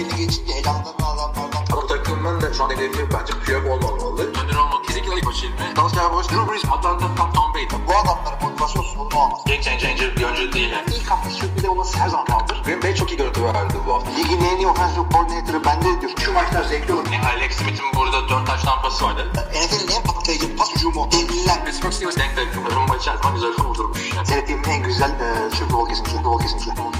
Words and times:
belli 0.00 0.16
geçince 0.16 0.52
elanlarını 0.52 1.06
alanlardan. 1.06 1.64
Ama 1.72 1.86
takımın 1.86 2.40
da 2.40 2.54
şu 2.54 2.64
an 2.64 2.70
hedefi 2.70 3.06
bence 3.12 3.32
Piyok 3.44 3.66
olmamalı. 3.66 4.22
Önder 4.22 4.56
olmak 4.56 4.84
kesinlikle 4.84 5.16
ilk 5.16 5.26
başı 5.26 5.46
ilmi. 5.46 5.76
Dalsya 5.76 6.12
Boş, 6.12 6.28
Drew 6.28 6.52
Brees, 6.52 6.64
Atlanta, 6.64 7.14
Tom, 7.16 7.32
Tom 7.32 7.54
Brady. 7.54 7.66
Bu 7.88 7.92
adamların 7.96 8.42
motivasyon 8.42 8.82
sorunu 8.82 9.18
olmaz. 9.18 9.40
Game 9.46 9.62
changer 9.62 10.16
bir 10.16 10.24
oyuncu 10.24 10.52
değil. 10.52 10.70
Yani. 10.70 10.84
İlk 10.96 11.10
hafta 11.10 11.30
sürpriz 11.30 11.64
olması 11.64 11.98
her 11.98 12.08
zaman 12.08 12.26
kaldır. 12.26 12.62
Green 12.64 12.82
Bay 12.82 12.94
çok 12.94 13.10
iyi 13.12 13.16
görüntü 13.16 13.44
verdi 13.44 13.74
bu 13.86 13.94
hafta. 13.94 14.10
Ligin 14.10 14.40
en 14.44 14.56
iyi 14.56 14.66
offensive 14.66 15.04
coordinator'ı 15.12 15.64
bende 15.64 16.00
diyor. 16.00 16.12
Şu 16.24 16.32
maçlar 16.32 16.64
zevkli 16.64 16.92
olur. 16.94 17.06
Yani 17.12 17.26
Alex 17.26 17.52
Smith'in 17.56 17.86
burada 17.96 18.28
4 18.28 18.46
taş 18.46 18.62
tampası 18.62 19.04
vardı. 19.04 19.32
NFL'in 19.34 19.96
en 19.96 20.02
patlayıcı 20.02 20.56
pas 20.56 20.74
hücumu. 20.76 21.08
Devliler. 21.12 21.64
Pittsburgh 21.64 21.92
Steelers 21.92 22.16
denk 22.16 22.36
denk. 22.36 22.74
Rumba 22.76 22.96
içerisinde 22.96 23.32
güzel 23.34 23.52
kurdurmuş. 23.52 24.12
Yani. 24.16 24.26
Seyrettiğim 24.26 24.62
en 24.68 24.82
güzel 24.82 25.10
e, 25.10 25.50
Super 25.56 25.72
Bowl 25.72 25.88
kesinlikle. 25.90 26.24
Bowl 26.24 26.42
kesinlikle. 26.42 26.99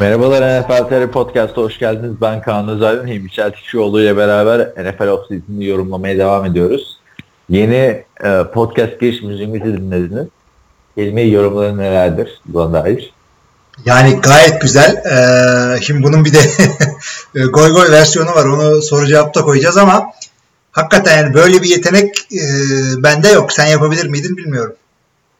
Merhabalar 0.00 0.62
NFL 0.62 0.88
TR 0.88 1.10
Podcast'a 1.10 1.62
hoş 1.62 1.78
geldiniz. 1.78 2.20
Ben 2.20 2.42
Kaan 2.42 2.68
Özaydın. 2.68 3.06
Hilmi 3.06 3.30
Çeltikçioğlu 3.30 4.00
ile 4.00 4.16
beraber 4.16 4.60
NFL 4.60 5.06
Offseason'ı 5.06 5.64
yorumlamaya 5.64 6.18
devam 6.18 6.44
ediyoruz. 6.44 6.98
Yeni 7.48 8.04
e, 8.24 8.44
podcast 8.54 9.00
giriş 9.00 9.22
müziğimizi 9.22 9.64
dinlediniz. 9.64 10.26
Hilmi 10.96 11.30
yorumları 11.30 11.78
nelerdir 11.78 12.40
buna 12.46 12.72
dair? 12.72 13.12
Yani 13.84 14.20
gayet 14.20 14.60
güzel. 14.60 14.96
Ee, 14.96 15.80
şimdi 15.80 16.02
bunun 16.02 16.24
bir 16.24 16.32
de 16.32 16.38
e, 17.34 17.40
goy 17.40 17.72
goy 17.72 17.90
versiyonu 17.90 18.30
var. 18.30 18.44
Onu 18.44 18.82
soru 18.82 19.06
cevapta 19.06 19.42
koyacağız 19.42 19.76
ama 19.76 20.12
hakikaten 20.78 21.16
yani 21.16 21.34
böyle 21.34 21.62
bir 21.62 21.68
yetenek 21.68 22.18
e, 22.32 22.42
bende 23.02 23.28
yok. 23.28 23.52
Sen 23.52 23.66
yapabilir 23.66 24.06
miydin 24.06 24.36
bilmiyorum. 24.36 24.74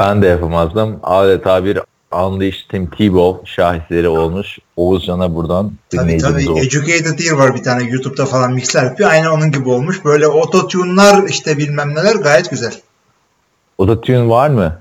Ben 0.00 0.22
de 0.22 0.26
yapamazdım. 0.26 1.00
Adeta 1.02 1.64
bir 1.64 1.78
Unleashed 2.12 2.70
Tim 2.70 2.90
Tebow 2.90 3.50
şahitleri 3.50 4.08
olmuş. 4.08 4.58
Oğuzcan'a 4.76 5.34
buradan 5.34 5.72
Tabii 5.96 6.18
tabii. 6.18 6.58
Educated 6.58 7.18
Ear 7.18 7.32
var 7.32 7.54
bir 7.54 7.62
tane 7.62 7.84
YouTube'da 7.84 8.26
falan 8.26 8.52
mixler 8.52 8.84
yapıyor. 8.84 9.10
Aynı 9.10 9.32
onun 9.32 9.50
gibi 9.50 9.68
olmuş. 9.68 10.04
Böyle 10.04 10.26
ototune'lar 10.26 11.28
işte 11.28 11.58
bilmem 11.58 11.94
neler 11.94 12.16
gayet 12.16 12.50
güzel. 12.50 12.74
Autotune 13.78 14.28
var 14.28 14.50
mı 14.50 14.78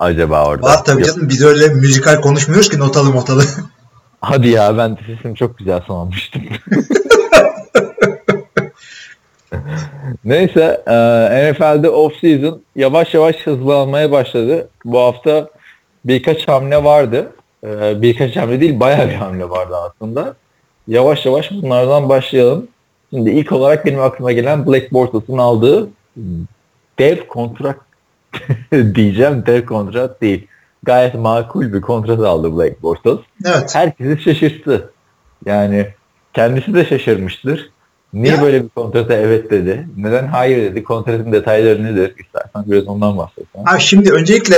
acaba 0.00 0.46
orada? 0.46 0.66
Var 0.66 0.84
tabii 0.84 1.04
canım. 1.04 1.28
Biz 1.28 1.42
öyle 1.42 1.68
müzikal 1.68 2.20
konuşmuyoruz 2.20 2.68
ki 2.68 2.78
notalı 2.78 3.12
motalı. 3.12 3.44
Hadi 4.20 4.48
ya 4.48 4.78
ben 4.78 4.98
sesim 5.06 5.34
çok 5.34 5.58
güzel 5.58 5.80
sanmıştım. 5.86 6.42
Neyse 10.24 10.82
e, 10.86 10.92
NFL'de 11.52 11.88
off-season 11.88 12.58
yavaş 12.76 13.14
yavaş 13.14 13.36
hızlanmaya 13.36 14.10
başladı. 14.12 14.68
Bu 14.84 14.98
hafta 14.98 15.48
birkaç 16.04 16.48
hamle 16.48 16.84
vardı. 16.84 17.32
E, 17.64 18.02
birkaç 18.02 18.36
hamle 18.36 18.60
değil 18.60 18.80
bayağı 18.80 19.08
bir 19.08 19.14
hamle 19.14 19.50
vardı 19.50 19.74
aslında. 19.76 20.34
Yavaş 20.88 21.26
yavaş 21.26 21.50
bunlardan 21.50 22.08
başlayalım. 22.08 22.68
Şimdi 23.10 23.30
ilk 23.30 23.52
olarak 23.52 23.86
benim 23.86 24.00
aklıma 24.00 24.32
gelen 24.32 24.66
Black 24.66 24.92
Bortles'ın 24.92 25.38
aldığı 25.38 25.88
dev 26.98 27.16
kontrat 27.28 27.76
diyeceğim 28.94 29.46
dev 29.46 29.66
kontrat 29.66 30.20
değil. 30.20 30.46
Gayet 30.82 31.14
makul 31.14 31.72
bir 31.72 31.80
kontrat 31.80 32.20
aldı 32.20 32.56
Black 32.56 32.82
Bortles 32.82 33.18
evet. 33.46 33.74
herkesi 33.74 34.22
şaşırttı. 34.22 34.90
Yani 35.46 35.86
kendisi 36.34 36.74
de 36.74 36.84
şaşırmıştır. 36.84 37.71
Niye 38.12 38.34
Ya. 38.34 38.42
böyle 38.42 38.64
bir 38.64 38.68
kontrata 38.68 39.14
evet 39.14 39.50
dedi? 39.50 39.88
Neden 39.96 40.26
hayır 40.26 40.62
dedi? 40.72 40.84
Kontratın 40.84 41.32
detayları 41.32 41.84
nedir? 41.84 42.14
İstersen 42.20 42.62
biraz 42.66 42.86
ondan 42.88 43.18
bahsetsen. 43.18 43.64
Ha 43.64 43.78
şimdi 43.78 44.12
öncelikle 44.12 44.56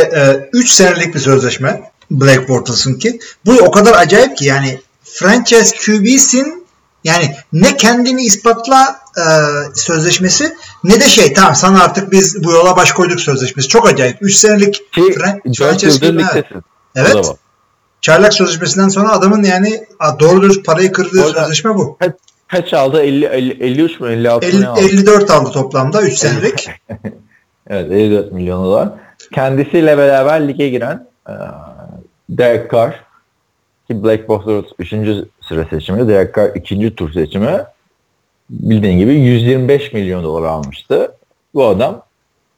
3 0.53 0.70
senelik 0.70 1.15
bir 1.15 1.20
sözleşme 1.20 1.91
Black 2.10 2.48
Bortles'ınki. 2.48 3.19
Bu 3.47 3.53
o 3.53 3.70
kadar 3.70 3.93
acayip 3.93 4.37
ki 4.37 4.44
yani 4.44 4.81
franchise 5.04 5.76
QB'sin 5.76 6.64
yani 7.04 7.34
ne 7.53 7.76
kendini 7.76 8.22
ispatla 8.22 8.97
e, 9.19 9.22
sözleşmesi 9.75 10.54
ne 10.84 11.00
de 11.00 11.09
şey 11.09 11.32
tamam 11.32 11.54
sana 11.54 11.82
artık 11.84 12.12
biz 12.12 12.44
bu 12.44 12.53
yola 12.53 12.76
baş 12.76 12.93
koyduk 12.93 13.20
sözleşmesi. 13.20 13.69
Çok 13.69 13.88
acayip. 13.88 14.16
3 14.20 14.34
senelik 14.37 14.75
Ki 14.93 15.00
fran- 15.00 15.41
4 15.47 15.56
franchise 15.59 16.06
yıldır 16.06 16.22
QB. 16.22 16.37
Evet. 16.97 17.12
evet. 17.14 17.26
Çaylak 18.00 18.34
sözleşmesinden 18.34 18.88
sonra 18.88 19.12
adamın 19.12 19.43
yani 19.43 19.84
doğru 20.20 20.43
dürüst 20.43 20.64
parayı 20.66 20.93
kırdığı 20.93 21.22
Orada- 21.25 21.41
sözleşme 21.41 21.75
bu. 21.75 21.98
Kaç 22.54 22.72
aldı? 22.72 23.03
50, 23.03 23.25
50 23.25 23.53
53 23.65 24.00
mü? 24.00 24.12
56 24.12 24.47
mı 24.47 24.53
50, 24.53 24.62
ne 24.62 24.69
aldı? 24.69 24.81
54 24.81 25.31
aldı 25.31 25.50
toplamda 25.50 26.03
3 26.03 26.19
senelik. 26.19 26.70
Evet 27.70 27.92
54 27.92 28.32
milyon 28.32 28.65
dolar. 28.65 28.88
Kendisiyle 29.32 29.98
beraber 29.98 30.48
lige 30.48 30.69
giren 30.69 31.06
e, 31.28 31.32
Derek 32.28 32.72
Carr 32.72 33.04
ki 33.88 34.04
Black 34.04 34.28
Bortles 34.28 34.64
3. 34.78 34.91
sıra 35.48 35.66
seçimi, 35.70 36.09
Derek 36.09 36.34
Carr 36.34 36.54
2. 36.54 36.94
tur 36.94 37.12
seçimi 37.12 37.60
bildiğin 38.50 38.98
gibi 38.98 39.14
125 39.14 39.93
milyon 39.93 40.25
dolar 40.25 40.43
almıştı. 40.43 41.12
Bu 41.54 41.66
adam 41.66 42.03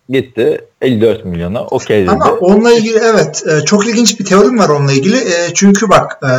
gitti 0.08 0.64
54 0.82 1.24
milyona 1.24 1.64
okey 1.64 2.02
dedi. 2.02 2.10
Ama 2.10 2.30
onunla 2.30 2.72
ilgili 2.72 2.98
evet 2.98 3.44
e, 3.46 3.64
çok 3.64 3.86
ilginç 3.86 4.20
bir 4.20 4.24
teorim 4.24 4.58
var 4.58 4.68
onunla 4.68 4.92
ilgili. 4.92 5.16
E, 5.16 5.54
çünkü 5.54 5.88
bak 5.88 6.18
e, 6.22 6.30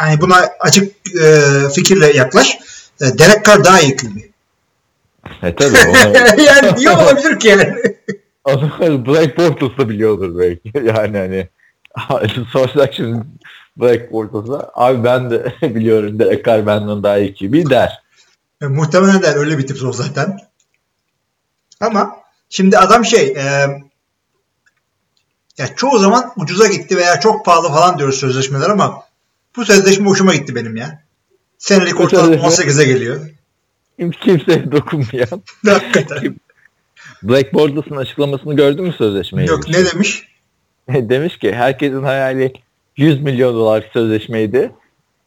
yani 0.00 0.20
buna 0.20 0.50
açık 0.60 0.96
e, 1.22 1.28
fikirle 1.74 2.16
yaklaş. 2.16 2.58
E, 3.00 3.18
Derek 3.18 3.44
Carr 3.44 3.64
daha 3.64 3.80
iyi 3.80 3.96
QB. 3.96 4.16
E 5.42 5.54
tabii 5.54 5.76
onu, 5.88 6.16
yani 6.42 6.76
niye 6.76 6.90
olabilir 6.90 7.38
ki 7.38 7.48
yani? 7.48 7.74
Black 9.06 9.38
Bortles 9.38 9.78
da 9.78 9.88
biliyordur 9.88 10.38
belki. 10.38 10.72
Yani 10.86 11.18
hani 11.18 11.48
sorsak 12.52 12.94
şimdi 12.94 13.24
Black 13.76 14.12
Bortles'a 14.12 14.70
abi 14.74 15.04
ben 15.04 15.30
de 15.30 15.54
biliyorum 15.62 16.18
Derek 16.18 16.44
Carr 16.44 16.66
benden 16.66 17.02
daha 17.02 17.18
iyi 17.18 17.34
QB 17.34 17.70
der. 17.70 18.02
E, 18.62 18.66
muhtemelen 18.66 19.22
der 19.22 19.36
öyle 19.36 19.58
bir 19.58 19.66
tip 19.66 19.84
o 19.84 19.92
zaten. 19.92 20.38
Ama 21.80 22.16
şimdi 22.48 22.78
adam 22.78 23.04
şey 23.04 23.26
e, 23.26 23.66
ya 25.58 25.74
çoğu 25.76 25.98
zaman 25.98 26.32
ucuza 26.36 26.66
gitti 26.66 26.96
veya 26.96 27.20
çok 27.20 27.44
pahalı 27.44 27.68
falan 27.68 27.98
diyoruz 27.98 28.20
sözleşmeler 28.20 28.70
ama 28.70 29.02
bu 29.56 29.64
sözleşme 29.64 30.06
hoşuma 30.08 30.34
gitti 30.34 30.54
benim 30.54 30.76
ya. 30.76 31.02
Senelik 31.58 32.00
ortalama 32.00 32.34
sözleşme- 32.34 32.64
18'e 32.66 32.84
geliyor. 32.84 33.20
Kim- 33.98 34.10
Kimseye 34.10 34.72
dokunmayan. 34.72 35.42
Hakikaten. 35.66 36.36
Black 37.22 37.54
Bortles'ın 37.54 37.96
açıklamasını 37.96 38.56
gördün 38.56 38.84
mü 38.84 38.92
sözleşmeyi? 38.92 39.48
Yok 39.48 39.68
ne 39.68 39.86
demiş? 39.86 40.28
Demiş 40.88 41.38
ki 41.38 41.52
herkesin 41.54 42.02
hayali 42.02 42.52
100 42.96 43.20
milyon 43.22 43.54
dolar 43.54 43.90
sözleşmeydi. 43.92 44.70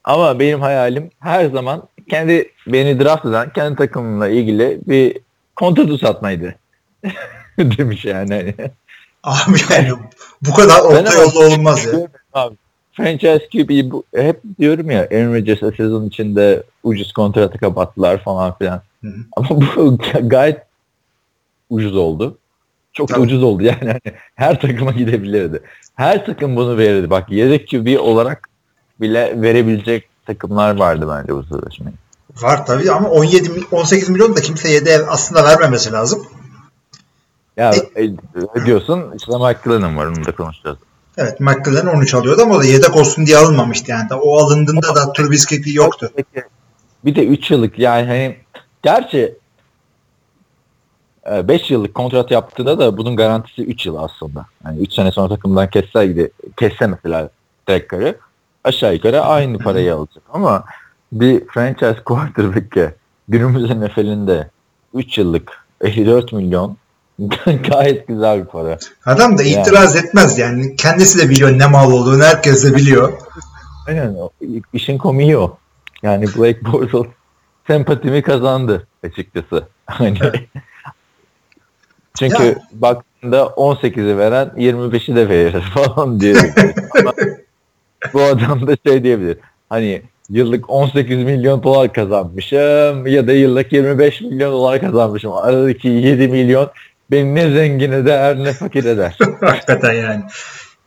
Ama 0.04 0.38
benim 0.38 0.60
hayalim 0.60 1.10
her 1.20 1.50
zaman 1.50 1.88
kendi 2.10 2.50
beni 2.66 3.00
draft 3.00 3.26
eden 3.26 3.52
kendi 3.52 3.76
takımımla 3.76 4.28
ilgili 4.28 4.80
bir 4.86 5.18
kontrat 5.56 5.88
uzatmaydı. 5.88 6.54
Demiş 7.58 8.04
yani. 8.04 8.34
Hani. 8.34 8.70
Abi 9.22 9.58
yani 9.70 9.90
bu 10.42 10.54
kadar 10.54 10.80
orta 10.80 11.14
yolda 11.14 11.38
olmaz 11.38 11.84
ya. 11.86 11.92
Abi, 12.32 12.56
franchise 12.96 13.48
QB 13.52 13.90
bu, 13.90 14.04
hep 14.16 14.40
diyorum 14.58 14.90
ya 14.90 15.00
Aaron 15.00 15.34
Rodgers'a 15.34 15.72
sezon 15.72 16.06
içinde 16.06 16.62
ucuz 16.82 17.12
kontratı 17.12 17.58
kapattılar 17.58 18.24
falan 18.24 18.58
filan. 18.58 18.82
Hı 19.02 19.08
hı. 19.08 19.16
Ama 19.36 19.48
bu 19.50 19.98
gayet 20.22 20.62
ucuz 21.70 21.96
oldu. 21.96 22.38
Çok 22.92 23.08
da 23.08 23.14
Tabii. 23.14 23.24
ucuz 23.24 23.42
oldu 23.42 23.62
yani. 23.62 23.78
Hani 23.88 24.16
her 24.34 24.60
takıma 24.60 24.92
gidebilirdi. 24.92 25.60
Her 25.94 26.26
takım 26.26 26.56
bunu 26.56 26.78
verirdi. 26.78 27.10
Bak 27.10 27.30
yedek 27.30 27.68
QB 27.70 28.00
olarak 28.00 28.48
bile 29.00 29.42
verebilecek 29.42 30.08
takımlar 30.26 30.76
vardı 30.76 31.06
bence 31.10 31.34
bu 31.34 31.42
sözleşmeyi. 31.42 31.94
Var 32.42 32.66
tabii 32.66 32.90
ama 32.90 33.08
17 33.08 33.48
mi- 33.48 33.64
18 33.70 34.08
milyon 34.08 34.36
da 34.36 34.40
kimse 34.40 34.68
yedi 34.70 34.90
aslında 35.08 35.44
vermemesi 35.44 35.92
lazım. 35.92 36.26
Ya 37.56 37.72
e, 37.96 38.66
diyorsun 38.66 39.12
işte 39.16 39.32
Mike 39.32 39.60
Glennon 39.64 39.96
var 39.96 40.06
onu 40.06 40.24
da 40.24 40.34
konuşacağız. 40.34 40.78
Evet 41.18 41.40
McLaren 41.40 41.86
13 41.86 42.14
alıyordu 42.14 42.42
ama 42.42 42.54
o 42.54 42.60
da 42.60 42.64
yedek 42.64 42.96
olsun 42.96 43.26
diye 43.26 43.36
alınmamıştı 43.36 43.90
yani. 43.90 44.14
O 44.14 44.38
alındığında 44.38 44.94
da 44.94 45.12
Trubisky 45.12 45.74
yoktu. 45.74 46.10
Bir 47.04 47.14
de 47.14 47.26
3 47.26 47.50
yıllık 47.50 47.78
yani 47.78 48.06
hani 48.06 48.36
gerçi 48.82 49.34
5 51.26 51.70
yıllık 51.70 51.94
kontrat 51.94 52.30
yaptığında 52.30 52.78
da 52.78 52.96
bunun 52.96 53.16
garantisi 53.16 53.62
3 53.62 53.86
yıl 53.86 53.96
aslında. 53.96 54.46
Yani 54.64 54.80
3 54.80 54.92
sene 54.92 55.12
sonra 55.12 55.28
takımdan 55.28 55.70
kesse 55.70 56.06
gide 56.06 56.30
kesse 56.56 56.86
mesela 56.86 57.30
Derek 57.68 57.90
Carr'ı 57.90 58.18
aşağı 58.64 58.94
yukarı 58.94 59.20
aynı 59.20 59.58
parayı 59.58 59.94
alacak 59.94 60.24
ama 60.32 60.64
bir 61.12 61.46
franchise 61.46 61.96
quarterback'e 62.04 62.94
günümüzün 63.28 63.80
NFL'inde 63.80 64.50
3 64.94 65.18
yıllık 65.18 65.64
54 65.80 66.32
milyon 66.32 66.76
gayet 67.70 68.08
güzel 68.08 68.40
bir 68.40 68.44
para. 68.44 68.78
Adam 69.06 69.38
da 69.38 69.42
Yani. 69.42 69.62
itiraz 69.62 69.96
etmez 69.96 70.38
yani. 70.38 70.76
Kendisi 70.76 71.18
de 71.18 71.30
biliyor 71.30 71.58
ne 71.58 71.66
mal 71.66 71.92
olduğunu 71.92 72.22
herkes 72.22 72.64
de 72.64 72.74
biliyor. 72.76 73.12
Aynen 73.88 74.16
işin 74.72 74.98
komiği 74.98 75.38
o. 75.38 75.58
Yani 76.02 76.26
Blake 76.26 76.64
Bortles 76.64 77.06
sempatimi 77.66 78.22
kazandı. 78.22 78.86
açıkçası. 79.04 79.68
Hani 79.86 80.18
çünkü 82.18 82.42
Ya. 82.44 82.54
baktığında 82.72 83.40
18'i 83.42 84.18
veren 84.18 84.50
25'i 84.56 85.16
de 85.16 85.28
verir 85.28 85.60
falan. 85.74 86.20
Ama 87.00 87.12
bu 88.14 88.22
adam 88.22 88.66
da 88.66 88.76
şey 88.86 89.02
diyebilir. 89.04 89.38
Hani 89.68 90.02
yıllık 90.30 90.70
18 90.70 91.18
milyon 91.18 91.62
dolar 91.62 91.92
kazanmışım 91.92 93.06
ya 93.06 93.26
da 93.26 93.32
yıllık 93.32 93.72
25 93.72 94.20
milyon 94.20 94.52
dolar 94.52 94.80
kazanmışım. 94.80 95.32
Aradaki 95.32 95.88
7 95.88 96.28
milyon 96.28 96.70
beni 97.14 97.34
ne 97.34 97.50
zengin 97.50 97.92
eder 97.92 98.38
ne 98.38 98.52
fakir 98.52 98.84
eder. 98.84 99.18
Hakikaten 99.40 99.92
yani. 99.92 100.22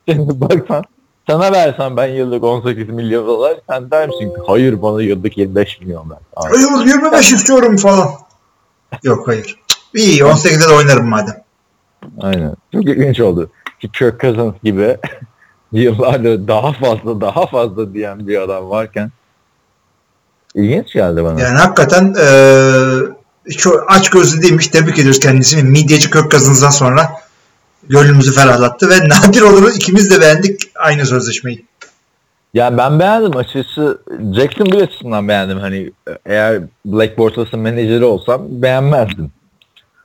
Şimdi 0.09 0.41
baksan 0.41 0.83
sana 1.29 1.51
versen 1.51 1.97
ben 1.97 2.07
yıllık 2.07 2.43
18 2.43 2.89
milyon 2.89 3.27
dolar 3.27 3.57
sen 3.69 3.91
der 3.91 4.07
misin 4.07 4.29
ki 4.29 4.41
hayır 4.47 4.81
bana 4.81 5.01
yıllık 5.01 5.37
25 5.37 5.79
milyon 5.81 6.09
ver. 6.09 6.17
Abi, 6.35 6.49
Hayır 6.49 6.87
25 6.87 7.31
istiyorum 7.31 7.77
falan. 7.77 8.09
Yok 9.03 9.27
hayır. 9.27 9.59
İyi 9.95 10.21
18'de 10.21 10.69
de 10.69 10.73
oynarım 10.73 11.05
madem. 11.05 11.35
Aynen. 12.21 12.55
Çok 12.73 12.85
ilginç 12.85 13.19
oldu. 13.19 13.49
Ki 13.79 13.91
Kirk 13.91 14.21
Cousins 14.21 14.53
gibi 14.63 14.97
yıllardır 15.71 16.47
daha 16.47 16.73
fazla 16.73 17.21
daha 17.21 17.45
fazla 17.45 17.93
diyen 17.93 18.27
bir 18.27 18.41
adam 18.41 18.69
varken 18.69 19.11
ilginç 20.55 20.93
geldi 20.93 21.23
bana. 21.23 21.41
Yani 21.41 21.57
hakikaten 21.57 22.13
eee 22.17 22.86
çok 23.49 23.91
aç 23.91 24.09
gözlü 24.09 24.41
değilmiş. 24.41 24.67
Tebrik 24.67 24.99
ediyoruz 24.99 25.19
kendisini. 25.19 25.63
Midyeci 25.63 26.09
Kök 26.09 26.31
Kazınızdan 26.31 26.69
sonra 26.69 27.11
gönlümüzü 27.89 28.33
ferahlattı 28.33 28.89
ve 28.89 29.09
nadir 29.09 29.41
olur 29.41 29.71
ikimiz 29.75 30.11
de 30.11 30.21
beğendik 30.21 30.61
aynı 30.75 31.05
sözleşmeyi. 31.05 31.65
Yani 32.53 32.77
ben 32.77 32.99
beğendim 32.99 33.37
açıkçası. 33.37 34.01
Jacksonville 34.35 34.83
açısından 34.83 35.27
beğendim. 35.27 35.57
Hani 35.57 35.91
eğer 36.25 36.61
Black 36.85 37.17
Bortles'ın 37.17 37.59
menajeri 37.59 38.05
olsam 38.05 38.41
beğenmezdim. 38.49 39.31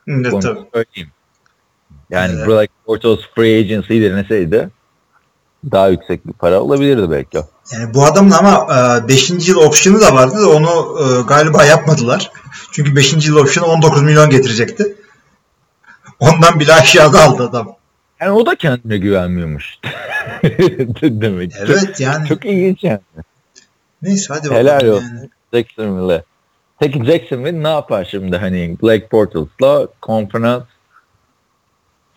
Evet, 0.07 0.31
tabii. 0.31 0.59
söyleyeyim. 0.73 1.11
Yani 2.09 2.33
Evet. 2.35 2.47
Black 2.47 2.71
Bortles 2.87 3.19
free 3.35 3.59
agency 3.59 4.01
deneseydi 4.01 4.69
daha 5.71 5.87
yüksek 5.87 6.27
bir 6.27 6.33
para 6.33 6.61
olabilirdi 6.61 7.11
belki. 7.11 7.39
o. 7.39 7.47
Yani 7.73 7.93
bu 7.93 8.05
adamın 8.05 8.31
ama 8.31 8.67
5. 9.07 9.29
yıl 9.47 9.57
option'ı 9.57 10.01
da 10.01 10.15
vardı 10.15 10.41
da 10.41 10.49
onu 10.49 10.99
e, 10.99 11.21
galiba 11.21 11.65
yapmadılar. 11.65 12.31
Çünkü 12.71 12.95
5. 12.95 13.27
yıl 13.27 13.35
option'ı 13.37 13.67
19 13.67 14.03
milyon 14.03 14.29
getirecekti. 14.29 14.95
Ondan 16.19 16.59
bile 16.59 16.73
aşağıda 16.73 17.23
aldı 17.23 17.43
adam. 17.43 17.75
Yani 18.21 18.31
o 18.31 18.45
da 18.45 18.55
kendine 18.55 18.97
güvenmiyormuş. 18.97 19.65
Demek. 21.01 21.51
Çok, 21.51 21.69
Evet 21.69 21.99
yani. 21.99 22.27
çok 22.27 22.45
ilginç 22.45 22.83
yani. 22.83 22.99
Neyse 24.01 24.33
hadi 24.33 24.49
bakalım. 24.49 24.67
Helal 24.67 24.87
olsun 24.87 25.05
Yani. 25.05 25.29
Jacksonville'e. 25.53 26.23
Peki 26.79 27.05
Jacksonville 27.05 27.63
ne 27.63 27.69
yapar 27.69 28.07
şimdi 28.11 28.37
hani 28.37 28.77
Blake 28.83 29.07
Bortles'la 29.11 29.87
konferans 30.01 30.63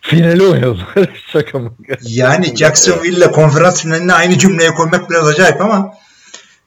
finali 0.06 0.42
oynadılar. 0.42 1.22
Şaka 1.32 1.58
mı? 1.58 1.72
Yani 2.02 2.56
Jacksonville 2.56 3.16
ile 3.16 3.30
konferans 3.30 3.82
finaline 3.82 4.12
aynı 4.12 4.38
cümleye 4.38 4.74
koymak 4.74 5.10
biraz 5.10 5.26
acayip 5.26 5.60
ama 5.60 5.94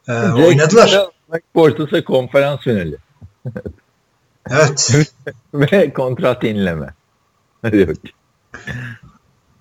e, 0.07 0.13
oynadılar. 0.13 1.07
Bortles'a 1.56 2.03
konferans 2.03 2.59
finali. 2.59 2.97
Evet. 4.51 4.95
Ve 5.53 5.94
kontrat 5.94 6.44
yenileme. 6.44 6.94
Bakayım. 7.63 7.94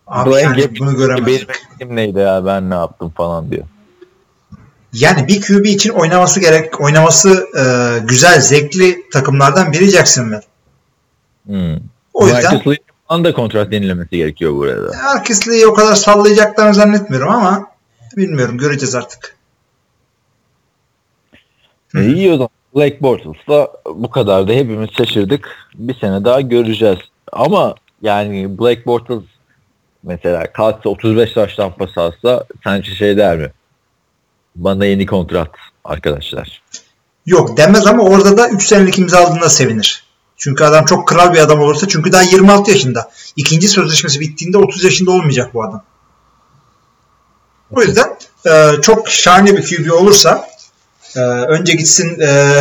Abi 0.06 0.30
Blaine 0.30 0.60
yani 0.60 0.78
bunu 0.78 0.96
göremezdik. 0.96 1.50
Benim 1.80 1.96
neydi 1.96 2.18
ya 2.18 2.46
ben 2.46 2.70
ne 2.70 2.74
yaptım 2.74 3.12
falan 3.16 3.50
diyor. 3.50 3.64
Yani 4.92 5.28
bir 5.28 5.40
QB 5.40 5.66
için 5.66 5.90
oynaması 5.90 6.40
gerek, 6.40 6.80
oynaması 6.80 7.46
e, 7.58 7.62
güzel, 8.06 8.40
zevkli 8.40 9.10
takımlardan 9.12 9.72
biri 9.72 9.88
Jacksonville. 9.88 10.42
Hmm. 11.46 11.76
O 12.14 12.28
yüzden 12.28 12.62
Marcus 13.10 13.24
Williams 13.24 13.24
falan 13.24 13.24
da 13.24 13.32
kontrat 13.32 13.72
yenilemesi 13.72 14.16
gerekiyor 14.16 14.54
burada. 14.54 14.98
Arkisli'yi 15.14 15.66
o 15.66 15.74
kadar 15.74 15.94
sallayacaklarını 15.94 16.74
zannetmiyorum 16.74 17.28
ama 17.28 17.70
bilmiyorum 18.16 18.58
göreceğiz 18.58 18.94
artık. 18.94 19.36
E, 21.94 22.06
iyi 22.06 22.32
o 22.32 22.32
zaman. 22.32 22.48
Blake 22.76 23.02
Bortles'la 23.02 23.68
bu 23.94 24.10
kadar 24.10 24.48
da 24.48 24.52
hepimiz 24.52 24.90
şaşırdık. 24.90 25.48
Bir 25.74 25.94
sene 25.94 26.24
daha 26.24 26.40
göreceğiz. 26.40 26.98
Ama 27.32 27.74
yani 28.02 28.58
Blake 28.58 28.86
Bortles 28.86 29.22
mesela 30.02 30.52
kalksa 30.52 30.88
35 30.88 31.36
yaştan 31.36 31.72
pas 31.72 31.98
alsa 31.98 32.44
sence 32.64 32.94
şey 32.94 33.16
der 33.16 33.36
mi? 33.36 33.50
Bana 34.56 34.84
yeni 34.84 35.06
kontrat 35.06 35.50
arkadaşlar. 35.84 36.62
Yok 37.26 37.56
demez 37.56 37.86
ama 37.86 38.02
orada 38.02 38.36
da 38.36 38.48
3 38.48 38.66
senelik 38.66 38.98
imza 38.98 39.18
aldığında 39.18 39.50
sevinir. 39.50 40.07
Çünkü 40.38 40.64
adam 40.64 40.84
çok 40.84 41.08
kral 41.08 41.34
bir 41.34 41.38
adam 41.38 41.60
olursa 41.60 41.88
çünkü 41.88 42.12
daha 42.12 42.22
26 42.22 42.70
yaşında. 42.70 43.10
İkinci 43.36 43.68
sözleşmesi 43.68 44.20
bittiğinde 44.20 44.58
30 44.58 44.84
yaşında 44.84 45.10
olmayacak 45.10 45.54
bu 45.54 45.64
adam. 45.64 45.82
O 47.70 47.82
yüzden 47.82 48.16
e, 48.46 48.80
çok 48.82 49.08
şahane 49.08 49.56
bir 49.56 49.62
QB 49.62 49.92
olursa 49.92 50.48
e, 51.16 51.20
önce 51.20 51.72
gitsin 51.72 52.20
e, 52.20 52.60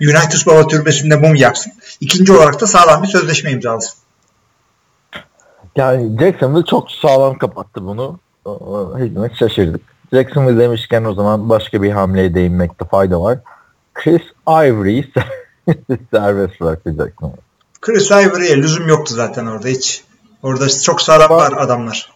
United 0.00 0.46
Baba 0.46 0.66
Türbesi'nde 0.66 1.16
mum 1.16 1.34
yaksın. 1.34 1.72
İkinci 2.00 2.32
olarak 2.32 2.60
da 2.60 2.66
sağlam 2.66 3.02
bir 3.02 3.08
sözleşme 3.08 3.50
imzalasın. 3.50 3.98
Yani 5.76 6.18
Jacksonville 6.20 6.64
çok 6.64 6.90
sağlam 6.90 7.38
kapattı 7.38 7.86
bunu. 7.86 8.18
Hepimiz 8.98 9.32
şaşırdık. 9.38 9.80
Jacksonville 10.12 10.58
demişken 10.58 11.04
o 11.04 11.14
zaman 11.14 11.48
başka 11.48 11.82
bir 11.82 11.90
hamleye 11.90 12.34
değinmekte 12.34 12.84
fayda 12.84 13.20
var. 13.20 13.38
Chris 13.94 14.22
Ivory'yi 14.48 15.12
serbest 16.10 16.54
Jacksonville. 16.86 17.42
Chris 17.80 18.10
Ivory'e 18.10 18.56
lüzum 18.56 18.88
yoktu 18.88 19.14
zaten 19.14 19.46
orada 19.46 19.68
hiç. 19.68 20.04
Orada 20.42 20.68
çok 20.68 21.00
sağlam 21.02 21.30
var 21.30 21.52
adamlar. 21.56 22.12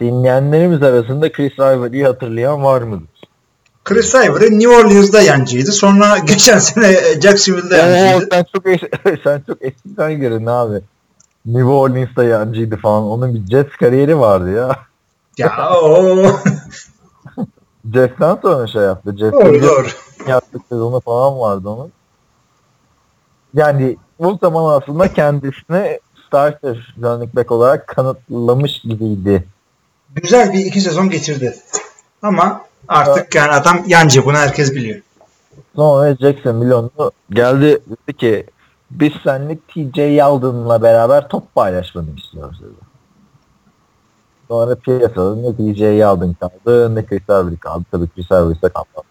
Dinleyenlerimiz 0.00 0.82
arasında 0.82 1.32
Chris 1.32 1.58
Ivory'yi 1.58 2.04
hatırlayan 2.06 2.64
var 2.64 2.82
mıdır? 2.82 3.08
Chris 3.84 4.14
Ivory 4.14 4.58
New 4.58 4.68
Orleans'da 4.68 5.20
yancıydı. 5.20 5.72
Sonra 5.72 6.18
geçen 6.26 6.58
sene 6.58 7.20
Jacksonville'de 7.20 7.74
Oo, 7.74 7.78
yancıydı. 7.78 8.28
sen 8.32 8.44
çok 8.54 8.66
es- 8.66 9.20
sen 9.24 9.42
çok 9.46 9.62
eskiden 9.62 10.20
girin 10.20 10.46
abi. 10.46 10.80
New 11.46 11.64
Orleans'ta 11.68 12.24
yancıydı 12.24 12.76
falan. 12.76 13.02
Onun 13.04 13.34
bir 13.34 13.46
Jets 13.46 13.76
kariyeri 13.76 14.18
vardı 14.18 14.50
ya. 14.52 14.76
Ya 15.38 15.70
o 15.82 16.16
Jets'ten 17.94 18.38
sonra 18.42 18.66
şey 18.66 18.82
yaptı. 18.82 19.16
Jets'te 19.18 19.46
doğru 19.46 19.62
doğru. 19.62 19.86
yaptık 20.28 20.62
sezonu 20.68 21.00
falan 21.00 21.38
vardı 21.38 21.68
onun. 21.68 21.92
Yani 23.54 23.96
o 24.18 24.38
zaman 24.42 24.80
aslında 24.80 25.12
kendisini 25.12 26.00
starter 26.26 26.94
running 27.02 27.36
back 27.36 27.52
olarak 27.52 27.86
kanıtlamış 27.86 28.80
gibiydi. 28.80 29.44
Güzel 30.14 30.52
bir 30.52 30.58
iki 30.58 30.80
sezon 30.80 31.10
geçirdi. 31.10 31.56
Ama 32.22 32.62
artık 32.88 33.34
yani 33.34 33.52
adam 33.52 33.82
yancı 33.86 34.24
bunu 34.24 34.36
herkes 34.36 34.74
biliyor. 34.74 35.00
Sonra 35.76 36.16
Jackson 36.16 36.56
milyonlu 36.56 37.12
geldi 37.30 37.78
dedi 37.88 38.16
ki 38.16 38.46
biz 38.90 39.12
seninle 39.24 39.58
TJ 39.58 39.98
Yeldon'la 39.98 40.82
beraber 40.82 41.28
top 41.28 41.54
paylaşmanı 41.54 42.06
istiyoruz 42.16 42.60
dedi. 42.60 42.88
Sonra 44.48 44.74
piyasada 44.74 45.36
ne 45.36 45.56
TJ 45.56 45.80
Yeldon 45.80 46.36
kaldı 46.40 46.94
ne 46.94 47.06
Chris 47.06 47.28
Ivory 47.28 47.56
kaldı. 47.56 47.84
Tabii 47.90 48.08
Chris 48.14 48.30
Ivory 48.30 48.52
ise 48.52 48.68
kalmadı. 48.68 49.07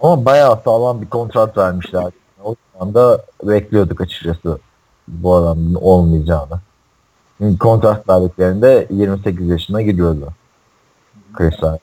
Ama- 0.00 0.24
bayağı 0.24 0.60
sağlam 0.64 1.02
bir 1.02 1.08
kontrat 1.08 1.56
vermişler. 1.58 2.04
O 2.44 2.56
zaman 2.72 2.94
da 2.94 3.24
bekliyorduk 3.42 4.00
açıkçası 4.00 4.58
bu 5.08 5.34
adamın 5.34 5.74
olmayacağını. 5.74 6.60
Çünkü 7.38 7.58
kontrat 7.58 8.08
verdiklerinde 8.08 8.86
28 8.90 9.48
yaşına 9.48 9.82
gidiyordu. 9.82 10.32
Chris 11.34 11.58
Ivory. 11.58 11.78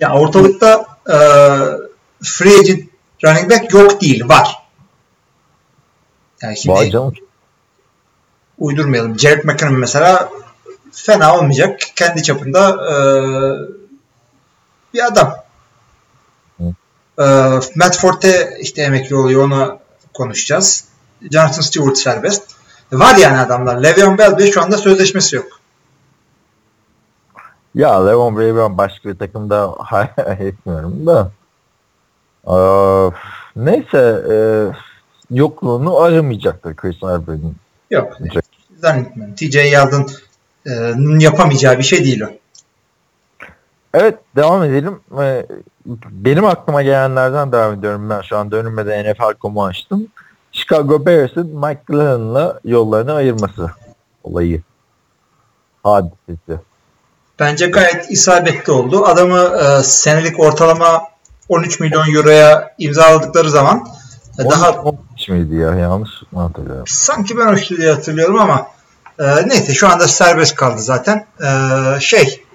Ya 0.00 0.14
ortalıkta 0.14 0.86
e, 1.08 1.16
free 2.22 2.58
agent 2.60 2.80
running 3.24 3.50
back 3.50 3.74
yok 3.74 4.00
değil. 4.00 4.28
Var. 4.28 4.62
Yani 6.42 6.56
şimdi 6.56 6.78
Vay 6.78 6.90
canım. 6.90 7.14
uydurmayalım. 8.58 9.18
Jared 9.18 9.44
McKinnon 9.44 9.78
mesela 9.78 10.28
fena 10.92 11.36
olmayacak. 11.38 11.80
Kendi 11.96 12.22
çapında 12.22 12.70
e, 12.70 12.96
bir 14.94 15.06
adam. 15.06 15.45
Hı. 17.16 17.22
E, 17.22 17.26
Matt 17.74 17.98
Forte 17.98 18.56
işte 18.60 18.82
emekli 18.82 19.16
oluyor. 19.16 19.44
Onu 19.44 19.78
konuşacağız. 20.14 20.84
Jonathan 21.30 21.60
Stewart 21.60 21.98
serbest. 21.98 22.42
Var 22.92 23.16
yani 23.16 23.38
adamlar. 23.38 23.76
Le'Veon 23.76 24.18
Bell 24.18 24.38
bile 24.38 24.52
şu 24.52 24.62
anda 24.62 24.78
sözleşmesi 24.78 25.36
yok. 25.36 25.46
Ya 27.74 28.06
Levon 28.06 28.36
Bray'i 28.36 28.56
ben 28.56 28.78
başka 28.78 29.08
bir 29.08 29.18
takımda 29.18 29.74
hayal 29.78 30.40
etmiyorum 30.40 31.06
da. 31.06 31.30
Ee, 32.46 32.56
neyse 33.56 34.24
e, 34.30 34.36
yokluğunu 35.30 35.98
aramayacaktır 35.98 36.76
Chris 36.76 36.96
Ivory'nin. 37.02 37.56
Yok. 37.90 38.18
Zannetmiyorum. 38.80 39.34
TJ 39.34 39.54
Yeldon'ın 39.54 41.20
yapamayacağı 41.20 41.78
bir 41.78 41.82
şey 41.82 42.04
değil 42.04 42.20
o. 42.20 42.28
Evet 43.96 44.18
devam 44.36 44.64
edelim. 44.64 45.00
Ee, 45.20 45.46
Benim 46.10 46.44
aklıma 46.44 46.82
gelenlerden 46.82 47.52
devam 47.52 47.74
ediyorum. 47.74 48.10
Ben 48.10 48.22
şu 48.22 48.36
anda 48.36 48.56
önümde 48.56 49.12
NFL.com'u 49.12 49.64
açtım. 49.64 50.06
Chicago 50.52 51.06
Bears'ın 51.06 51.46
Mike 51.46 51.80
Glennon'la 51.86 52.60
yollarını 52.64 53.12
ayırması 53.12 53.70
olayı. 54.24 54.62
Hadisesi. 55.82 56.60
Bence 57.38 57.66
gayet 57.66 58.10
isabetli 58.10 58.72
oldu. 58.72 59.04
Adamı 59.06 59.38
e, 59.38 59.82
senelik 59.82 60.40
ortalama 60.40 61.02
13 61.48 61.80
milyon 61.80 62.14
euroya 62.14 62.74
imzaladıkları 62.78 63.50
zaman 63.50 63.88
e, 64.38 64.50
daha 64.50 64.70
15 64.70 65.28
miydi 65.28 65.54
ya? 65.54 65.74
Yanlış 65.74 66.10
mı 66.32 66.40
hatırlıyorum? 66.40 66.84
sanki 66.86 67.38
ben 67.38 67.52
hoştu 67.52 67.76
diye 67.76 67.92
hatırlıyorum 67.92 68.38
ama 68.38 68.66
e, 69.18 69.48
neyse 69.48 69.74
şu 69.74 69.88
anda 69.88 70.08
serbest 70.08 70.54
kaldı 70.54 70.82
zaten. 70.82 71.26
E, 71.42 71.50
şey 72.00 72.45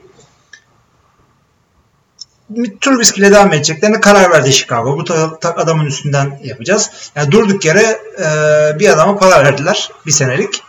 Trubisky 2.82 3.22
ile 3.22 3.32
devam 3.32 3.54
edeceklerine 3.54 4.02
karar 4.02 4.32
verdi 4.32 4.54
Chicago. 4.54 4.98
Bu 4.98 5.04
ta- 5.04 5.40
ta- 5.40 5.56
adamın 5.56 5.86
üstünden 5.86 6.40
yapacağız. 6.44 7.12
Yani 7.16 7.32
durduk 7.32 7.66
yere 7.66 8.00
e, 8.20 8.80
bir 8.80 8.90
adama 8.90 9.18
para 9.18 9.44
verdiler. 9.44 9.90
Bir 10.06 10.12
senelik. 10.12 10.64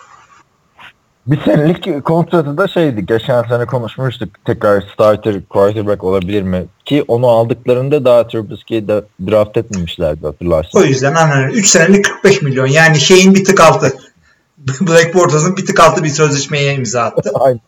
Bir 1.26 1.40
senelik 1.44 2.04
kontratı 2.04 2.58
da 2.58 2.68
şeydi. 2.68 3.06
Geçen 3.06 3.42
sene 3.42 3.66
konuşmuştuk. 3.66 4.28
Tekrar 4.44 4.84
starter 4.94 5.44
quarterback 5.48 6.04
olabilir 6.04 6.42
mi? 6.42 6.66
Ki 6.84 7.04
onu 7.08 7.26
aldıklarında 7.26 8.04
daha 8.04 8.28
Trubisky'yi 8.28 8.88
de 8.88 9.04
draft 9.30 9.56
etmemişlerdi 9.56 10.26
hatırlarsın. 10.26 10.78
O 10.78 10.82
yüzden 10.82 11.12
hani 11.12 11.52
3 11.52 11.66
senelik 11.68 12.04
45 12.04 12.42
milyon. 12.42 12.66
Yani 12.66 13.00
şeyin 13.00 13.34
bir 13.34 13.44
tık 13.44 13.60
altı. 13.60 13.92
Black 14.80 15.14
Bortles'ın 15.14 15.56
bir 15.56 15.66
tık 15.66 15.80
altı 15.80 16.04
bir 16.04 16.08
sözleşmeye 16.08 16.74
imza 16.74 17.02
attı. 17.02 17.30
Aynen. 17.34 17.60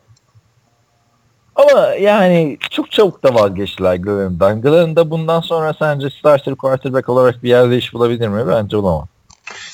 Ama 1.55 1.95
yani 1.95 2.57
çok 2.69 2.91
çabuk 2.91 3.23
da 3.23 3.35
vazgeçtiler 3.35 3.95
Glenn'dan. 3.95 4.61
Glenn 4.61 4.95
da 4.95 5.09
bundan 5.09 5.41
sonra 5.41 5.73
sence 5.79 6.09
starter 6.09 6.55
quarterback 6.55 7.09
olarak 7.09 7.43
bir 7.43 7.49
yerde 7.49 7.77
iş 7.77 7.93
bulabilir 7.93 8.27
mi? 8.27 8.47
Bence 8.47 8.77
bulamaz. 8.77 9.07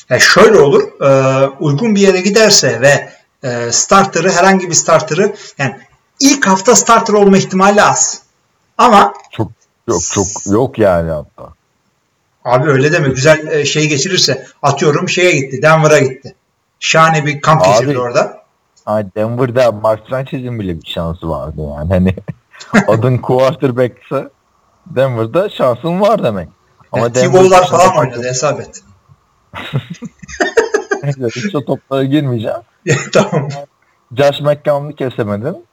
Yani 0.10 0.22
şöyle 0.22 0.60
olur. 0.60 1.02
e, 1.02 1.48
uygun 1.60 1.96
bir 1.96 2.02
yere 2.02 2.22
giderse 2.22 2.82
ve 2.82 3.10
e, 3.50 3.72
starter'ı 3.72 4.32
herhangi 4.32 4.70
bir 4.70 4.74
starter'ı 4.74 5.36
yani 5.58 5.76
ilk 6.20 6.48
hafta 6.48 6.76
starter 6.76 7.14
olma 7.14 7.38
ihtimali 7.38 7.84
az. 7.84 8.22
Ama 8.78 9.14
Çok 9.32 9.52
yok 9.88 10.02
çok 10.12 10.26
yok 10.46 10.80
yani 10.80 11.12
hatta. 11.12 11.54
abi 12.46 12.70
öyle 12.70 12.92
deme 12.92 13.10
güzel 13.10 13.66
şey 13.66 13.88
geçirirse 13.88 14.46
atıyorum 14.62 15.10
şeye 15.10 15.32
gitti. 15.32 15.62
Denver'a 15.62 16.00
gitti. 16.00 16.36
Şahane 16.80 17.26
bir 17.26 17.42
kamp 17.42 17.62
Abi, 17.62 17.70
geçirdi 17.72 18.00
orada. 18.00 18.41
Hani 18.86 19.08
Denver'da 19.16 19.72
Mark 19.72 20.02
Sanchez'in 20.10 20.60
bile 20.60 20.82
bir 20.82 20.88
şansı 20.88 21.30
vardı 21.30 21.62
yani. 21.78 21.90
Hani 21.94 22.16
adın 22.88 23.18
quarterback'se 23.18 24.30
Denver'da 24.86 25.50
şansın 25.50 26.02
var 26.02 26.24
demek. 26.24 26.50
Ama 26.92 27.04
yani, 27.04 27.14
dışında 27.14 27.62
falan 27.62 27.98
oynadı 27.98 28.24
hesap 28.24 28.60
et. 28.60 28.84
Hiç 31.36 31.56
o 31.56 31.66
toplara 31.66 32.04
girmeyeceğim. 32.04 32.58
tamam. 33.14 33.50
Josh 34.18 34.42
McCown'u 34.42 34.96
kesemedin. 34.96 35.66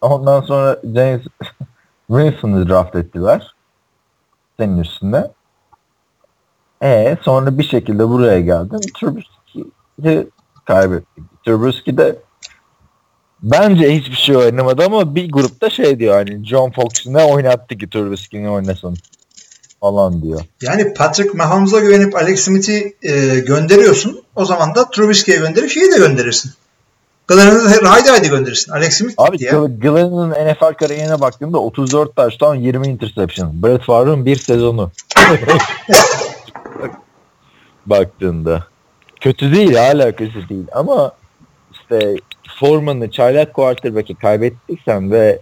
Ondan 0.00 0.40
sonra 0.40 0.80
James 0.84 1.22
Winston'ı 2.06 2.68
draft 2.68 2.96
ettiler. 2.96 3.54
Senin 4.58 4.78
üstünde. 4.78 5.32
E 6.82 7.16
sonra 7.22 7.58
bir 7.58 7.64
şekilde 7.64 8.08
buraya 8.08 8.40
geldin. 8.40 8.80
Trubisky'yi 9.00 10.30
kaybettik. 10.64 11.44
Trubisky 11.44 11.96
de 11.96 12.18
bence 13.42 13.96
hiçbir 13.96 14.16
şey 14.16 14.36
oynamadı 14.36 14.84
ama 14.84 15.14
bir 15.14 15.32
grupta 15.32 15.70
şey 15.70 15.98
diyor 15.98 16.14
hani 16.14 16.46
John 16.46 16.70
Fox 16.70 17.06
ne 17.06 17.24
oynattı 17.24 17.78
ki 17.78 17.90
Trubisky'ni 17.90 18.50
oynasın 18.50 18.96
falan 19.80 20.22
diyor. 20.22 20.40
Yani 20.62 20.94
Patrick 20.94 21.30
Mahomes'a 21.34 21.80
güvenip 21.80 22.16
Alex 22.16 22.40
Smith'i 22.40 22.96
e, 23.02 23.38
gönderiyorsun. 23.38 24.22
O 24.36 24.44
zaman 24.44 24.74
da 24.74 24.90
Trubisky'ye 24.90 25.38
gönderip 25.38 25.70
şeyi 25.70 25.92
de 25.92 25.96
gönderirsin. 25.96 26.52
Glenn'ı 27.28 27.88
haydi 27.88 28.10
haydi 28.10 28.28
gönderirsin. 28.28 28.72
Alex 28.72 28.98
Smith 28.98 29.14
Abi 29.16 29.38
gitti 29.38 29.54
ya. 29.54 29.60
Gl- 29.60 29.80
Glenn'ın 29.80 30.30
NFL 30.30 30.74
kariyerine 30.74 31.20
baktığımda 31.20 31.58
34 31.58 32.16
touchdown 32.16 32.56
20 32.56 32.88
interception. 32.88 33.62
Brett 33.62 33.82
Favre'ın 33.82 34.26
bir 34.26 34.36
sezonu. 34.36 34.90
baktığında. 37.86 38.64
Kötü 39.20 39.52
değil 39.52 39.74
hala 39.74 40.16
kötü 40.16 40.48
değil 40.48 40.66
ama 40.72 41.12
işte 41.72 42.16
Foreman'ı 42.60 43.10
çaylak 43.10 43.54
quarterback'i 43.54 44.14
kaybettiysen 44.14 45.10
ve 45.10 45.40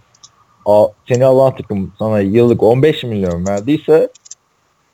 a, 0.65 0.85
seni 1.07 1.25
alan 1.25 1.55
takım 1.55 1.93
sana 1.99 2.19
yıllık 2.19 2.63
15 2.63 3.03
milyon 3.03 3.45
verdiyse 3.45 4.09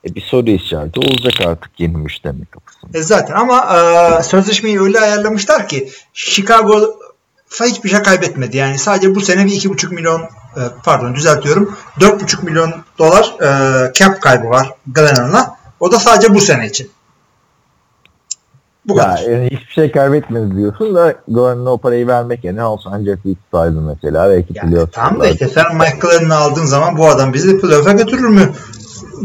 e, 0.08 0.14
bir 0.14 0.20
soru 0.20 0.50
işareti 0.50 1.00
olacak 1.00 1.34
artık 1.46 1.80
yeni 1.80 1.96
müşterinin 1.96 2.48
kapısında. 2.50 2.98
E 2.98 3.02
zaten 3.02 3.34
ama 3.34 3.76
e, 3.76 4.22
sözleşmeyi 4.22 4.80
öyle 4.80 5.00
ayarlamışlar 5.00 5.68
ki 5.68 5.90
Chicago 6.12 6.98
hiçbir 7.62 7.88
şey 7.88 8.02
kaybetmedi. 8.02 8.56
Yani 8.56 8.78
sadece 8.78 9.14
bu 9.14 9.20
sene 9.20 9.46
bir 9.46 9.50
2,5 9.50 9.94
milyon 9.94 10.20
e, 10.56 10.60
pardon 10.84 11.14
düzeltiyorum 11.14 11.76
4,5 12.00 12.44
milyon 12.44 12.74
dolar 12.98 13.34
e, 13.40 13.92
cap 13.92 14.22
kaybı 14.22 14.48
var 14.48 14.70
Glennon'la. 14.86 15.56
O 15.80 15.92
da 15.92 15.98
sadece 15.98 16.34
bu 16.34 16.40
sene 16.40 16.66
için. 16.66 16.90
Bu 18.88 18.96
Ya 18.96 19.04
kadar. 19.04 19.18
yani 19.18 19.44
hiçbir 19.46 19.72
şey 19.72 19.92
kaybetmedi 19.92 20.56
diyorsun 20.56 20.94
da 20.94 21.14
Glenn'e 21.28 21.68
o 21.68 21.78
parayı 21.78 22.06
vermek 22.06 22.44
yerine 22.44 22.60
Los 22.60 22.86
Angeles'i 22.86 23.34
tutsaydı 23.34 23.80
mesela 23.80 24.30
belki 24.30 24.52
Yani 24.56 24.78
tamam 24.92 25.20
da 25.20 25.26
işte 25.28 25.48
sen 25.48 25.64
Glennon'ı 26.00 26.34
aldığın 26.36 26.64
zaman 26.64 26.98
bu 26.98 27.06
adam 27.08 27.32
bizi 27.32 27.60
playoff'a 27.60 27.92
götürür 27.92 28.28
mü 28.28 28.52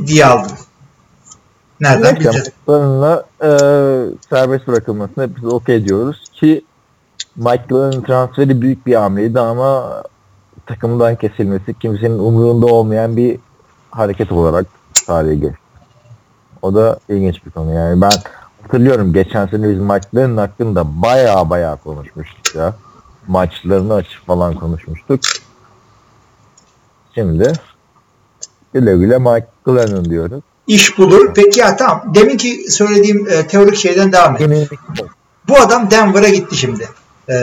diye 0.08 0.26
aldın. 0.26 0.52
Nereden 1.82 2.04
Neyse, 2.04 2.20
bileceğiz? 2.20 2.50
Glenn'la 2.68 3.24
e, 3.44 3.50
serbest 4.30 4.68
bırakılmasına 4.68 5.36
biz 5.36 5.46
okey 5.46 5.88
diyoruz 5.88 6.24
ki 6.34 6.66
Glenn'ın 7.70 8.02
transferi 8.02 8.62
büyük 8.62 8.86
bir 8.88 8.96
hamleydi 8.96 9.40
ama 9.40 10.04
takımdan 10.66 11.16
kesilmesi 11.16 11.80
kimsenin 11.80 12.20
umurunda 12.20 12.66
olmayan 12.66 13.18
bir 13.18 13.40
hareket 13.92 14.32
olarak 14.32 14.66
tarihe 15.08 15.36
geçti. 15.36 15.60
O 16.62 16.76
da 16.76 17.00
ilginç 17.10 17.46
bir 17.46 17.52
konu. 17.52 17.74
Yani 17.74 18.02
ben 18.02 18.10
hatırlıyorum 18.70 19.14
geçen 19.14 19.48
sene 19.48 19.70
biz 19.70 19.78
Glennon 20.12 20.38
hakkında 20.38 21.02
baya 21.02 21.50
baya 21.50 21.76
konuşmuştuk 21.76 22.56
ya. 22.56 22.74
Maçlarını 23.28 23.94
açıp 23.94 24.28
falan 24.28 24.56
konuşmuştuk. 24.56 25.20
Şimdi 27.16 27.54
güle 28.74 28.98
güle 28.98 29.18
Mike 29.18 29.48
Glennon 29.66 30.06
diyoruz. 30.06 30.44
İş 30.68 30.98
budur. 30.98 31.32
Peki 31.36 31.60
ya 31.60 31.76
tamam. 31.76 32.16
Deminki 32.16 32.72
söylediğim 32.72 33.28
e, 33.30 33.48
teorik 33.48 33.76
şeyden 33.76 34.12
devam 34.12 34.36
et. 34.36 34.70
Bu 35.48 35.58
adam 35.58 35.92
Denver'a 35.92 36.30
gitti 36.30 36.56
şimdi. 36.58 36.90
Ee, 37.30 37.36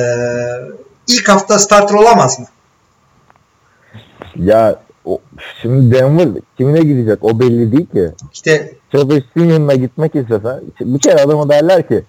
ilk 1.09 1.29
hafta 1.29 1.59
starter 1.59 1.95
olamaz 1.95 2.39
mı? 2.41 2.47
Ya 4.37 4.81
o, 5.07 5.19
şimdi 5.63 5.95
Denver 5.95 6.29
kimine 6.57 6.81
gidecek 6.81 7.25
o 7.25 7.41
belli 7.41 7.73
değil 7.73 7.87
ki. 7.87 8.11
İşte 8.33 8.73
Trevor 8.93 9.21
Simeon'la 9.37 9.75
gitmek 9.75 10.15
istesen 10.15 10.61
bir 10.81 10.99
kere 10.99 11.23
adama 11.23 11.49
derler 11.49 11.89
ki 11.89 12.05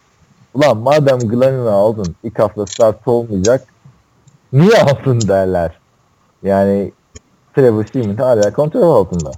ulan 0.53 0.77
madem 0.77 1.19
Glennon'ı 1.19 1.71
aldın 1.71 2.15
ilk 2.23 2.39
hafta 2.39 2.65
start 2.65 3.07
olmayacak 3.07 3.67
niye 4.53 4.81
aldın 4.81 5.21
derler. 5.27 5.79
Yani 6.43 6.91
Trevor 7.55 7.85
Simeon 7.85 8.15
hala 8.15 8.53
kontrol 8.53 8.95
altında. 8.95 9.31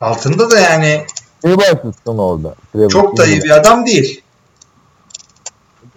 altında 0.00 0.50
da 0.50 0.58
yani 0.58 1.00
Ne 1.44 1.56
varsın 1.56 2.18
orada? 2.18 2.54
Trevor 2.72 2.90
çok 2.90 3.16
da 3.16 3.26
iyi 3.26 3.42
bir 3.42 3.50
adam 3.50 3.86
değil. 3.86 4.22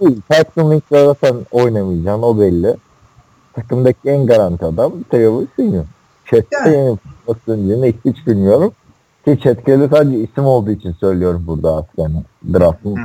Değil. 0.01 0.22
Paxton 0.29 0.72
Lynch'le 0.72 1.17
sen 1.22 1.36
oynamayacaksın 1.51 2.24
o 2.24 2.39
belli. 2.39 2.75
Takımdaki 3.53 4.10
en 4.10 4.25
garanti 4.25 4.65
adam 4.65 4.93
Trevor 5.12 5.43
Simeon. 5.55 5.86
Chat'te 6.32 6.56
Yani. 6.56 6.98
yani. 7.48 7.72
yani 7.72 7.94
hiç, 8.06 8.28
bilmiyorum. 8.28 8.74
Ki 9.26 9.40
Kelly 9.66 9.90
sadece 9.90 10.18
isim 10.18 10.46
olduğu 10.46 10.72
için 10.72 10.96
söylüyorum 11.00 11.44
burada 11.48 11.70
aslında. 11.70 12.24
Draft'ın. 12.54 12.98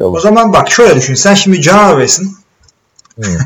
O 0.00 0.20
zaman 0.20 0.52
bak 0.52 0.70
şöyle 0.70 0.96
düşün. 0.96 1.14
Sen 1.14 1.34
şimdi. 1.34 1.60
Hı. 3.20 3.22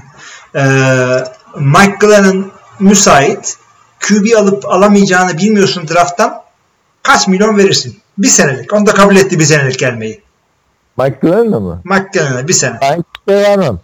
Ee, 0.55 1.25
Mike 1.61 1.97
Glennon 2.01 2.53
müsait. 2.81 3.57
QB 4.01 4.37
alıp 4.39 4.65
alamayacağını 4.67 5.39
bilmiyorsun 5.39 5.89
drafttan. 5.89 6.43
Kaç 7.03 7.29
milyon 7.29 7.59
verirsin? 7.59 7.99
Bir 8.19 8.29
senelik. 8.29 8.73
Onu 8.73 8.87
da 8.87 8.95
kabul 8.95 9.17
etti 9.17 9.39
bir 9.39 9.45
senelik 9.45 9.79
gelmeyi. 9.79 10.23
Mike 10.99 11.19
Glennon'a 11.23 11.61
mı? 11.61 11.81
Mike 11.85 12.09
Glennon'a 12.13 12.49
bir 12.49 12.53
sene. 12.53 12.79
Ben 12.83 12.97
hiç 12.97 13.05
şey 13.29 13.37
vermem. 13.37 13.81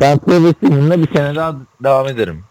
Ben 0.00 0.18
Trevor 0.18 0.54
Simeon'la 0.60 0.98
bir 0.98 1.12
sene 1.12 1.34
daha 1.34 1.54
devam 1.80 2.06
ederim. 2.06 2.44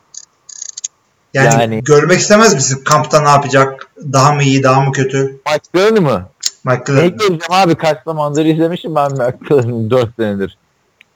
Yani, 1.34 1.62
Yani- 1.62 1.84
görmek 1.84 2.20
istemez 2.20 2.54
misin? 2.54 2.82
Kampta 2.86 3.22
ne 3.22 3.30
yapacak? 3.30 3.88
Daha 4.14 4.34
mı 4.34 4.44
iyi, 4.44 4.64
daha 4.64 4.82
mı 4.82 4.92
kötü? 4.92 5.40
Glennon 5.74 6.04
mı? 6.04 6.30
Mike 6.66 6.80
Ne 6.80 6.84
Glennon. 6.96 7.10
göreceğim 7.18 7.40
abi 7.50 7.76
kaç 7.76 8.04
zamandır 8.06 8.46
izlemişim 8.46 8.96
ben 8.96 9.10
Glennon'ı 9.50 9.90
4 9.90 10.16
senedir. 10.20 10.58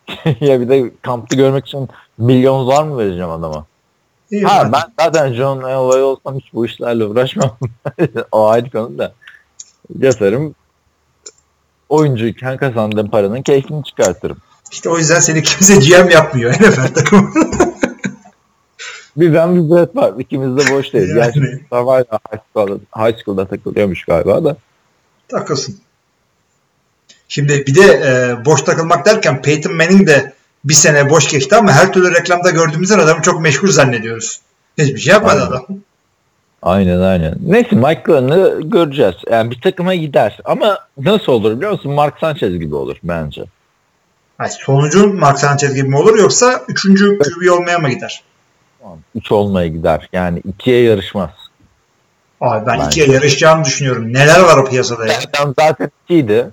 ya 0.41 0.61
bir 0.61 0.69
de 0.69 0.91
kampta 1.01 1.35
görmek 1.35 1.67
için 1.67 1.89
milyon 2.17 2.59
dolar 2.65 2.83
mı 2.83 2.97
vereceğim 2.97 3.29
adama? 3.29 3.65
İyi, 4.31 4.43
Ha 4.43 4.57
hadi. 4.59 4.71
ben 4.71 4.83
zaten 5.05 5.33
John 5.33 5.57
Elway 5.57 6.03
olsam 6.03 6.35
hiç 6.39 6.53
bu 6.53 6.65
işlerle 6.65 7.05
uğraşmam. 7.05 7.57
o 8.31 8.47
ayrı 8.47 8.71
konu 8.71 8.97
da. 8.97 9.13
Yatarım. 9.99 10.55
Oyuncuyken 11.89 12.57
kazandığım 12.57 13.09
paranın 13.09 13.41
keyfini 13.41 13.83
çıkartırım. 13.83 14.37
İşte 14.71 14.89
o 14.89 14.97
yüzden 14.97 15.19
seni 15.19 15.43
kimse 15.43 15.75
GM 15.75 16.09
yapmıyor 16.09 16.51
NFL 16.53 16.93
takımı. 16.93 17.29
Bir 19.17 19.33
ben 19.33 19.55
bir 19.55 19.75
Brett 19.75 19.95
var. 19.95 20.13
İkimiz 20.19 20.57
de 20.57 20.73
boş 20.73 20.93
değiliz. 20.93 21.09
Yani. 21.09 21.33
Gerçi 21.33 21.41
var 21.71 22.05
ya 22.11 22.19
high 22.31 22.41
school'da, 22.53 22.73
high 22.97 23.17
school'da 23.23 23.45
takılıyormuş 23.45 24.05
galiba 24.05 24.43
da. 24.43 24.57
Takılsın. 25.27 25.77
Şimdi 27.27 27.63
bir 27.67 27.75
de 27.75 27.81
e, 27.81 28.45
boş 28.45 28.61
takılmak 28.61 29.05
derken 29.05 29.41
Peyton 29.41 29.75
Manning 29.75 30.07
de 30.07 30.33
bir 30.63 30.73
sene 30.73 31.09
boş 31.09 31.29
geçti 31.29 31.55
ama 31.55 31.71
her 31.71 31.93
türlü 31.93 32.15
reklamda 32.15 32.49
gördüğümüzden 32.49 32.99
adamı 32.99 33.21
çok 33.21 33.41
meşgul 33.41 33.67
zannediyoruz. 33.67 34.41
Hiçbir 34.77 34.99
şey 34.99 35.13
yapmadı 35.13 35.39
Aynen. 35.41 35.47
adam. 35.47 35.65
Aynen 36.61 36.99
aynen. 36.99 37.35
Neyse 37.41 37.75
Mike 37.75 38.01
Glenn'ı 38.05 38.61
göreceğiz. 38.63 39.15
Yani 39.31 39.51
bir 39.51 39.61
takıma 39.61 39.95
gider. 39.95 40.39
Ama 40.45 40.79
nasıl 40.97 41.31
olur 41.31 41.57
biliyor 41.57 41.71
musun? 41.71 41.91
Mark 41.91 42.19
Sanchez 42.19 42.59
gibi 42.59 42.75
olur 42.75 42.97
bence. 43.03 43.43
Hayır, 44.37 44.53
sonucun 44.65 45.15
Mark 45.15 45.39
Sanchez 45.39 45.75
gibi 45.75 45.87
mi 45.87 45.97
olur 45.97 46.19
yoksa 46.19 46.61
üçüncü 46.67 47.19
QB 47.19 47.51
olmaya 47.51 47.79
mı 47.79 47.89
gider? 47.89 48.23
Tamam. 48.81 48.99
Üç 49.15 49.31
olmaya 49.31 49.67
gider. 49.67 50.09
Yani 50.13 50.39
ikiye 50.39 50.83
yarışmaz. 50.83 51.29
Abi 52.41 52.65
ben 52.67 52.79
Bence. 52.79 52.85
ikiye 53.01 53.15
yarışacağını 53.15 53.65
düşünüyorum. 53.65 54.13
Neler 54.13 54.39
var 54.39 54.57
o 54.57 54.65
piyasada 54.65 55.07
ya? 55.07 55.13
Adam 55.29 55.53
zaten 55.59 55.91
ikiydi. 56.05 56.49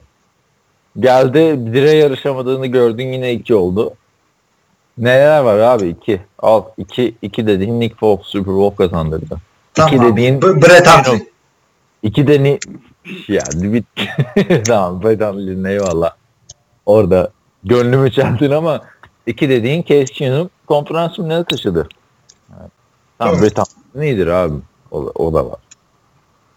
Geldi 1.00 1.54
bire 1.72 1.90
yarışamadığını 1.90 2.66
gördün 2.66 3.12
yine 3.12 3.32
iki 3.32 3.54
oldu. 3.54 3.94
Neler 4.98 5.40
var 5.40 5.58
abi 5.58 5.88
iki. 5.88 6.20
Al 6.38 6.62
iki, 6.78 7.14
iki 7.22 7.46
dediğin 7.46 7.80
Nick 7.80 7.96
Foles 7.96 8.26
Super 8.26 8.54
Bowl 8.54 8.76
kazandırdı. 8.76 9.36
Tamam. 9.74 10.12
dediğin 10.12 10.42
B- 10.42 10.62
Brett 10.62 10.86
Hundley. 10.88 11.26
iki 12.02 12.26
de 12.26 12.42
ni 12.42 12.58
yani 13.28 13.72
bit 13.72 13.84
tamam 14.66 15.02
Brett 15.02 15.20
Hundley'in 15.20 15.64
eyvallah. 15.64 16.10
Orada 16.86 17.30
gönlümü 17.64 18.12
çaldın 18.12 18.50
ama 18.50 18.80
iki 19.26 19.48
dediğin 19.48 19.82
Case 19.82 20.04
Keenum 20.04 20.50
konferans 20.66 21.16
finali 21.16 21.44
taşıdı. 21.44 21.88
Tamam 23.24 23.40
Hundley 23.92 24.10
iyidir 24.10 24.26
abi. 24.26 24.54
O, 24.90 25.12
o 25.14 25.34
da 25.34 25.46
var. 25.50 25.58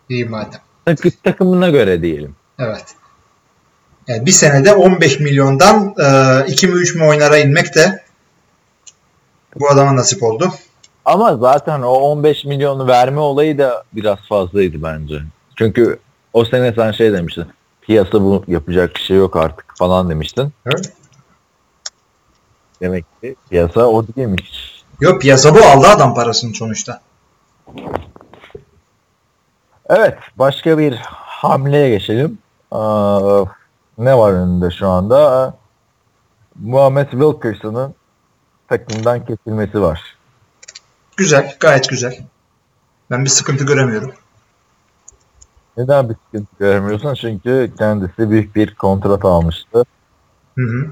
İyi 0.10 0.26
madem. 0.26 0.60
Takı- 0.86 1.22
Takımına 1.24 1.70
göre 1.70 2.02
diyelim. 2.02 2.36
Evet. 2.60 2.86
Yani 4.08 4.26
bir 4.26 4.32
senede 4.32 4.74
15 4.74 5.20
milyondan 5.20 5.96
e, 6.00 6.46
2 6.48 6.68
mi 6.68 6.74
3 6.74 6.96
mü 6.96 7.04
oynara 7.08 7.38
inmek 7.38 7.76
de 7.76 8.04
bu 9.60 9.70
adama 9.70 9.96
nasip 9.96 10.24
oldu. 10.24 10.50
Ama 11.06 11.38
zaten 11.38 11.82
o 11.82 11.90
15 11.92 12.46
milyonu 12.46 12.88
verme 12.88 13.20
olayı 13.20 13.58
da 13.58 13.84
biraz 13.94 14.18
fazlaydı 14.20 14.84
bence. 14.84 15.22
Çünkü 15.56 16.00
o 16.34 16.46
sene 16.46 16.74
sen 16.74 16.92
şey 16.92 17.14
demiştin. 17.14 17.46
Piyasa 17.82 18.22
bu 18.22 18.44
yapacak 18.48 18.96
bir 18.96 19.00
şey 19.02 19.18
yok 19.18 19.36
artık 19.36 19.66
falan 19.78 20.10
demiştin. 20.10 20.54
Evet. 20.66 20.94
Demek 22.82 23.06
ki 23.22 23.36
piyasa 23.50 23.86
o 23.86 24.08
değilmiş. 24.08 24.76
Yok 25.00 25.22
piyasa 25.22 25.56
bu 25.56 25.60
aldı 25.60 25.88
adam 25.88 26.13
parasını 26.16 26.56
sonuçta. 26.56 27.01
Evet 29.86 30.18
başka 30.36 30.77
bir 30.77 30.96
hamleye 31.13 31.89
geçelim. 31.89 32.39
Aa, 32.72 33.44
ne 33.98 34.18
var 34.18 34.34
önünde 34.34 34.72
şu 34.72 34.88
anda? 34.88 35.54
Muhammed 36.56 37.10
Wilkerson'ın 37.12 37.96
takımdan 38.68 39.25
kesilmesi 39.25 39.82
var. 39.82 40.18
Güzel, 41.18 41.56
gayet 41.60 41.89
güzel. 41.89 42.20
Ben 43.12 43.25
bir 43.25 43.29
sıkıntı 43.29 43.64
göremiyorum. 43.64 44.14
Neden 45.77 46.10
bir 46.10 46.16
sıkıntı 46.25 46.55
göremiyorsun? 46.60 47.14
Çünkü 47.14 47.72
kendisi 47.77 48.29
büyük 48.29 48.55
bir 48.55 48.75
kontrat 48.75 49.25
almıştı. 49.25 49.86
Hı 50.55 50.62
hı. 50.62 50.92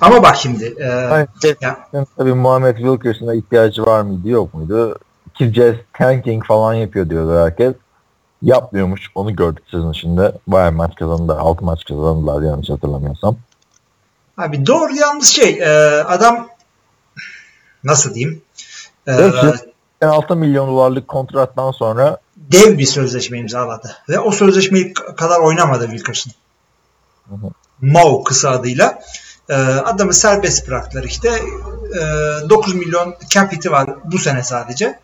Ama 0.00 0.22
bak 0.22 0.36
şimdi 0.36 0.74
e, 0.78 0.84
Yani 0.84 1.26
ya, 1.60 2.06
tabii 2.16 2.34
Muhammed 2.34 2.76
Wilkerson'a 2.76 3.34
ihtiyacı 3.34 3.86
var 3.86 4.02
mıydı 4.02 4.28
yok 4.28 4.54
muydu? 4.54 4.98
Ki 5.34 5.52
Jazz 5.54 5.74
tanking 5.92 6.46
falan 6.46 6.74
yapıyor 6.74 7.10
diyordu 7.10 7.44
herkes. 7.44 7.74
Yapmıyormuş. 8.42 9.10
Onu 9.14 9.36
gördük 9.36 9.64
sizin 9.70 9.90
içinde. 9.92 10.32
Bayağı 10.46 10.72
maç 10.72 10.94
kazandı. 10.94 11.36
6 11.38 11.64
maç 11.64 11.84
kazandılar 11.84 12.42
yanlış 12.42 12.70
hatırlamıyorsam. 12.70 13.36
abi 14.38 14.66
doğru 14.66 14.94
yalnız 14.94 15.28
şey 15.28 15.58
e, 15.62 15.68
adam 16.02 16.48
nasıl 17.84 18.14
diyeyim 18.14 18.42
e, 19.06 19.12
Evet. 19.12 19.64
6 20.02 20.36
milyon 20.36 20.68
dolarlık 20.68 21.08
kontrattan 21.08 21.70
sonra 21.70 22.18
dev 22.36 22.78
bir 22.78 22.86
sözleşme 22.86 23.38
imzaladı. 23.38 23.96
Ve 24.08 24.18
o 24.18 24.30
sözleşmeyi 24.30 24.92
kadar 24.94 25.40
oynamadı 25.40 25.84
Wilkerson. 25.84 26.32
Hı 27.28 27.34
hı. 27.34 27.50
Mau 27.80 28.24
kısa 28.24 28.50
adıyla. 28.50 28.98
Ee, 29.48 29.54
adamı 29.54 30.14
serbest 30.14 30.68
bıraktılar 30.68 31.04
işte. 31.04 31.28
Ee, 31.28 32.50
9 32.50 32.74
milyon 32.74 33.14
cap 33.28 33.52
hit'i 33.52 33.70
var 33.70 33.90
bu 34.04 34.18
sene 34.18 34.42
sadece. 34.42 35.00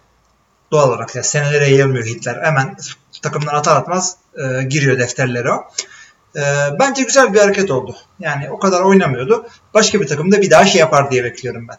Doğal 0.72 0.88
olarak 0.88 1.14
ya 1.14 1.22
senelere 1.22 1.68
yayılmıyor 1.68 2.04
hitler. 2.04 2.42
Hemen 2.42 2.76
takımdan 3.22 3.54
atar 3.54 3.76
atmaz 3.76 4.16
e, 4.36 4.62
giriyor 4.62 4.98
defterlere 4.98 5.52
o. 5.52 5.64
Ee, 6.36 6.40
bence 6.80 7.02
güzel 7.02 7.34
bir 7.34 7.38
hareket 7.38 7.70
oldu. 7.70 7.96
Yani 8.20 8.50
o 8.50 8.58
kadar 8.58 8.80
oynamıyordu. 8.80 9.46
Başka 9.74 10.00
bir 10.00 10.06
takımda 10.06 10.42
bir 10.42 10.50
daha 10.50 10.66
şey 10.66 10.80
yapar 10.80 11.10
diye 11.10 11.24
bekliyorum 11.24 11.68
ben. 11.68 11.76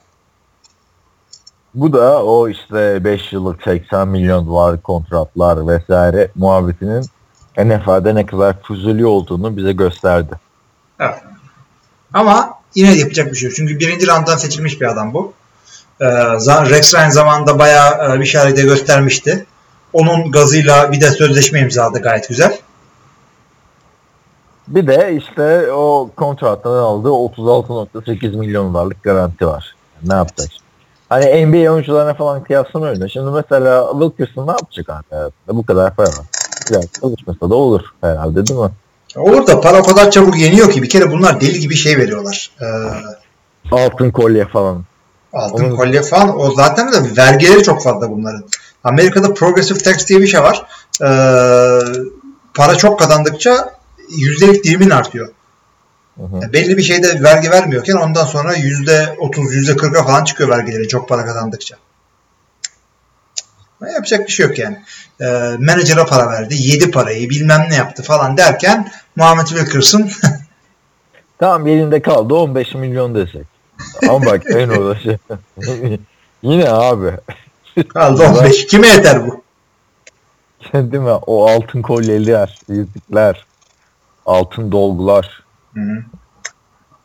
bu 1.75 1.93
da 1.93 2.23
o 2.25 2.49
işte 2.49 3.03
5 3.03 3.33
yıllık 3.33 3.63
80 3.63 4.07
milyon 4.07 4.47
dolar 4.47 4.81
kontratlar 4.81 5.67
vesaire 5.67 6.31
muhabbetinin 6.35 7.05
NFL'de 7.57 8.15
ne 8.15 8.25
kadar 8.25 8.61
fuzuli 8.61 9.05
olduğunu 9.05 9.57
bize 9.57 9.73
gösterdi. 9.73 10.33
Evet. 10.99 11.23
Ama 12.13 12.53
yine 12.75 12.93
de 12.93 12.97
yapacak 12.97 13.31
bir 13.31 13.35
şey 13.35 13.49
yok. 13.49 13.55
Çünkü 13.55 13.79
birinci 13.79 14.07
rounddan 14.07 14.37
seçilmiş 14.37 14.81
bir 14.81 14.85
adam 14.85 15.13
bu. 15.13 15.33
Ee, 16.01 16.05
Rex 16.45 16.95
Ryan 16.95 17.09
zamanında 17.09 17.59
bayağı 17.59 18.15
e, 18.15 18.19
bir 18.19 18.25
şey 18.25 18.55
de 18.55 18.61
göstermişti. 18.61 19.45
Onun 19.93 20.31
gazıyla 20.31 20.91
bir 20.91 21.01
de 21.01 21.11
sözleşme 21.11 21.59
imzaladı 21.59 22.01
gayet 22.01 22.29
güzel. 22.29 22.57
Bir 24.67 24.87
de 24.87 25.15
işte 25.17 25.71
o 25.73 26.09
kontrattan 26.15 26.71
aldığı 26.71 27.09
36.8 27.09 28.37
milyon 28.37 28.73
dolarlık 28.73 29.03
garanti 29.03 29.47
var. 29.47 29.75
Ne 30.03 30.13
yapacak? 30.13 30.49
Hani 31.09 31.45
NBA 31.45 31.71
oyuncularına 31.71 32.13
falan 32.13 32.43
kıyaslamıyorum 32.43 33.01
da. 33.01 33.09
Şimdi 33.09 33.31
mesela 33.31 33.91
Wilkerson 33.91 34.47
ne 34.47 34.51
yapacak 34.51 34.89
abi? 34.89 35.31
Bu 35.47 35.65
kadar 35.65 35.95
para 35.95 36.07
var. 36.07 36.25
Biraz 36.69 36.83
çalışmasa 37.01 37.49
da 37.49 37.55
olur 37.55 37.81
herhalde 38.01 38.45
değil 38.45 38.59
mi? 38.59 38.71
Olur 39.15 39.47
da 39.47 39.61
para 39.61 39.79
o 39.79 39.83
kadar 39.83 40.11
çabuk 40.11 40.37
yeniyor 40.39 40.71
ki 40.71 40.83
bir 40.83 40.89
kere 40.89 41.11
bunlar 41.11 41.41
deli 41.41 41.59
gibi 41.59 41.75
şey 41.75 41.97
veriyorlar. 41.97 42.51
Ee, 42.61 42.65
Altın 43.71 44.11
kolye 44.11 44.45
falan. 44.47 44.83
altın 45.33 45.63
Onun- 45.65 45.75
kolye 45.75 46.01
falan 46.01 46.39
o 46.41 46.51
zaten 46.51 46.91
de 46.91 46.97
vergileri 47.17 47.63
çok 47.63 47.83
fazla 47.83 48.09
bunların. 48.11 48.43
Amerika'da 48.83 49.33
progressive 49.33 49.79
tax 49.79 50.07
diye 50.07 50.19
bir 50.21 50.27
şey 50.27 50.41
var. 50.41 50.65
Ee, 51.01 51.05
para 52.53 52.75
çok 52.77 52.99
kazandıkça 52.99 53.73
yüzdelik 54.17 54.63
dilimin 54.63 54.89
artıyor. 54.89 55.27
Hı 56.17 56.23
hı. 56.23 56.35
Yani 56.41 56.53
belli 56.53 56.77
bir 56.77 56.83
şeyde 56.83 57.23
vergi 57.23 57.51
vermiyorken 57.51 57.93
ondan 57.95 58.25
sonra 58.25 58.53
yüzde 58.55 59.15
otuz, 59.19 59.53
yüzde 59.53 59.75
kırka 59.77 60.03
falan 60.03 60.23
çıkıyor 60.23 60.49
vergileri 60.49 60.87
çok 60.87 61.09
para 61.09 61.25
kazandıkça. 61.25 61.75
Ama 63.83 63.91
Yapacak 63.91 64.27
bir 64.27 64.31
şey 64.31 64.45
yok 64.45 64.59
yani. 64.59 64.77
Ee, 65.21 65.25
menajera 65.59 66.05
para 66.05 66.31
verdi, 66.31 66.55
yedi 66.57 66.91
parayı 66.91 67.29
bilmem 67.29 67.65
ne 67.69 67.75
yaptı 67.75 68.03
falan 68.03 68.37
derken 68.37 68.91
Muhammed 69.15 69.45
Wilkerson 69.45 70.09
Tamam 71.39 71.67
elinde 71.67 72.01
kaldı 72.01 72.33
15 72.33 72.73
milyon 72.75 73.15
desek. 73.15 73.47
Ama 74.09 74.25
bak 74.25 74.43
en 74.55 74.69
orada 74.69 74.95
şey. 74.99 75.17
Yine 76.43 76.69
abi. 76.69 77.11
kaldı 77.87 78.23
15. 78.23 78.67
Kime 78.67 78.87
yeter 78.87 79.27
bu? 79.27 79.43
Değil 80.73 81.03
mi? 81.03 81.11
O 81.11 81.47
altın 81.49 81.81
kolyeler, 81.81 82.59
yüzükler, 82.69 83.45
altın 84.25 84.71
dolgular. 84.71 85.43
Hı 85.73 85.79
hı. 85.79 86.03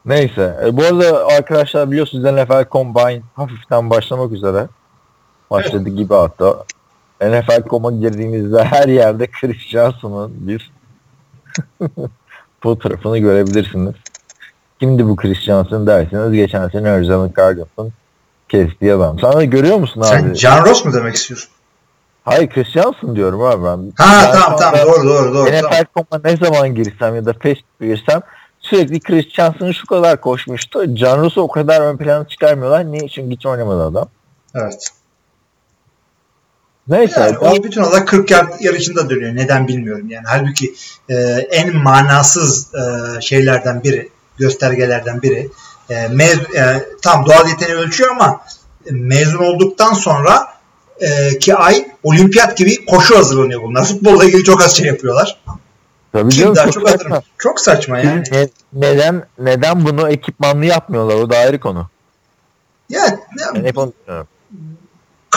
Neyse. 0.04 0.60
E, 0.64 0.76
bu 0.76 0.82
arada 0.82 1.26
arkadaşlar 1.26 1.90
biliyorsunuz 1.90 2.24
NFL 2.24 2.70
Combine 2.72 3.22
hafiften 3.34 3.90
başlamak 3.90 4.32
üzere. 4.32 4.68
Başladı 5.50 5.88
gibi 5.88 6.14
hatta. 6.14 6.64
NFL.com'a 7.20 7.90
girdiğinizde 7.92 8.64
her 8.64 8.88
yerde 8.88 9.26
Chris 9.26 9.56
Johnson'ın 9.68 10.32
bir 10.48 10.70
fotoğrafını 12.62 13.18
görebilirsiniz. 13.18 13.94
Kimdi 14.80 15.08
bu 15.08 15.16
Chris 15.16 15.38
Johnson 15.40 15.86
derseniz 15.86 16.32
geçen 16.32 16.68
sene 16.68 16.90
Arizona 16.90 17.30
Cardinals'ın 17.36 17.92
kestiği 18.48 18.92
adam. 18.94 19.18
Sen 19.20 19.32
de 19.40 19.44
görüyor 19.46 19.76
musun 19.76 20.00
abi? 20.00 20.08
Sen 20.08 20.34
John 20.34 20.64
Ross 20.66 20.84
mu 20.84 20.92
demek 20.92 21.14
istiyorsun? 21.14 21.50
Hayır 22.24 22.50
Chris 22.50 22.68
Johnson 22.68 23.16
diyorum 23.16 23.42
abi 23.42 23.64
ben. 23.64 23.92
Ha 24.04 24.22
Ben 24.24 24.32
tamam 24.32 24.58
tamam 24.58 24.80
doğru 24.86 25.08
doğru 25.08 25.34
doğru. 25.34 25.50
tamam. 25.50 25.70
NFL.com'a 25.72 26.20
ne 26.24 26.36
zaman 26.36 26.74
girsem 26.74 27.14
ya 27.16 27.24
da 27.24 27.32
Facebook'a 27.32 27.86
girsem 27.86 28.20
sürekli 28.60 29.00
Chris 29.00 29.28
Johnson'ın 29.28 29.72
şu 29.72 29.86
kadar 29.86 30.20
koşmuştu. 30.20 30.94
Can 30.94 31.20
Ross'u 31.22 31.40
o 31.40 31.48
kadar 31.48 31.80
ön 31.80 31.96
plana 31.96 32.28
çıkarmıyorlar. 32.28 32.92
Niye? 32.92 33.08
Çünkü 33.08 33.36
hiç 33.36 33.46
oynamadı 33.46 33.84
adam. 33.84 34.08
Evet. 34.54 34.88
Neyse. 36.88 37.20
Yani 37.20 37.38
o 37.38 37.64
bütün 37.64 37.82
olarak 37.82 38.08
40 38.08 38.30
yard 38.30 38.60
yarışında 38.60 39.10
dönüyor. 39.10 39.36
Neden 39.36 39.68
bilmiyorum. 39.68 40.10
Yani 40.10 40.24
halbuki 40.26 40.74
e, 41.08 41.14
en 41.50 41.76
manasız 41.76 42.74
e, 42.74 43.20
şeylerden 43.20 43.82
biri, 43.82 44.08
göstergelerden 44.38 45.22
biri. 45.22 45.50
E, 45.90 45.94
mez- 45.94 46.56
e, 46.56 46.84
tam 47.02 47.26
doğal 47.26 47.48
yeteneği 47.48 47.76
ölçüyor 47.78 48.10
ama 48.10 48.40
e, 48.86 48.90
mezun 48.90 49.38
olduktan 49.38 49.92
sonra 49.92 50.48
e, 51.00 51.38
ki 51.38 51.54
ay 51.54 51.86
olimpiyat 52.02 52.56
gibi 52.56 52.86
koşu 52.86 53.18
hazırlanıyor 53.18 53.62
bunlar. 53.62 53.84
Futbolla 53.88 54.24
ilgili 54.24 54.44
çok 54.44 54.62
az 54.62 54.76
şey 54.76 54.86
yapıyorlar. 54.86 55.40
Tabii 56.12 56.30
Kim 56.30 56.40
canım, 56.40 56.56
daha 56.56 56.70
çok 56.70 56.74
çok 56.74 56.90
saçma. 56.90 57.22
Çok 57.38 57.60
saçma 57.60 57.98
yani. 57.98 58.22
Ne- 58.32 58.48
neden 58.72 59.26
neden 59.38 59.86
bunu 59.86 60.08
ekipmanlı 60.10 60.64
yapmıyorlar? 60.64 61.14
O 61.14 61.30
da 61.30 61.36
ayrı 61.36 61.60
konu. 61.60 61.88
Ya, 62.88 63.00
ya 63.06 63.18
Ben 63.54 63.64
hep 63.64 63.78
onu. 63.78 63.92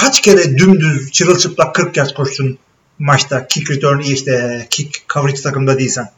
Kaç 0.01 0.21
kere 0.21 0.57
dümdüz 0.57 1.11
çırılçıplak 1.11 1.75
40 1.75 1.97
yard 1.97 2.09
koştun 2.09 2.57
maçta 2.99 3.47
kick 3.47 3.71
return 3.71 3.99
işte 3.99 4.65
kick 4.69 5.09
coverage 5.13 5.41
takımda 5.41 5.79
değilsen. 5.79 6.09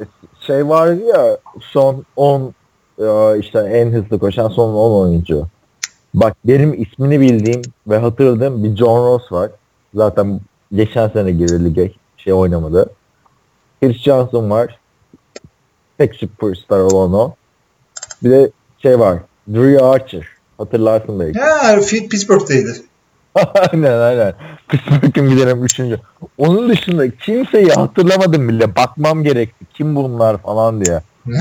Şey 0.46 0.68
vardı 0.68 1.02
ya 1.14 1.38
son 1.60 2.04
10 2.16 2.54
ya 2.98 3.36
işte 3.36 3.58
en 3.58 3.92
hızlı 3.92 4.18
koşan 4.18 4.48
son 4.48 4.74
10 4.74 5.06
oyuncu. 5.06 5.46
Bak 6.14 6.36
benim 6.44 6.82
ismini 6.82 7.20
bildiğim 7.20 7.62
ve 7.86 7.98
hatırladığım 7.98 8.64
bir 8.64 8.76
John 8.76 9.06
Ross 9.06 9.32
var. 9.32 9.50
Zaten 9.94 10.40
geçen 10.72 11.08
sene 11.08 11.30
girdi 11.30 11.64
lige 11.64 11.92
şey 12.16 12.32
oynamadı. 12.32 12.90
Chris 13.80 13.96
Johnson 13.96 14.50
var. 14.50 14.78
Tek 15.98 16.14
superstar 16.14 16.80
olan 16.80 17.12
o. 17.12 17.34
Bir 18.22 18.30
de 18.30 18.50
şey 18.82 18.98
var. 18.98 19.18
Drew 19.48 19.84
Archer. 19.84 20.26
Hatırlarsın 20.58 21.20
belki. 21.20 21.38
Ya 21.38 21.80
Pittsburgh'teydi. 21.80 22.89
aynen 23.72 23.98
aynen. 23.98 24.34
Pittsburgh'ın 24.68 25.30
giderim 25.30 25.64
üçüncü. 25.64 26.00
Onun 26.38 26.68
dışında 26.68 27.10
kimseyi 27.10 27.72
hatırlamadım 27.72 28.48
bile. 28.48 28.76
Bakmam 28.76 29.22
gerekti. 29.22 29.64
Kim 29.74 29.96
bunlar 29.96 30.38
falan 30.38 30.84
diye. 30.84 31.00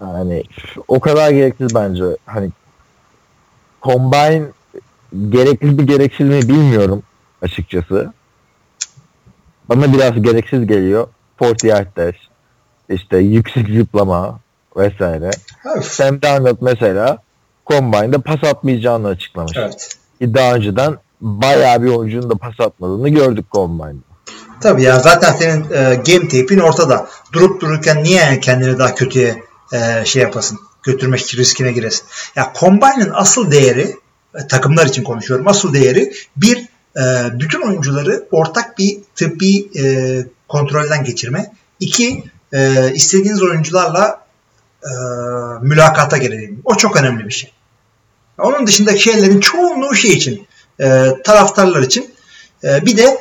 Yani 0.00 0.44
o 0.88 1.00
kadar 1.00 1.30
gereksiz 1.30 1.74
bence. 1.74 2.04
Hani 2.26 2.50
combine 3.82 4.42
gerekli 5.28 5.66
mi 5.66 5.86
gereksiz 5.86 6.28
mi 6.28 6.42
bilmiyorum 6.42 7.02
açıkçası. 7.42 8.12
Bana 9.68 9.92
biraz 9.92 10.22
gereksiz 10.22 10.66
geliyor. 10.66 11.08
40 11.38 11.64
yard 11.64 11.96
dash, 11.96 12.16
işte 12.88 13.18
yüksek 13.18 13.68
zıplama 13.68 14.38
vesaire. 14.76 15.30
Öf, 15.76 15.84
Sam 15.84 16.22
Darnold 16.22 16.58
mesela 16.60 17.18
combine'da 17.66 18.20
pas 18.20 18.44
atmayacağını 18.44 19.08
açıklamış. 19.08 19.56
evet. 19.56 19.98
Daha 20.20 20.54
önceden 20.54 20.98
bayağı 21.20 21.82
bir 21.82 21.88
oyuncunun 21.88 22.30
da 22.30 22.34
pas 22.34 22.60
atmadığını 22.60 23.08
gördük 23.08 23.46
combine'da. 23.52 24.08
Tabii 24.60 24.82
ya 24.82 25.00
zaten 25.00 25.32
senin 25.32 25.64
e, 25.64 25.94
game 25.94 26.28
tape'in 26.28 26.58
ortada. 26.58 27.08
Durup 27.32 27.60
dururken 27.60 28.04
niye 28.04 28.40
kendini 28.40 28.78
daha 28.78 28.94
kötüye 28.94 29.42
e, 29.72 30.04
şey 30.04 30.22
yapasın? 30.22 30.58
Götürmek 30.82 31.34
riskine 31.36 31.72
giresin. 31.72 32.06
Ya 32.36 32.52
Combine'ın 32.60 33.10
asıl 33.14 33.50
değeri 33.50 33.96
e, 34.34 34.46
takımlar 34.46 34.86
için 34.86 35.04
konuşuyorum. 35.04 35.48
Asıl 35.48 35.74
değeri 35.74 36.12
bir 36.36 36.68
e, 36.96 37.02
bütün 37.40 37.62
oyuncuları 37.62 38.28
ortak 38.30 38.78
bir 38.78 38.98
tıbbi 39.14 39.80
e, 39.80 40.24
kontrolden 40.48 41.04
geçirme. 41.04 41.52
İki 41.80 42.24
e, 42.52 42.92
istediğiniz 42.94 43.42
oyuncularla 43.42 44.20
e, 44.82 44.90
mülakata 45.62 46.16
girelim. 46.16 46.60
O 46.64 46.74
çok 46.74 46.96
önemli 46.96 47.26
bir 47.26 47.32
şey. 47.32 47.52
Onun 48.38 48.66
dışındaki 48.66 49.02
şeylerin 49.02 49.40
çoğunluğu 49.40 49.94
şey 49.94 50.12
için 50.12 50.46
e, 50.80 51.04
taraftarlar 51.24 51.82
için 51.82 52.14
e, 52.64 52.86
bir 52.86 52.96
de 52.96 53.18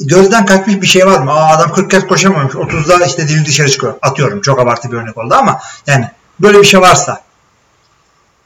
gözden 0.00 0.46
kaçmış 0.46 0.82
bir 0.82 0.86
şey 0.86 1.06
var 1.06 1.18
mı? 1.18 1.32
Aa 1.32 1.56
adam 1.56 1.72
40 1.72 1.90
kez 1.90 2.06
koşamamış. 2.06 2.54
30'da 2.54 3.04
işte 3.04 3.28
dili 3.28 3.46
dışarı 3.46 3.70
çıkıyor. 3.70 3.94
Atıyorum. 4.02 4.40
Çok 4.40 4.60
abartı 4.60 4.92
bir 4.92 4.96
örnek 4.96 5.18
oldu 5.18 5.34
ama 5.34 5.60
yani 5.86 6.10
böyle 6.40 6.58
bir 6.58 6.64
şey 6.64 6.80
varsa 6.80 7.22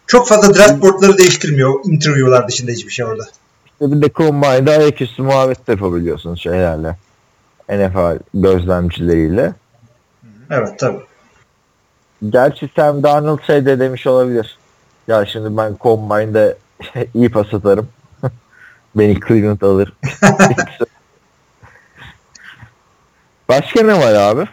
çok 0.07 0.29
fazla 0.29 0.55
draft 0.55 0.83
boardları 0.83 1.19
değiştirmiyor. 1.19 1.75
Interview'lar 1.85 2.49
dışında 2.49 2.71
hiçbir 2.71 2.91
şey 2.91 3.05
orada. 3.05 3.25
İşte 3.67 3.93
bir 3.93 4.03
de 4.03 4.11
combine'da 4.15 4.71
ayaküstü 4.71 5.23
muhabbet 5.23 5.67
de 5.67 5.73
yapabiliyorsunuz 5.73 6.43
şeylerle. 6.43 6.97
NFL 7.69 8.19
gözlemcileriyle. 8.35 9.53
Evet 10.51 10.79
tabii. 10.79 11.01
Gerçi 12.31 12.71
Sam 12.77 13.03
Darnold 13.03 13.43
şey 13.47 13.67
de 13.67 13.79
demiş 13.81 14.07
olabilir. 14.07 14.59
Ya 15.09 15.27
şimdi 15.27 15.57
ben 15.57 15.77
Combine'de 15.81 16.57
iyi 17.15 17.29
pas 17.29 17.55
atarım. 17.55 17.89
Beni 18.95 19.21
Cleveland 19.29 19.61
alır. 19.61 19.93
Başka 23.49 23.83
ne 23.83 23.99
var 23.99 24.15
abi? 24.15 24.49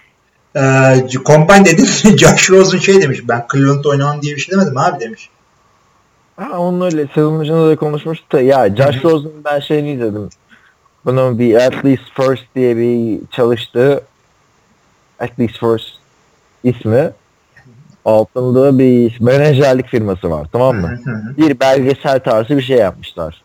Ee, 0.55 1.07
Combine 1.25 1.65
dedin 1.65 2.17
Josh 2.17 2.49
Rosen 2.49 2.77
şey 2.77 3.01
demiş. 3.01 3.19
Ben 3.23 3.45
Cleveland'da 3.51 3.89
oynamam 3.89 4.21
diye 4.21 4.35
bir 4.35 4.41
şey 4.41 4.51
demedim 4.55 4.77
abi 4.77 4.99
demiş. 4.99 5.29
Ha, 6.35 6.59
onun 6.59 6.81
öyle 6.81 7.07
sezon 7.07 7.39
başında 7.39 7.69
da 7.69 7.75
konuşmuştuk 7.75 8.31
da 8.31 8.41
ya 8.41 8.75
Josh 8.75 9.03
Rosen'ın 9.03 9.43
ben 9.45 9.59
şeyini 9.59 9.91
izledim. 9.91 10.29
Bunun 11.05 11.39
bir 11.39 11.55
At 11.55 11.85
Least 11.85 12.03
First 12.13 12.43
diye 12.55 12.77
bir 12.77 13.19
çalıştığı 13.31 14.03
At 15.19 15.39
Least 15.39 15.59
First 15.59 15.87
ismi 16.63 17.11
altında 18.05 18.79
bir 18.79 19.21
menajerlik 19.21 19.87
firması 19.87 20.31
var 20.31 20.47
tamam 20.51 20.75
mı? 20.75 20.99
Bir 21.37 21.59
belgesel 21.59 22.19
tarzı 22.19 22.57
bir 22.57 22.61
şey 22.61 22.77
yapmışlar. 22.77 23.41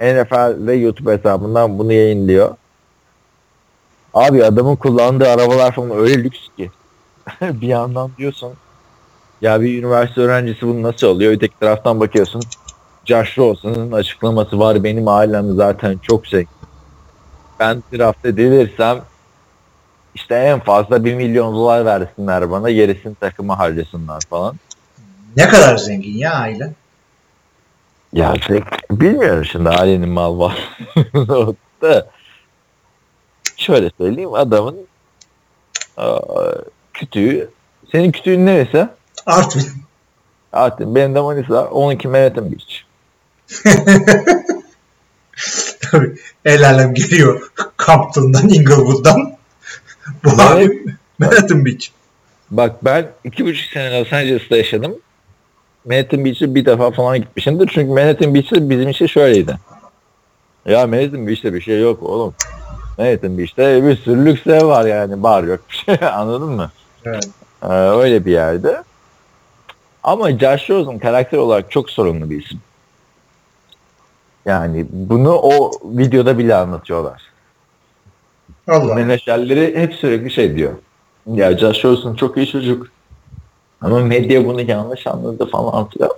NFL 0.00 0.66
ve 0.66 0.74
YouTube 0.74 1.12
hesabından 1.12 1.78
bunu 1.78 1.92
yayınlıyor. 1.92 2.54
Abi 4.14 4.44
adamın 4.44 4.76
kullandığı 4.76 5.28
arabalar 5.28 5.72
falan 5.72 5.90
öyle 5.90 6.24
lüks 6.24 6.40
ki. 6.56 6.70
bir 7.42 7.68
yandan 7.68 8.10
diyorsun 8.18 8.52
ya 9.40 9.60
bir 9.60 9.82
üniversite 9.82 10.20
öğrencisi 10.20 10.66
bunu 10.66 10.82
nasıl 10.82 11.06
alıyor? 11.06 11.32
Öteki 11.32 11.58
taraftan 11.60 12.00
bakıyorsun 12.00 12.42
Josh 13.04 13.38
Rosen'ın 13.38 13.92
açıklaması 13.92 14.58
var. 14.58 14.84
Benim 14.84 15.08
ailem 15.08 15.54
zaten 15.54 15.98
çok 15.98 16.26
zengin. 16.26 16.48
Ben 17.60 17.82
draftta 17.92 18.36
delirsem 18.36 18.98
işte 20.16 20.34
en 20.34 20.60
fazla 20.60 21.04
1 21.04 21.14
milyon 21.14 21.54
dolar 21.54 21.84
versinler 21.84 22.50
bana. 22.50 22.70
Gerisini 22.70 23.14
takıma 23.14 23.58
harcasınlar 23.58 24.20
falan. 24.30 24.56
Ne 25.36 25.48
kadar 25.48 25.76
zengin 25.76 26.18
ya 26.18 26.34
aile. 26.34 26.72
Ya 28.12 28.34
pek 28.48 28.64
bilmiyorum 28.90 29.44
şimdi 29.44 29.68
ailenin 29.68 30.08
mal 30.08 30.38
var. 30.38 30.58
da 31.82 32.10
şöyle 33.56 33.90
söyleyeyim 33.98 34.34
adamın 34.34 34.76
kütüğü 36.94 37.50
senin 37.92 38.12
kütüğün 38.12 38.46
neresi? 38.46 38.88
Artvin. 39.26 39.66
Artık 40.52 40.86
benim 40.94 41.14
de 41.14 41.20
Manisa 41.20 41.64
12 41.64 42.08
Manhattan 42.08 42.52
Beach. 42.52 42.74
Tabii. 45.90 46.16
El 46.44 46.68
alem 46.68 46.94
geliyor. 46.94 47.50
Compton'dan, 47.86 48.48
Inglewood'dan. 48.48 49.35
Bu 50.24 50.28
Evet. 50.30 50.40
abi 50.70 50.94
Manhattan 51.18 51.64
Beach. 51.64 51.86
Bak 52.50 52.84
ben 52.84 53.06
iki 53.24 53.44
buçuk 53.44 53.70
sene 53.72 54.00
Los 54.00 54.12
Angeles'ta 54.12 54.56
yaşadım. 54.56 54.94
Manhattan 55.84 56.24
Beach'e 56.24 56.54
bir 56.54 56.64
defa 56.66 56.90
falan 56.90 57.18
gitmişimdir. 57.20 57.70
Çünkü 57.74 57.92
Manhattan 57.92 58.34
Beach'te 58.34 58.70
bizim 58.70 58.88
için 58.88 59.06
şöyleydi. 59.06 59.56
Ya 60.66 60.86
Manhattan 60.86 61.26
Beach'te 61.26 61.54
bir 61.54 61.60
şey 61.60 61.80
yok 61.80 62.02
oğlum. 62.02 62.34
Manhattan 62.98 63.38
Beach'te 63.38 63.84
bir 63.88 63.96
sürü 63.96 64.24
lüks 64.26 64.46
ev 64.46 64.66
var 64.66 64.84
yani. 64.86 65.22
Bar 65.22 65.44
yok 65.44 65.60
bir 65.70 65.74
şey 65.98 66.08
anladın 66.08 66.50
mı? 66.50 66.70
Evet. 67.04 67.28
Ee, 67.62 67.66
öyle 67.72 68.24
bir 68.24 68.32
yerde. 68.32 68.82
Ama 70.02 70.30
Josh 70.30 70.70
Rosen 70.70 70.98
karakter 70.98 71.38
olarak 71.38 71.70
çok 71.70 71.90
sorunlu 71.90 72.30
bir 72.30 72.44
isim. 72.44 72.60
Yani 74.44 74.86
bunu 74.90 75.32
o 75.32 75.70
videoda 75.84 76.38
bile 76.38 76.54
anlatıyorlar. 76.54 77.22
Allah. 78.68 78.94
Menajerleri 78.94 79.78
hep 79.78 79.94
sürekli 79.94 80.30
şey 80.30 80.56
diyor. 80.56 80.72
Ya 81.26 81.58
Josh 81.58 81.84
Rosen 81.84 82.14
çok 82.14 82.36
iyi 82.36 82.46
çocuk. 82.46 82.88
Ama 83.80 84.00
medya 84.00 84.44
bunu 84.46 84.60
yanlış 84.60 85.06
anladı 85.06 85.46
falan 85.46 85.88
filan. 85.88 86.10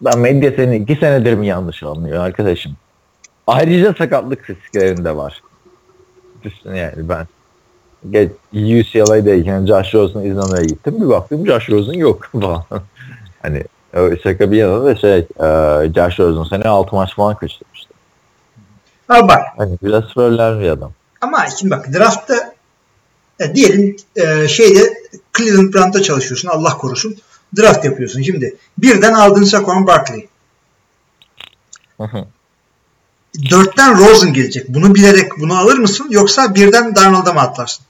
Ben 0.00 0.18
medya 0.18 0.52
seni 0.52 0.76
iki 0.76 0.96
senedir 0.96 1.34
mi 1.34 1.46
yanlış 1.46 1.82
anlıyor 1.82 2.24
arkadaşım? 2.24 2.72
Ayrıca 3.46 3.94
sakatlık 3.98 4.50
risklerinde 4.50 5.16
var. 5.16 5.42
Üstüne 6.44 6.78
yani 6.78 7.08
ben 7.08 7.26
Geç, 8.10 8.30
UCLA'dayken 8.52 9.66
Josh 9.66 9.94
Rosen'ı 9.94 10.26
izlemeye 10.26 10.66
gittim. 10.66 10.94
Bir 11.00 11.08
baktım 11.08 11.46
Josh 11.46 11.70
Rosen 11.70 11.92
yok 11.92 12.28
falan. 12.40 12.64
hani 13.42 13.64
şaka 14.22 14.52
bir 14.52 14.56
yana 14.56 14.84
da 14.84 14.96
şey 14.96 15.18
e, 15.18 15.24
Josh 15.94 16.20
Rosen 16.20 16.56
sene 16.56 16.68
6 16.68 16.96
maç 16.96 17.14
falan 17.14 17.34
kaçırmıştı. 17.34 17.94
Al 19.08 19.28
bak. 19.28 19.42
Hani 19.56 19.78
biraz 19.82 20.08
trollen 20.08 20.60
bir 20.60 20.68
adam. 20.68 20.92
Ama 21.20 21.46
şimdi 21.58 21.70
bak 21.70 21.92
draftta 21.92 22.54
e, 23.40 23.54
diyelim 23.54 23.96
e, 24.16 24.48
şeyde 24.48 24.94
Cleveland 25.38 25.74
Browns'ta 25.74 26.02
çalışıyorsun 26.02 26.48
Allah 26.48 26.78
korusun. 26.78 27.16
Draft 27.56 27.84
yapıyorsun. 27.84 28.22
Şimdi 28.22 28.56
birden 28.78 29.14
aldın 29.14 29.44
Saquon 29.44 29.86
Barkley. 29.86 30.28
Dörtten 33.50 33.98
Rosen 33.98 34.32
gelecek. 34.32 34.68
Bunu 34.68 34.94
bilerek 34.94 35.38
bunu 35.38 35.58
alır 35.58 35.78
mısın? 35.78 36.06
Yoksa 36.10 36.54
birden 36.54 36.94
Darnold'a 36.96 37.32
mı 37.32 37.40
atlarsın? 37.40 37.84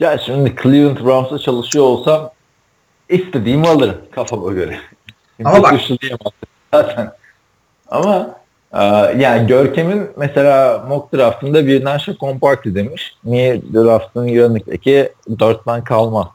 Ya 0.00 0.18
şimdi 0.18 0.54
Cleveland 0.62 0.96
Browns'ta 0.96 1.38
çalışıyor 1.38 1.84
olsam 1.84 2.30
istediğimi 3.08 3.68
alırım 3.68 4.00
kafama 4.10 4.52
göre. 4.52 4.80
Ama 5.44 5.62
bak- 5.62 5.80
zaten. 6.72 7.12
Ama 7.88 8.36
yani 9.18 9.46
Görkem'in 9.46 10.10
mesela 10.16 10.84
mock 10.88 11.12
draftında 11.12 11.66
birden 11.66 11.98
Şakon 11.98 12.38
Party 12.38 12.74
demiş. 12.74 13.16
Niye 13.24 13.62
draftın 13.74 14.24
yanındaki 14.24 15.12
dörtten 15.38 15.84
kalma? 15.84 16.30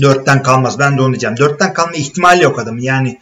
Dörtten 0.00 0.42
kalmaz. 0.42 0.78
Ben 0.78 0.98
de 0.98 1.02
onu 1.02 1.12
diyeceğim. 1.12 1.36
Dörtten 1.36 1.74
kalma 1.74 1.92
ihtimali 1.92 2.42
yok 2.42 2.58
adamın. 2.58 2.80
Yani 2.80 3.18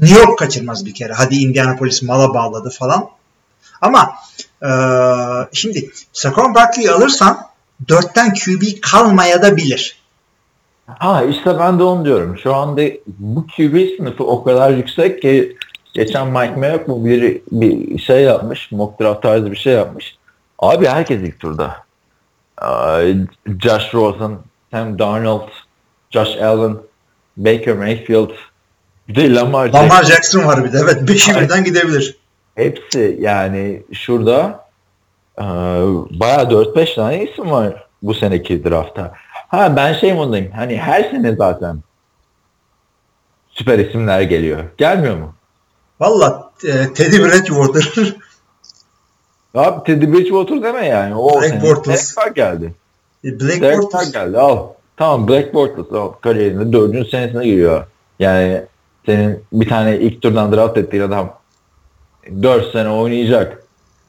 New 0.00 0.20
York 0.20 0.38
kaçırmaz 0.38 0.86
bir 0.86 0.94
kere. 0.94 1.12
Hadi 1.12 1.36
Indianapolis 1.36 2.02
mala 2.02 2.34
bağladı 2.34 2.70
falan. 2.78 3.08
Ama 3.80 4.12
eee, 4.62 5.48
şimdi 5.52 5.90
Saquon 6.12 6.54
Barkley'i 6.54 6.90
alırsan 6.90 7.38
dörtten 7.88 8.34
QB 8.34 8.80
kalmaya 8.82 9.42
da 9.42 9.56
bilir. 9.56 10.00
Ha 10.86 11.24
işte 11.24 11.58
ben 11.58 11.78
de 11.78 11.82
onu 11.82 12.04
diyorum. 12.04 12.38
Şu 12.42 12.54
anda 12.54 12.82
bu 13.06 13.46
QB 13.56 13.96
sınıfı 13.96 14.24
o 14.24 14.44
kadar 14.44 14.70
yüksek 14.70 15.22
ki 15.22 15.56
geçen 15.94 16.26
Mike 16.28 16.56
Mayock 16.56 16.88
bu 16.88 17.04
bir, 17.04 17.40
bir 17.52 17.98
şey 17.98 18.22
yapmış. 18.22 18.72
Mock 18.72 19.00
draft 19.00 19.22
tarzı 19.22 19.50
bir 19.50 19.56
şey 19.56 19.72
yapmış. 19.72 20.16
Abi 20.58 20.86
herkes 20.86 21.20
ilk 21.20 21.40
turda. 21.40 21.76
Josh 23.62 23.94
Rosen, 23.94 24.38
Sam 24.70 24.98
Darnold, 24.98 25.48
Josh 26.10 26.36
Allen, 26.36 26.76
Baker 27.36 27.76
Mayfield, 27.76 28.30
bir 29.08 29.14
de 29.14 29.34
Lamar 29.34 29.66
Jackson. 29.66 29.82
Lamar 29.82 30.04
Jackson 30.04 30.44
var 30.44 30.64
bir 30.64 30.72
de. 30.72 30.78
Evet. 30.82 31.08
Beşi 31.08 31.34
birden 31.34 31.64
gidebilir. 31.64 32.16
Hepsi 32.54 33.16
yani 33.20 33.82
şurada 33.92 34.64
e, 35.38 35.44
bayağı 36.20 36.44
4-5 36.44 36.94
tane 36.94 37.24
isim 37.24 37.50
var 37.50 37.86
bu 38.02 38.14
seneki 38.14 38.64
draftta. 38.64 39.14
Ha 39.48 39.76
ben 39.76 39.92
şey 39.92 40.14
modundayım. 40.14 40.52
Hani 40.52 40.76
her 40.76 41.02
sene 41.02 41.36
zaten 41.36 41.78
süper 43.50 43.78
isimler 43.78 44.20
geliyor. 44.20 44.64
Gelmiyor 44.78 45.16
mu? 45.16 45.34
Valla 46.00 46.50
e, 46.64 46.92
Teddy 46.92 47.18
Bridgewater 47.24 47.92
Abi 49.54 49.84
Teddy 49.86 50.12
Bridgewater 50.12 50.62
deme 50.62 50.86
yani. 50.86 51.14
O 51.14 51.40
Black 51.40 51.62
Bortles. 51.62 52.14
Geldi. 52.34 52.74
Black 53.24 53.40
Derek 53.40 53.62
Carr 53.62 53.78
Bortles 53.82 54.12
geldi. 54.12 54.38
Al. 54.38 54.66
Tamam 54.96 55.28
Black 55.28 55.54
Bortles 55.54 55.92
al. 55.92 56.08
kariyerinde 56.12 56.72
dördüncü 56.72 57.10
senesine 57.10 57.44
giriyor. 57.44 57.86
Yani 58.18 58.62
senin 59.06 59.44
bir 59.52 59.68
tane 59.68 59.98
ilk 59.98 60.22
turdan 60.22 60.52
draft 60.52 60.76
ettiğin 60.78 61.02
adam 61.02 61.38
4 62.42 62.72
sene 62.72 62.88
oynayacak. 62.90 63.62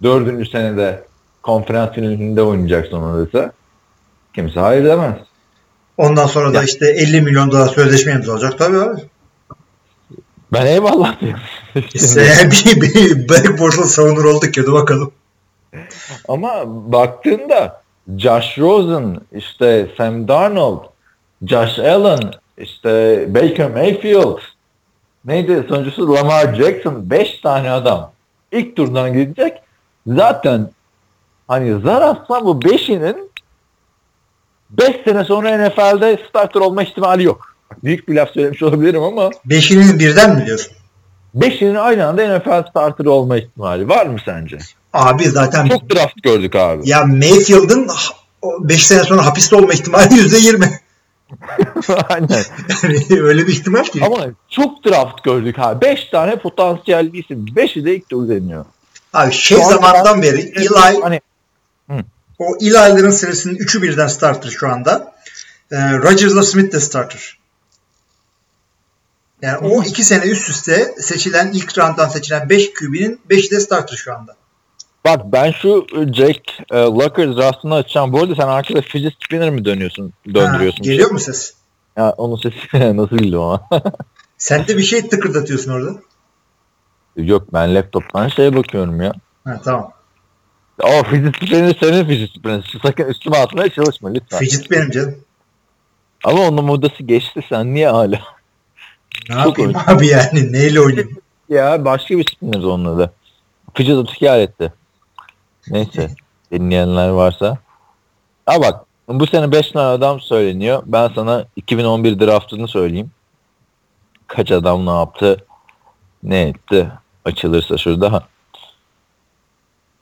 Dördüncü 0.04 0.50
senede 0.50 1.04
konferans 1.44 1.92
finalinde 1.92 2.42
oynayacak 2.42 2.86
dese 2.92 3.52
kimse 4.34 4.60
hayır 4.60 4.86
demez. 4.86 5.16
Ondan 5.98 6.28
sonra 6.28 6.54
da 6.54 6.58
Ya. 6.58 6.64
işte 6.64 6.86
50 6.90 7.22
milyon 7.22 7.52
dolar 7.52 7.68
sözleşme 7.68 8.12
imzalayacak 8.14 8.58
tabii 8.58 8.78
abi. 8.78 9.02
Ben 10.54 10.66
eyvallah 10.66 11.22
diyorum. 11.22 11.40
İşte 11.94 12.50
bir, 12.52 12.82
bir 12.82 13.30
Black 13.30 13.60
Bortles 13.60 13.92
savunur 13.92 14.26
olduk 14.26 14.58
ya 14.58 14.68
bakalım. 14.68 15.12
Ama 16.28 16.64
baktığında 16.66 17.82
Josh 18.18 18.58
Rosen, 18.60 19.22
işte 19.32 19.88
Sam 19.98 20.28
Darnold, 20.28 20.84
Josh 21.46 21.80
Allen, 21.80 22.20
işte 22.58 23.26
Baker 23.30 23.72
Mayfield, 23.72 24.40
neydi 25.26 25.66
sonuncusu 25.70 26.14
Lamar 26.14 26.54
Jackson 26.54 27.10
5 27.10 27.40
tane 27.40 27.72
adam 27.72 28.12
ilk 28.52 28.76
turdan 28.76 29.14
gidecek. 29.14 29.58
Zaten 30.08 30.70
hani 31.48 31.82
zar 31.82 32.18
bu 32.30 32.60
5'inin 32.60 33.32
5 34.70 34.96
sene 35.06 35.24
sonra 35.24 35.68
NFL'de 35.68 36.20
starter 36.30 36.60
olma 36.60 36.84
ihtimali 36.84 37.24
yok. 37.24 37.51
Büyük 37.84 38.10
bir 38.10 38.16
laf 38.16 38.30
söylemiş 38.30 38.64
olabilirim 38.64 39.04
ama 39.04 39.30
Beşinin 39.46 40.00
birden 40.00 40.36
mi 40.36 40.46
diyorsun? 40.46 40.74
5'inin 41.38 41.76
aynı 41.76 42.08
anda 42.08 42.38
NFL 42.38 42.70
starter 42.70 43.06
olma 43.06 43.38
ihtimali 43.38 43.90
var 43.90 44.06
mı 44.06 44.18
sence? 44.26 44.58
Abi 44.94 45.26
zaten 45.26 45.68
Çok 45.68 45.90
draft 45.96 46.24
gördük 46.24 46.56
abi. 46.56 46.90
ya 46.90 47.06
Mayfield'ın 47.06 47.90
5 48.60 48.88
sene 48.88 49.04
sonra 49.04 49.26
hapiste 49.26 49.56
olma 49.56 49.74
ihtimali 49.74 50.08
%20. 50.14 50.70
Aynen. 52.10 52.44
Yani 52.84 53.22
öyle 53.22 53.48
bir 53.48 53.54
ihtimal 53.54 53.84
ki. 53.84 54.02
Ama 54.06 54.26
çok 54.50 54.86
draft 54.86 55.24
gördük 55.24 55.58
ha. 55.58 55.82
5 55.82 56.06
tane 56.06 56.36
potansiyel 56.36 57.14
isim. 57.14 57.46
5'i 57.46 57.86
de 57.86 57.96
ilk 57.96 58.10
tur 58.10 58.30
deniyor. 58.30 58.66
Abi 59.14 59.32
şey 59.32 59.58
Şu 59.58 59.64
anda 59.64 59.76
zamandan 59.76 60.22
beri 60.22 60.54
Eli 60.56 60.68
Hani 61.02 61.22
o 62.40 62.58
Eli'lerin 62.62 63.10
serisinin 63.10 63.56
3'ü 63.56 63.82
birden 63.82 64.08
starter 64.08 64.50
şu 64.50 64.70
anda. 64.70 65.14
Ee, 65.72 65.76
Rodgers'la 65.98 66.44
Smith 66.44 66.74
de 66.74 66.80
starter. 66.80 67.38
Yani 69.42 69.58
o 69.58 69.84
iki 69.84 70.04
sene 70.04 70.26
üst 70.26 70.50
üste 70.50 70.96
seçilen 71.00 71.52
ilk 71.54 71.78
rounddan 71.78 72.08
seçilen 72.08 72.50
5 72.50 72.74
QB'nin 72.74 73.20
5'i 73.30 73.52
de 73.52 73.60
starter 73.60 73.96
şu 73.98 74.14
anda. 74.14 74.36
bak 75.06 75.22
ben 75.26 75.52
şu 75.52 75.88
Jake 76.14 76.44
e, 76.72 76.78
Locker 76.78 77.36
draftını 77.36 77.76
açacağım. 77.76 78.14
Bu 78.14 78.20
arada 78.20 78.36
sen 78.36 78.48
arkada 78.48 78.82
fidget 78.82 79.14
spinner 79.26 79.50
mi 79.50 79.66
dönüyorsun? 79.66 80.14
Döndürüyorsun. 80.34 80.84
Ha, 80.84 80.92
geliyor 80.92 81.12
mu 81.12 81.20
ses? 81.20 81.54
Ya 81.98 82.12
onun 82.18 82.36
sesi 82.36 82.58
nasıl 82.98 83.18
bildim 83.18 83.40
ama. 83.40 83.70
Sen 84.38 84.68
de 84.68 84.78
bir 84.78 84.84
şey 84.84 85.10
tıkırdatıyorsun 85.10 85.72
orada. 85.72 86.00
Yok 87.18 87.54
ben 87.54 87.76
laptoptan 87.76 88.28
şeye 88.28 88.56
bakıyorum 88.56 89.02
ya. 89.02 89.14
Ha, 89.44 89.62
tamam. 89.66 89.92
O 90.84 91.04
fidget 91.04 91.36
spinner 91.36 91.76
senin 91.80 92.06
fidget 92.08 92.30
spinner. 92.30 92.80
Sakın 92.84 93.04
üstüme 93.04 93.38
atmaya 93.38 93.70
çalışma 93.70 94.10
lütfen. 94.10 94.40
Fidget 94.40 94.72
benim 94.72 94.92
canım. 94.92 95.16
Ama 96.24 96.42
onun 96.42 96.66
modası 96.66 97.04
geçti 97.04 97.42
sen 97.50 97.74
niye 97.74 97.90
hala? 97.90 98.20
Ne 99.30 99.36
Çok 99.36 99.46
yapayım 99.46 99.74
oyun. 99.76 99.98
abi 99.98 100.08
yani? 100.08 100.54
Neyle 100.54 100.82
oynayayım? 100.82 101.18
Ya 101.50 101.86
başka 101.86 102.18
bir 102.18 102.24
spinner 102.32 102.64
onun 102.64 102.86
adı. 102.96 103.14
Fidget 103.74 103.98
öteki 103.98 104.32
aletti. 104.32 104.74
Neyse. 105.68 106.10
Dinleyenler 106.52 107.10
varsa. 107.10 107.58
Ha 108.46 108.62
bak 108.62 108.86
bu 109.08 109.28
sene 109.28 109.52
5 109.52 109.72
tane 109.72 109.86
adam 109.88 110.20
söyleniyor. 110.20 110.84
Ben 110.86 111.12
sana 111.16 111.46
2011 111.56 112.20
draftını 112.20 112.68
söyleyeyim. 112.68 113.12
Kaç 114.28 114.52
adam 114.52 114.86
ne 114.86 114.90
yaptı? 114.92 115.46
Ne 116.24 116.42
etti? 116.42 116.92
Açılırsa 117.26 117.78
şurada. 117.78 118.12
Ha. 118.14 118.24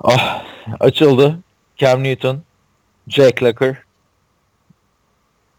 Ah 0.03 0.43
açıldı. 0.79 1.39
Cam 1.77 2.03
Newton, 2.03 2.41
Jack 3.07 3.43
Locker, 3.43 3.77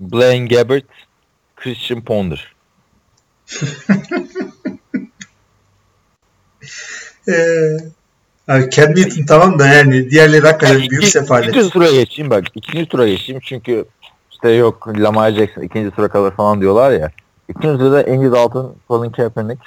Blaine 0.00 0.46
Gabbert, 0.46 0.84
Christian 1.56 2.00
Ponder. 2.04 2.52
Ee, 7.28 7.76
abi 8.48 8.70
Cam 8.70 8.90
Newton 8.90 9.26
tamam 9.26 9.58
da 9.58 9.66
yani 9.66 10.10
diğerleri 10.10 10.46
hakikaten 10.46 10.72
Yani 10.74 10.90
büyük 10.90 11.02
iki- 11.02 11.12
sefalet. 11.12 11.48
İkinci 11.48 11.70
tura 11.70 11.90
geçeyim 11.90 12.30
bak. 12.30 12.44
İkinci 12.54 12.86
tura 12.88 13.08
geçeyim 13.08 13.40
çünkü 13.44 13.84
işte 14.30 14.50
yok 14.50 14.88
Lamar 14.88 15.30
Jackson 15.32 15.62
ikinci 15.62 15.90
tura 15.96 16.08
kalır 16.08 16.32
falan 16.32 16.60
diyorlar 16.60 16.90
ya. 16.90 17.10
İkinci 17.48 17.78
turda 17.78 17.98
Andy 18.12 18.30
Dalton, 18.32 18.76
Colin 18.88 19.10
Kaepernick. 19.10 19.62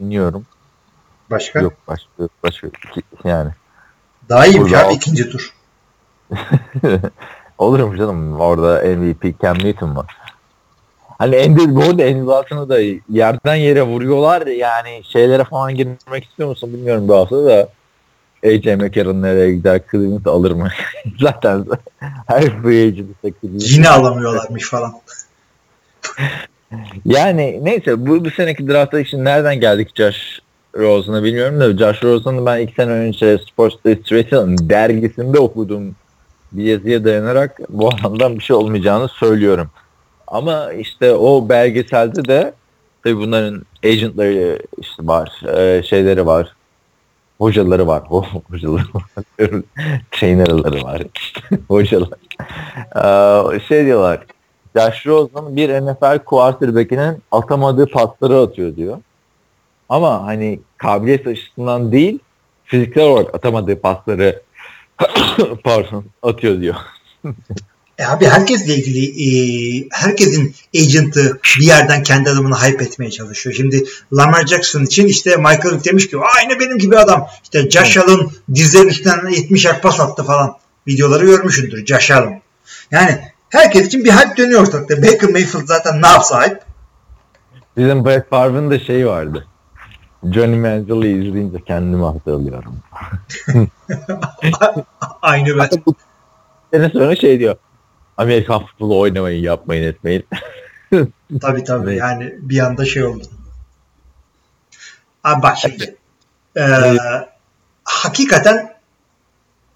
Dinliyorum. 0.00 0.46
Başka? 1.30 1.60
Yok 1.60 1.72
başka 1.88 2.08
başka 2.42 2.66
iki, 2.66 3.02
yani. 3.24 3.50
Daha 4.28 4.46
iyiymiş 4.46 4.70
Burada 4.72 4.84
abi 4.84 4.88
al- 4.92 4.94
ikinci 4.96 5.30
tur. 5.30 5.54
Olur 7.58 7.80
mu 7.80 7.96
canım? 7.96 8.40
Orada 8.40 8.82
MVP 8.96 9.42
Cam 9.42 9.58
Newton 9.58 9.96
var. 9.96 10.16
Hani 11.20 11.38
Andy, 11.38 11.74
bu 11.74 11.82
arada 11.82 12.02
Andy 12.02 12.26
Dalton'ı 12.26 12.68
da 12.68 12.80
yerden 13.10 13.54
yere 13.54 13.82
vuruyorlar 13.82 14.46
yani 14.46 15.02
şeylere 15.04 15.44
falan 15.44 15.74
girmek 15.74 16.24
istiyor 16.24 16.48
musun 16.48 16.72
bilmiyorum 16.72 17.08
bu 17.08 17.16
hafta 17.16 17.44
da 17.44 17.68
AJ 18.44 18.66
McCarron 18.66 19.22
nereye 19.22 19.52
gider 19.54 19.80
Cleveland 19.90 20.26
alır 20.26 20.50
mı? 20.50 20.68
Zaten 21.20 21.64
her 22.26 22.62
free 22.62 22.86
agent'ı 22.86 23.32
Cleveland. 23.40 23.60
Yine 23.60 23.88
alamıyorlarmış 23.88 24.70
falan. 24.70 24.92
Yani 27.04 27.58
neyse 27.62 28.06
bu, 28.06 28.24
bu 28.24 28.30
seneki 28.30 28.68
draftta 28.68 29.00
için 29.00 29.24
nereden 29.24 29.60
geldik 29.60 29.90
Josh 29.94 30.40
Rosen'a 30.76 31.24
bilmiyorum 31.24 31.60
da 31.60 31.78
Josh 31.78 32.02
Rosen'ı 32.02 32.46
ben 32.46 32.60
iki 32.60 32.74
sene 32.74 32.90
önce 32.90 33.38
Sports 33.38 33.76
Illustrated 33.84 34.68
dergisinde 34.70 35.38
okuduğum 35.38 35.96
bir 36.52 36.64
yazıya 36.64 37.04
dayanarak 37.04 37.60
bu 37.68 37.88
adamdan 37.88 38.38
bir 38.38 38.44
şey 38.44 38.56
olmayacağını 38.56 39.08
söylüyorum. 39.08 39.70
Ama 40.30 40.72
işte 40.72 41.14
o 41.14 41.48
belgeselde 41.48 42.24
de 42.24 42.52
tabii 43.04 43.16
bunların 43.16 43.62
agentları 43.84 44.58
işte 44.78 45.06
var, 45.06 45.42
e, 45.58 45.82
şeyleri 45.82 46.26
var, 46.26 46.54
hocaları 47.38 47.86
var, 47.86 48.02
hocaları 48.50 48.84
var, 48.94 49.02
trainerları 50.10 50.82
var, 50.82 51.02
hocalar. 51.68 52.18
Ee, 52.96 53.60
şey 53.60 53.86
diyorlar, 53.86 54.26
Josh 54.76 55.06
Rosen 55.06 55.56
bir 55.56 55.68
NFL 55.68 56.18
quarterback'inin 56.18 57.22
atamadığı 57.30 57.86
pasları 57.86 58.38
atıyor 58.38 58.76
diyor. 58.76 58.98
Ama 59.88 60.26
hani 60.26 60.60
kabiliyet 60.76 61.26
açısından 61.26 61.92
değil 61.92 62.18
fiziksel 62.64 63.04
olarak 63.04 63.34
atamadığı 63.34 63.80
pasları 63.80 64.42
pardon 65.64 66.04
atıyor 66.22 66.60
diyor. 66.60 66.76
E 68.00 68.06
abi 68.06 68.26
herkesle 68.26 68.74
ilgili 68.74 69.04
e, 69.06 69.28
herkesin 69.90 70.54
agent'ı 70.76 71.40
bir 71.58 71.66
yerden 71.66 72.02
kendi 72.02 72.30
adamını 72.30 72.54
hype 72.54 72.84
etmeye 72.84 73.10
çalışıyor. 73.10 73.56
Şimdi 73.56 73.84
Lamar 74.12 74.46
Jackson 74.46 74.84
için 74.84 75.06
işte 75.06 75.36
Michael 75.36 75.74
Vick 75.74 75.84
demiş 75.84 76.08
ki 76.08 76.16
aynı 76.38 76.60
benim 76.60 76.78
gibi 76.78 76.98
adam. 76.98 77.28
İşte 77.42 77.70
Josh 77.70 77.96
Allen 77.96 78.30
dizlerin 78.54 78.88
üstünden 78.88 79.28
70 79.30 79.64
yard 79.64 79.80
pas 79.82 80.00
attı 80.00 80.24
falan. 80.24 80.56
Videoları 80.88 81.26
görmüşsündür 81.26 81.86
Josh 81.86 82.10
Allen. 82.10 82.42
Yani 82.90 83.20
herkes 83.48 83.86
için 83.86 84.04
bir 84.04 84.12
hype 84.12 84.36
dönüyor 84.36 84.60
ortalıkta. 84.60 85.02
Baker 85.02 85.30
Mayfield 85.30 85.66
zaten 85.66 86.02
ne 86.02 86.06
yapsa 86.06 86.46
hype. 86.46 86.60
Bizim 87.76 88.04
Brett 88.04 88.30
Favre'ın 88.30 88.70
da 88.70 88.78
şeyi 88.78 89.06
vardı. 89.06 89.46
Johnny 90.24 90.56
Manziel'i 90.56 91.28
izleyince 91.28 91.58
kendimi 91.66 92.04
hatırlıyorum. 92.04 92.76
Aynı 95.22 95.58
ben. 95.58 95.68
Sene 96.72 96.90
sonra 96.90 97.16
şey 97.16 97.38
diyor. 97.38 97.56
Amerikan 98.20 98.66
futbolu 98.66 98.98
oynamayın, 98.98 99.42
yapmayın, 99.42 99.82
etmeyin. 99.82 100.26
Tabii 101.40 101.64
tabii 101.64 101.96
yani 101.96 102.34
bir 102.38 102.58
anda 102.58 102.84
şey 102.84 103.04
oldu. 103.04 103.24
Abi 105.24 105.42
bak 105.42 105.56
şimdi. 105.58 105.96
Ee, 106.56 106.62
hakikaten 107.84 108.74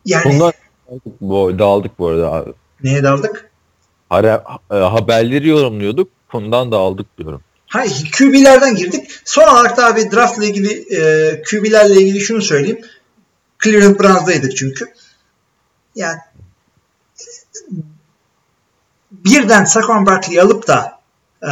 yani 0.04 0.24
Bundan 0.24 0.52
bu, 1.20 1.58
dağıldık 1.58 1.98
bu 1.98 2.08
arada. 2.08 2.32
abi. 2.32 2.52
neye 2.82 3.02
daldık? 3.02 3.50
Hara, 4.08 4.44
e, 4.70 4.74
haberleri 4.74 5.48
yorumluyorduk. 5.48 6.10
Bundan 6.32 6.72
da 6.72 6.76
aldık 6.78 7.18
diyorum. 7.18 7.42
Ha, 7.66 7.84
QB'lerden 8.18 8.76
girdik. 8.76 9.20
Son 9.24 9.42
olarak 9.42 9.76
da 9.76 9.86
abi 9.86 10.10
draftla 10.12 10.44
ilgili 10.44 10.96
e, 10.96 11.42
QB'lerle 11.42 11.94
ilgili 11.94 12.20
şunu 12.20 12.42
söyleyeyim. 12.42 12.80
Cleveland 13.64 14.00
Browns'daydık 14.00 14.56
çünkü. 14.56 14.86
Yani 15.94 16.18
birden 19.24 19.64
Saquon 19.64 20.06
Barkley'i 20.06 20.42
alıp 20.42 20.68
da 20.68 20.98
e, 21.42 21.46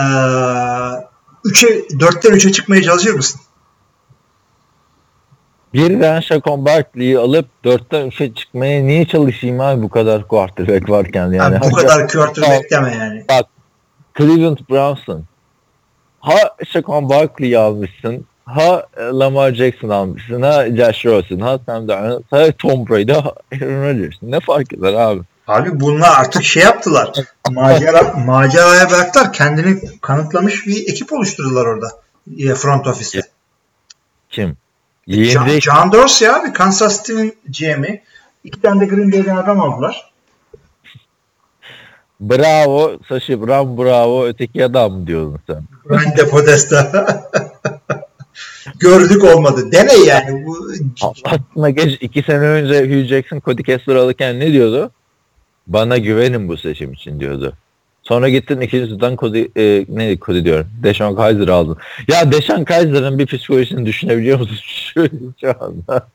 3'e 1.45 1.89
4'ten 1.89 2.33
3'e 2.33 2.53
çıkmaya 2.53 2.83
çalışır 2.83 3.15
mısın? 3.15 3.41
Birden 5.75 6.21
Shaquan 6.21 6.65
Barkley'i 6.65 7.19
alıp 7.19 7.47
4'ten 7.65 8.09
3'e 8.09 8.35
çıkmaya 8.35 8.83
niye 8.83 9.07
çalışayım 9.07 9.61
abi 9.61 9.83
bu 9.83 9.89
kadar 9.89 10.29
quarterback 10.29 10.91
varken 10.91 11.23
yani. 11.23 11.37
Yani 11.37 11.61
bu 11.61 11.73
kadar 11.73 12.09
quarterback 12.09 12.71
deme 12.71 12.97
yani. 12.97 13.25
Cleveland 14.19 14.59
Browns'ın 14.71 15.25
ha 16.21 16.37
Shaquan 16.69 17.09
Barkley'i 17.09 17.59
almışsın 17.59 18.27
ha 18.45 18.87
Lamar 18.99 19.55
Jackson 19.55 19.89
almışsın 19.89 20.43
ha 20.43 20.67
Josh 20.67 21.07
Rosen 21.07 21.41
ha 21.41 21.59
Sam 21.67 21.89
Darnold 21.89 22.23
ha 22.31 22.53
Tom 22.59 22.89
Brady 22.89 23.13
ha 23.13 23.35
Aaron 23.53 23.89
Rodgers 23.89 24.17
ne 24.23 24.41
fark 24.41 24.73
eder 24.73 24.95
abi 24.95 25.21
Abi 25.53 25.81
bunlar 25.81 26.21
artık 26.21 26.43
şey 26.45 26.63
yaptılar. 26.63 27.13
Macera, 27.51 28.03
maceraya 28.27 28.91
bıraktılar. 28.91 29.33
Kendini 29.33 29.81
kanıtlamış 30.01 30.67
bir 30.67 30.89
ekip 30.89 31.13
oluşturdular 31.13 31.67
orada. 31.67 31.89
e, 32.39 32.55
Front 32.55 32.87
office'te. 32.87 33.29
kim? 34.31 34.57
John, 35.09 35.49
John 35.49 35.93
Dorsey 35.93 36.29
abi 36.29 36.53
Kansas 36.53 36.99
City'nin 36.99 37.37
GM'i. 37.59 38.03
İki 38.45 38.61
tane 38.61 38.81
de 38.81 38.85
Green 38.87 39.13
Bay'den 39.13 39.37
adam 39.37 39.61
aldılar. 39.61 40.13
bravo 42.21 42.99
Sashi 43.09 43.41
Brown 43.41 43.79
bravo 43.83 44.27
öteki 44.27 44.65
adam 44.65 44.93
mı 44.93 45.07
diyordun 45.07 45.41
sen? 45.47 45.63
Ben 45.91 46.17
de 46.17 46.29
Podesta. 46.29 47.07
Gördük 48.79 49.25
olmadı. 49.25 49.73
Dene 49.73 49.95
yani. 49.95 50.47
Bu 50.47 50.57
Aslında 51.25 51.71
geç 51.71 51.99
iki 52.01 52.23
sene 52.23 52.39
önce 52.39 52.85
Hugh 52.85 53.09
Jackson 53.09 53.41
Cody 53.45 53.63
Kessler 53.63 53.95
alırken 53.95 54.41
ne 54.41 54.53
diyordu? 54.53 54.91
Bana 55.67 55.99
güvenin 55.99 56.49
bu 56.49 56.57
seçim 56.57 56.93
için 56.93 57.21
diyordu. 57.21 57.53
Sonra 58.03 58.29
gittin 58.29 58.61
ikinci 58.61 58.89
turdan 58.89 59.17
Cody, 59.17 59.47
e, 59.57 59.87
ne 59.89 60.19
Cody 60.19 60.45
diyorum. 60.45 60.67
Deshaun 60.83 61.17
Kaiser 61.17 61.49
aldın. 61.49 61.77
Ya 62.09 62.33
Deshaun 62.33 62.65
Kaiser'ın 62.65 63.19
bir 63.19 63.27
psikolojisini 63.27 63.87
düşünebiliyor 63.87 64.39
musun 64.39 64.57
şu, 64.63 65.09
şu 65.41 65.55
anda? 65.61 66.09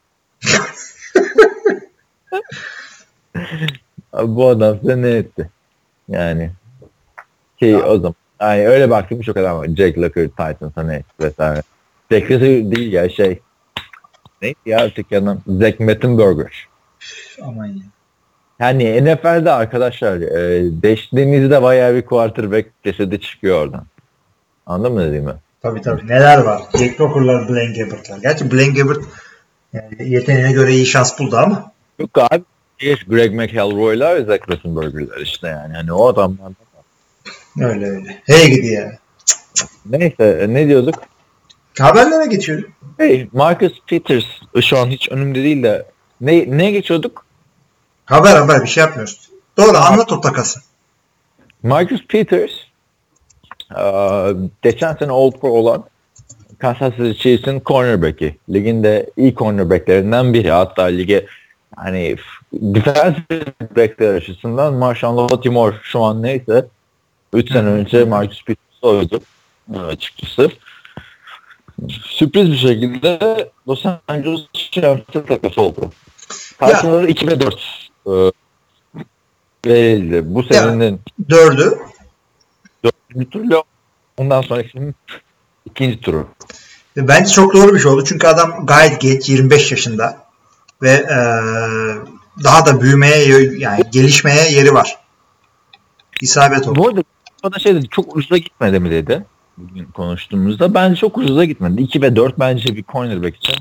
Abi 4.13 4.35
bu 4.35 4.47
adam 4.47 4.77
size 4.79 5.01
ne 5.01 5.09
etti? 5.09 5.49
Yani 6.09 6.51
ki 7.59 7.77
o 7.77 7.97
zaman 7.97 8.15
yani 8.41 8.67
öyle 8.67 8.89
baktım 8.89 9.21
çok 9.21 9.37
adam 9.37 9.57
var. 9.57 9.67
Jake 9.67 10.01
Locker, 10.01 10.27
Titans'a 10.27 10.83
ne 10.83 10.95
etti 10.95 11.13
vesaire. 11.19 11.61
Jake 12.11 12.33
Locker 12.33 12.75
değil 12.75 12.93
ya 12.93 13.09
şey 13.09 13.39
neydi 14.41 14.57
ya 14.65 14.85
öteki 14.85 15.17
adam? 15.17 15.41
Zach 15.47 15.79
Mettenberger. 15.79 16.67
aman 17.41 17.65
ya. 17.65 17.83
Yani 18.59 19.05
NFL'de 19.05 19.51
arkadaşlar 19.51 20.17
e, 20.17 20.63
değiştiğimizde 20.81 21.61
bayağı 21.61 21.95
bir 21.95 22.01
quarterback 22.01 22.69
cesedi 22.83 23.21
çıkıyor 23.21 23.61
oradan. 23.61 23.85
Anladın 24.65 24.93
mı 24.93 25.05
dediğimi? 25.05 25.33
Tabii 25.61 25.81
tabii. 25.81 26.07
Neler 26.07 26.37
var? 26.37 26.61
Jack 26.79 27.01
Locker'lar, 27.01 27.49
Blaine 27.49 27.77
Gabbert'lar. 27.77 28.17
Gerçi 28.17 28.51
Blaine 28.51 28.73
Gabbert 28.73 28.99
yani 29.73 30.13
yeteneğine 30.13 30.51
göre 30.51 30.73
iyi 30.73 30.85
şans 30.85 31.19
buldu 31.19 31.37
ama. 31.37 31.71
Yok 31.99 32.09
abi. 32.17 32.43
Greg 33.07 33.33
McElroy'lar 33.33 34.15
ve 34.15 34.23
Zach 34.23 34.47
Mettenberger'lar 34.47 35.17
işte 35.17 35.47
yani. 35.47 35.73
Hani 35.73 35.93
o 35.93 36.07
adamlar. 36.07 36.51
Öyle 37.61 37.89
öyle. 37.89 38.21
Hey 38.25 38.49
gidi 38.49 38.67
ya. 38.67 38.91
Neyse 39.85 40.39
e, 40.41 40.53
ne 40.53 40.67
diyorduk? 40.67 40.95
Haberlere 41.79 42.25
geçiyorum. 42.25 42.71
Hey, 42.97 43.27
Marcus 43.33 43.73
Peters 43.87 44.25
şu 44.61 44.77
an 44.77 44.87
hiç 44.87 45.11
önümde 45.11 45.43
değil 45.43 45.63
de 45.63 45.85
ne, 46.21 46.57
ne 46.57 46.71
geçiyorduk? 46.71 47.25
Haber 48.07 48.35
haber 48.35 48.61
bir 48.61 48.67
şey 48.67 48.81
yapmıyoruz. 48.81 49.29
Doğru 49.57 49.77
anlat 49.77 50.11
o 50.11 50.21
takası. 50.21 50.59
Marcus 51.63 52.07
Peters 52.07 52.51
eee, 53.77 54.35
geçen 54.61 54.93
sene 54.93 55.11
All 55.11 55.31
Pro 55.31 55.49
olan 55.49 55.83
Kansas 56.59 56.95
City 56.95 57.11
Chiefs'in 57.11 57.61
cornerback'i. 57.65 58.37
Liginde 58.49 59.09
iyi 59.17 59.35
cornerbacklerinden 59.35 60.33
biri. 60.33 60.51
Hatta 60.51 60.83
lige 60.83 61.25
hani 61.75 62.15
defensive 62.53 63.45
backler 63.75 64.13
açısından 64.13 64.73
Marshawn 64.73 65.17
Latimore 65.17 65.75
şu 65.83 66.01
an 66.03 66.23
neyse 66.23 66.65
3 67.33 67.51
sene 67.51 67.67
önce 67.67 68.05
Marcus 68.05 68.43
Peters 68.43 68.83
oydu 68.83 69.19
e, 69.75 69.79
açıkçası. 69.79 70.51
Sürpriz 72.03 72.51
bir 72.51 72.57
şekilde 72.57 73.49
Los 73.67 73.85
Angeles 74.07 74.41
Chargers'a 74.53 75.25
takas 75.25 75.57
oldu. 75.57 75.91
Karşıları 76.59 77.07
2 77.07 77.27
ve 77.27 77.39
4 77.39 77.86
e, 78.07 78.31
verildi. 79.65 80.21
Bu 80.25 80.43
senenin 80.43 81.01
Dördü. 81.29 81.79
dördüncü 82.83 83.29
turla 83.29 83.63
ondan 84.17 84.41
sonraki 84.41 84.93
ikinci 85.65 86.01
turu. 86.01 86.27
Ve 86.97 87.07
Bence 87.07 87.31
çok 87.31 87.53
doğru 87.53 87.73
bir 87.75 87.79
şey 87.79 87.91
oldu. 87.91 88.03
Çünkü 88.05 88.27
adam 88.27 88.65
gayet 88.65 89.01
genç 89.01 89.29
25 89.29 89.71
yaşında. 89.71 90.17
Ve 90.81 90.91
eee, 91.09 92.13
daha 92.43 92.65
da 92.65 92.81
büyümeye 92.81 93.27
yani 93.57 93.83
gelişmeye 93.91 94.51
yeri 94.51 94.73
var. 94.73 94.97
İsabet 96.21 96.67
oldu. 96.67 96.79
Bu 96.79 96.87
arada 96.87 97.03
bana 97.43 97.59
şey 97.59 97.75
dedi 97.75 97.87
çok 97.89 98.15
ucuza 98.15 98.37
gitmedi 98.37 98.79
mi 98.79 98.91
dedi 98.91 99.25
bugün 99.57 99.85
konuştuğumuzda. 99.85 100.73
Bence 100.73 100.95
çok 100.95 101.17
ucuza 101.17 101.45
gitmedi. 101.45 101.81
2 101.81 102.01
ve 102.01 102.15
4 102.15 102.39
bence 102.39 102.75
bir 102.75 102.83
cornerback 102.83 103.35
için 103.35 103.55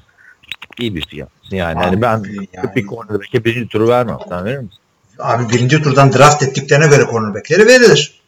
iyi 0.81 0.95
bir 0.95 1.07
fiyat. 1.07 1.29
Yani 1.51 1.79
hani 1.79 2.03
ben 2.03 2.19
Abi 2.19 2.49
yani- 2.53 2.75
bir 2.77 2.87
cornerback'e 2.87 3.45
birinci 3.45 3.69
turu 3.69 3.89
vermem. 3.89 4.19
Sen 4.29 4.45
verir 4.45 4.59
misin? 4.59 4.79
Abi 5.19 5.49
birinci 5.53 5.83
turdan 5.83 6.13
draft 6.13 6.43
ettiklerine 6.43 6.87
göre 6.87 7.05
cornerbackleri 7.11 7.67
verilir. 7.67 8.21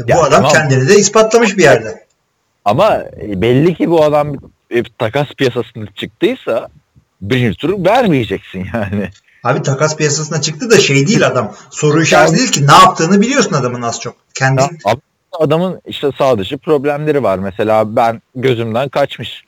E, 0.00 0.04
bu 0.04 0.10
Ya 0.10 0.20
adam 0.22 0.30
tamam. 0.30 0.52
kendini 0.52 0.88
de 0.88 0.96
ispatlamış 0.98 1.56
bir 1.58 1.62
yerde. 1.62 2.06
Ama 2.64 2.94
e, 3.22 3.40
belli 3.40 3.74
ki 3.74 3.90
bu 3.90 4.04
adam 4.04 4.32
takas 4.98 5.28
piyasasına 5.28 5.86
çıktıysa 5.94 6.68
birinci 7.20 7.58
turu 7.58 7.84
vermeyeceksin 7.84 8.66
yani. 8.74 9.10
Abi 9.44 9.62
takas 9.62 9.96
piyasasına 9.96 10.40
çıktı 10.40 10.70
da 10.70 10.78
şey 10.78 11.06
değil 11.06 11.26
adam. 11.26 11.54
Soru 11.70 12.02
işareti 12.02 12.36
değil 12.38 12.52
ki 12.52 12.66
ne 12.66 12.72
yaptığını 12.72 13.20
biliyorsun 13.20 13.52
adamın 13.52 13.82
az 13.82 14.00
çok. 14.00 14.16
Kendi 14.34 14.62
Ya, 14.62 14.68
adamın 15.32 15.80
işte 15.86 16.10
sağ 16.18 16.38
dışı 16.38 16.58
problemleri 16.58 17.22
var. 17.22 17.38
Mesela 17.38 17.96
ben 17.96 18.22
gözümden 18.34 18.88
kaçmış. 18.88 19.44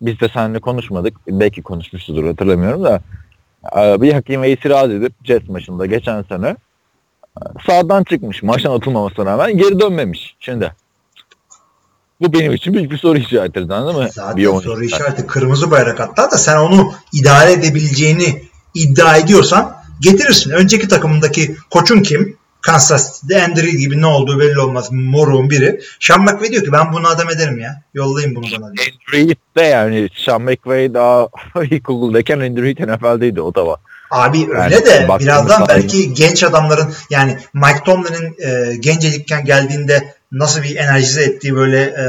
Biz 0.00 0.20
de 0.20 0.28
seninle 0.34 0.58
konuşmadık. 0.58 1.14
Belki 1.28 1.62
konuşmuşuzdur 1.62 2.26
hatırlamıyorum 2.26 2.84
da. 2.84 3.00
Ee, 3.76 4.00
Bir 4.00 4.12
hakime 4.12 4.50
itiraz 4.50 4.90
edip 4.90 5.12
Jets 5.24 5.48
maçında 5.48 5.86
geçen 5.86 6.22
sene 6.22 6.48
e, 6.48 7.42
sağdan 7.66 8.04
çıkmış. 8.04 8.42
Maçtan 8.42 8.76
atılmamasına 8.76 9.26
rağmen 9.26 9.58
geri 9.58 9.80
dönmemiş. 9.80 10.36
Şimdi 10.40 10.72
bu 12.20 12.32
benim 12.32 12.52
için 12.52 12.74
büyük 12.74 12.90
bir 12.90 12.98
soru 12.98 13.18
işaretidir 13.18 13.70
anladın 13.70 14.02
mı? 14.02 14.08
Zaten 14.12 14.36
Bir 14.36 14.46
soru 14.46 14.84
işareti 14.84 15.26
kırmızı 15.26 15.70
bayrak 15.70 16.00
hatta 16.00 16.30
da 16.30 16.38
sen 16.38 16.56
onu 16.56 16.92
idare 17.12 17.52
edebileceğini 17.52 18.42
iddia 18.74 19.16
ediyorsan 19.16 19.76
getirirsin. 20.00 20.50
Önceki 20.50 20.88
takımındaki 20.88 21.56
koçun 21.70 22.02
kim? 22.02 22.36
Kansas 22.66 23.20
City'de 23.20 23.44
Andy 23.44 23.62
Reid 23.62 23.78
gibi 23.78 24.00
ne 24.00 24.06
olduğu 24.06 24.40
belli 24.40 24.60
olmaz. 24.60 24.88
Moruğun 24.92 25.50
biri. 25.50 25.80
Sean 26.00 26.22
McVay 26.22 26.52
diyor 26.52 26.64
ki 26.64 26.72
ben 26.72 26.92
bunu 26.92 27.08
adam 27.08 27.30
ederim 27.30 27.58
ya. 27.58 27.82
Yollayın 27.94 28.34
bunu 28.34 28.44
bana 28.44 28.72
diyor. 28.72 28.86
Andrew 29.14 29.34
de 29.56 29.62
yani 29.62 30.08
Sean 30.14 30.42
McVay 30.42 30.94
daha 30.94 31.28
ilkokuldayken 31.64 32.40
Andrew 32.40 32.62
Reid 32.62 32.78
NFL'deydi 32.78 33.40
o 33.40 33.54
da 33.54 33.66
var. 33.66 33.80
Abi 34.10 34.38
öyle 34.50 34.74
Yani 34.74 34.86
de 34.86 35.08
baktığımız 35.08 35.20
birazdan 35.20 35.68
belki 35.68 36.14
genç 36.14 36.44
adamların 36.44 36.94
yani 37.10 37.38
Mike 37.54 37.80
Tomlin'in 37.84 38.36
e, 38.38 38.76
gencelikken 38.76 39.44
geldiğinde 39.44 40.14
nasıl 40.32 40.62
bir 40.62 40.76
enerjize 40.76 41.22
ettiği 41.22 41.56
böyle 41.56 41.82
e, 41.82 42.04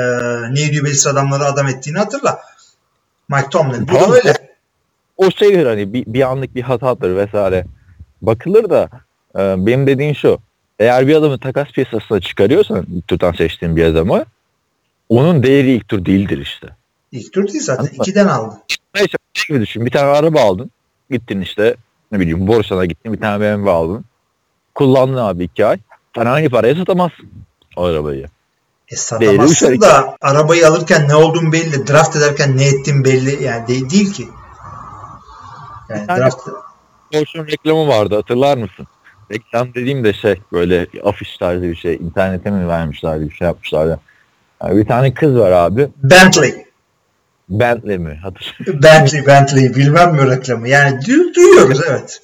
neydi 0.54 0.84
belirsiz 0.84 1.08
adamları 1.08 1.46
adam 1.46 1.68
ettiğini 1.68 1.98
hatırla. 1.98 2.40
Mike 3.30 3.50
Tomlin. 3.50 3.88
Bu 3.88 3.94
Tamam, 3.94 4.12
da 4.12 4.16
öyle. 4.16 4.34
O 5.18 5.32
şeydir 5.32 5.66
hani 5.66 5.94
bir, 5.94 6.04
bir 6.08 6.22
anlık 6.22 6.56
bir 6.56 6.62
hatadır 6.62 7.16
vesaire. 7.16 7.66
Bakılır 8.22 8.70
da 8.70 8.90
e, 9.36 9.40
benim 9.40 9.88
dediğim 9.88 10.16
şu. 10.16 10.47
Eğer 10.80 11.08
bir 11.08 11.16
adamı 11.16 11.40
takas 11.40 11.68
piyasasına 11.68 12.20
çıkarıyorsan 12.20 12.86
ilk 12.96 13.08
turdan 13.08 13.32
seçtiğin 13.32 13.76
bir 13.76 13.86
adamı 13.86 14.26
onun 15.10 15.44
değeri 15.44 15.72
ilk 15.72 15.88
tur 15.88 16.06
değildir 16.06 16.38
işte. 16.38 16.68
İlk 17.12 17.34
tur 17.34 17.48
değil 17.48 17.64
zaten. 17.64 17.84
Anladın 17.84 17.96
ikiden 17.96 18.28
aldı. 18.28 18.56
Neyse 18.96 19.18
şey 19.34 19.56
gibi 19.56 19.66
düşün. 19.66 19.86
Bir 19.86 19.92
tane 19.92 20.06
araba 20.06 20.42
aldın. 20.42 20.72
Gittin 21.10 21.42
işte 21.42 21.76
ne 22.12 22.20
bileyim 22.20 22.48
borsana 22.48 22.86
gittin 22.86 23.14
bir 23.14 23.20
tane 23.20 23.42
BMW 23.44 23.72
aldın. 23.72 24.06
Kullandın 24.76 25.18
abi 25.18 25.44
iki 25.44 25.66
ay. 25.66 25.78
Sen 26.16 26.26
aynı 26.26 26.50
paraya 26.50 26.76
satamazsın 26.76 27.30
o 27.76 27.84
arabayı. 27.84 28.28
E 28.88 28.96
satamazsın 28.96 29.74
uçar 29.74 29.82
da 29.82 30.16
arabayı 30.22 30.68
alırken 30.68 31.08
ne 31.08 31.16
olduğun 31.16 31.52
belli. 31.52 31.88
Draft 31.88 32.16
ederken 32.16 32.58
ne 32.58 32.68
ettiğin 32.68 33.04
belli. 33.04 33.44
Yani 33.44 33.68
de- 33.68 33.90
değil 33.90 34.14
ki. 34.14 34.28
Yani 35.90 36.08
draft 36.08 36.38
Porsche'un 37.12 37.48
reklamı 37.48 37.88
vardı 37.88 38.16
hatırlar 38.16 38.58
mısın? 38.58 38.88
Reklam 39.32 39.74
dediğim 39.74 40.04
de 40.04 40.14
şey 40.14 40.36
böyle 40.52 40.88
afiş 41.04 41.38
tarzı 41.38 41.62
bir 41.62 41.76
şey. 41.76 41.96
internete 41.96 42.52
mi 42.52 42.68
vermişlerdi 42.68 43.30
bir 43.30 43.36
şey 43.36 43.46
yapmışlardı. 43.48 44.00
Yani 44.64 44.78
bir 44.78 44.86
tane 44.86 45.14
kız 45.14 45.36
var 45.36 45.52
abi. 45.52 45.88
Bentley. 46.04 46.66
Bentley 47.50 47.98
mi? 47.98 48.20
Hatır. 48.24 48.58
Bentley, 48.84 49.26
Bentley. 49.26 49.76
Bilmem 49.76 50.14
mi 50.14 50.32
reklamı. 50.32 50.70
Yani 50.70 51.00
du- 51.00 51.36
duyuyoruz 51.36 51.82
evet. 51.90 52.22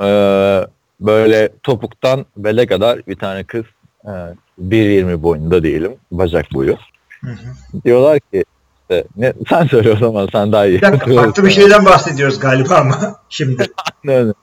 Ee, 0.00 0.66
böyle 1.00 1.48
topuktan 1.62 2.26
bele 2.36 2.66
kadar 2.66 3.06
bir 3.06 3.16
tane 3.16 3.44
kız 3.44 3.64
e, 4.04 4.08
1.20 4.08 5.22
boyunda 5.22 5.62
diyelim. 5.62 5.96
Bacak 6.10 6.46
boyu. 6.54 6.76
Hı 7.20 7.30
hı. 7.30 7.82
Diyorlar 7.84 8.20
ki 8.20 8.44
işte, 8.82 9.04
ne, 9.16 9.32
sen 9.48 9.66
söyle 9.66 9.92
o 9.92 9.96
zaman 9.96 10.28
sen 10.32 10.52
daha 10.52 10.66
iyi. 10.66 10.76
Bir 10.76 10.82
dakika 10.82 11.14
farklı 11.14 11.44
bir 11.44 11.50
şeyden 11.50 11.84
bahsediyoruz 11.84 12.40
galiba 12.40 12.74
ama 12.74 13.16
şimdi. 13.28 13.66
Aynen. 14.08 14.34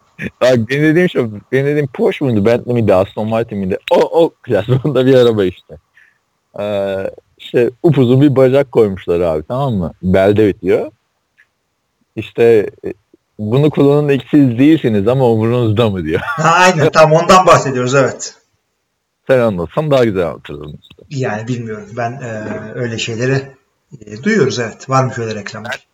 Bak 0.41 0.69
benim 0.69 0.83
dediğim 0.83 1.09
şu, 1.09 1.31
benim 1.51 1.65
dediğim 1.65 1.87
Porsche 1.87 2.25
muydu, 2.25 2.45
Bentley 2.45 2.73
miydi, 2.73 2.93
Aston 2.93 3.27
Martin 3.27 3.57
miydi? 3.57 3.77
O, 3.91 4.23
o 4.23 4.29
klasmanda 4.29 5.05
bir 5.05 5.13
araba 5.13 5.43
işte. 5.43 5.77
Ee, 6.59 7.11
işte 7.37 7.69
upuzun 7.83 8.21
bir 8.21 8.35
bacak 8.35 8.71
koymuşlar 8.71 9.19
abi 9.19 9.43
tamam 9.47 9.73
mı? 9.73 9.93
Belde 10.03 10.47
bitiyor. 10.47 10.91
İşte 12.15 12.69
e, 12.85 12.93
bunu 13.39 13.69
kullanan 13.69 14.09
ilk 14.09 14.23
siz 14.31 14.59
değilsiniz 14.59 15.07
ama 15.07 15.29
umurunuzda 15.29 15.89
mı 15.89 16.03
diyor. 16.03 16.21
Ha, 16.23 16.49
aynen 16.49 16.91
tam 16.91 17.11
ondan 17.11 17.47
bahsediyoruz 17.47 17.95
evet. 17.95 18.35
Sen 19.27 19.39
anlatsan 19.39 19.91
daha 19.91 20.05
güzel 20.05 20.27
anlatırdın 20.27 20.79
işte. 20.81 21.03
Yani 21.09 21.47
bilmiyorum. 21.47 21.87
Ben 21.97 22.11
e, 22.11 22.71
öyle 22.75 22.97
şeyleri 22.97 23.41
e, 24.05 24.23
duyuyoruz 24.23 24.59
evet. 24.59 24.89
Var 24.89 25.03
mı 25.03 25.13
şöyle 25.15 25.35
reklamlar? 25.35 25.87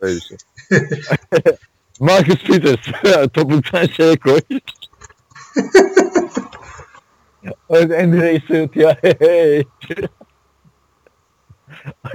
Öyle 0.00 0.20
şey. 0.20 0.36
Marcus 2.02 2.42
Peters 2.44 2.80
topuktan 3.32 3.86
şey 3.86 4.16
koy. 4.16 4.40
Andrew 7.70 8.40
Suit 8.46 8.76
ya. 8.76 8.96
Hey. 9.02 9.64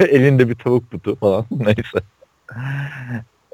Elinde 0.00 0.48
bir 0.48 0.54
tavuk 0.54 0.92
butu 0.92 1.16
falan 1.16 1.44
neyse. 1.50 1.98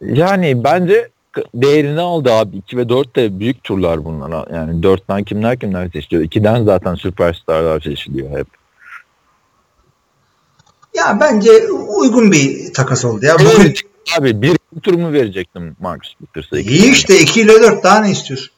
Yani 0.02 0.64
bence 0.64 1.08
değerini 1.54 2.00
aldı 2.00 2.32
abi. 2.32 2.56
2 2.56 2.76
ve 2.76 2.88
4 2.88 3.16
de 3.16 3.40
büyük 3.40 3.64
turlar 3.64 4.04
bunlar. 4.04 4.52
Yani 4.52 4.80
4'ten 4.80 5.24
kimler 5.24 5.58
kimler 5.58 5.88
seçiliyor. 5.88 6.22
2'den 6.22 6.64
zaten 6.64 6.94
süperstarlar 6.94 7.80
seçiliyor 7.80 8.38
hep. 8.38 8.46
Ya 10.94 11.18
bence 11.20 11.50
uygun 11.98 12.32
bir 12.32 12.72
takas 12.72 13.04
oldu 13.04 13.26
ya. 13.26 13.36
Bugün. 13.38 13.74
Abi 14.18 14.42
bir 14.42 14.56
tur 14.80 14.94
mu 14.94 15.12
verecektim 15.12 15.76
Marcus? 15.80 16.14
İki 16.52 16.72
iyi 16.72 16.92
işte 16.92 17.20
2 17.20 17.40
ile 17.40 17.52
4 17.52 17.84
daha 17.84 18.00
ne 18.00 18.10
istiyorsun? 18.10 18.50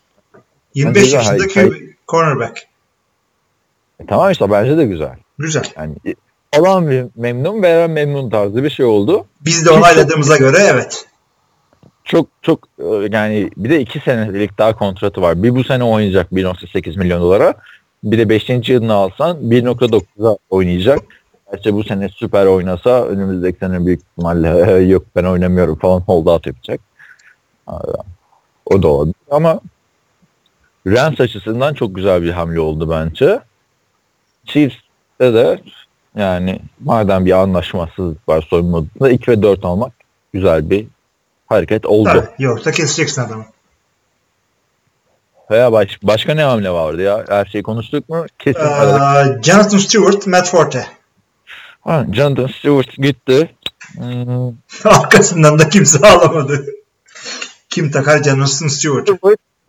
25 0.74 1.02
Bence 1.02 1.12
de 1.12 1.16
yaşında 1.16 1.44
hayır, 1.54 1.70
QB, 1.70 1.74
cornerback. 2.08 2.66
E, 4.00 4.06
tamam 4.06 4.30
işte 4.30 4.50
bence 4.50 4.76
de 4.76 4.84
güzel. 4.86 5.16
Güzel. 5.38 5.64
Yani 5.76 5.94
alan 6.52 6.90
bir 6.90 7.04
memnun 7.16 7.62
veren 7.62 7.90
memnun 7.90 8.30
tarzı 8.30 8.64
bir 8.64 8.70
şey 8.70 8.86
oldu. 8.86 9.26
Biz 9.40 9.66
de 9.66 9.70
onayladığımıza 9.70 10.36
göre 10.36 10.56
evet. 10.60 11.06
Çok 12.04 12.28
çok 12.42 12.68
e, 12.78 12.84
yani 13.10 13.50
bir 13.56 13.70
de 13.70 13.80
iki 13.80 14.00
senelik 14.00 14.58
daha 14.58 14.76
kontratı 14.76 15.22
var. 15.22 15.42
Bir 15.42 15.54
bu 15.54 15.64
sene 15.64 15.84
oynayacak 15.84 16.32
1.8 16.32 16.98
milyon 16.98 17.22
dolara. 17.22 17.54
Bir 18.04 18.18
de 18.18 18.28
5. 18.28 18.68
yılını 18.68 18.92
alsan 18.94 19.36
1.9'a 19.36 20.36
oynayacak. 20.50 21.00
Gerçi 21.52 21.74
bu 21.74 21.84
sene 21.84 22.08
süper 22.08 22.46
oynasa 22.46 23.04
önümüzdeki 23.04 23.58
sene 23.58 23.86
büyük 23.86 24.00
ihtimalle 24.00 24.80
yok 24.82 25.02
ben 25.16 25.24
oynamıyorum 25.24 25.78
falan 25.78 26.00
hold 26.00 26.26
out 26.26 26.46
yapacak. 26.46 26.80
O 28.66 28.82
da 28.82 28.88
olabilir 28.88 29.14
ama 29.30 29.60
Rams 30.86 31.20
açısından 31.20 31.74
çok 31.74 31.94
güzel 31.94 32.22
bir 32.22 32.30
hamle 32.30 32.60
oldu 32.60 32.90
bence. 32.90 33.40
Chiefs'te 34.46 35.34
de 35.34 35.60
yani 36.16 36.60
madem 36.80 37.26
bir 37.26 37.32
anlaşmazsızlık 37.32 38.28
var 38.28 38.46
soyunma 38.50 38.78
odasında 38.78 39.10
2 39.10 39.30
ve 39.30 39.42
4 39.42 39.64
almak 39.64 39.92
güzel 40.32 40.70
bir 40.70 40.86
hareket 41.46 41.86
oldu. 41.86 42.08
Tabii. 42.08 42.28
Yoksa 42.38 42.70
keseceksin 42.70 43.22
adamı. 43.22 43.44
Veya 45.50 45.72
baş, 45.72 45.98
başka 46.02 46.34
ne 46.34 46.42
hamle 46.42 46.70
vardı 46.70 47.02
ya? 47.02 47.24
Her 47.28 47.44
şeyi 47.44 47.62
konuştuk 47.62 48.08
mu? 48.08 48.26
Kesin. 48.38 48.60
Ee, 48.60 49.42
Jonathan 49.42 49.78
Stewart, 49.78 50.26
Matt 50.26 50.48
Forte. 50.48 50.86
Ha, 51.86 52.06
Jonathan 52.12 52.46
Stewart 52.46 52.96
gitti. 52.96 53.50
Hmm, 53.94 54.48
Arkasından 54.84 55.58
da 55.58 55.68
kimse 55.68 55.98
alamadı. 56.08 56.66
Kim 57.68 57.90
takar 57.90 58.22
Jonathan 58.22 58.68
Stewart? 58.68 59.08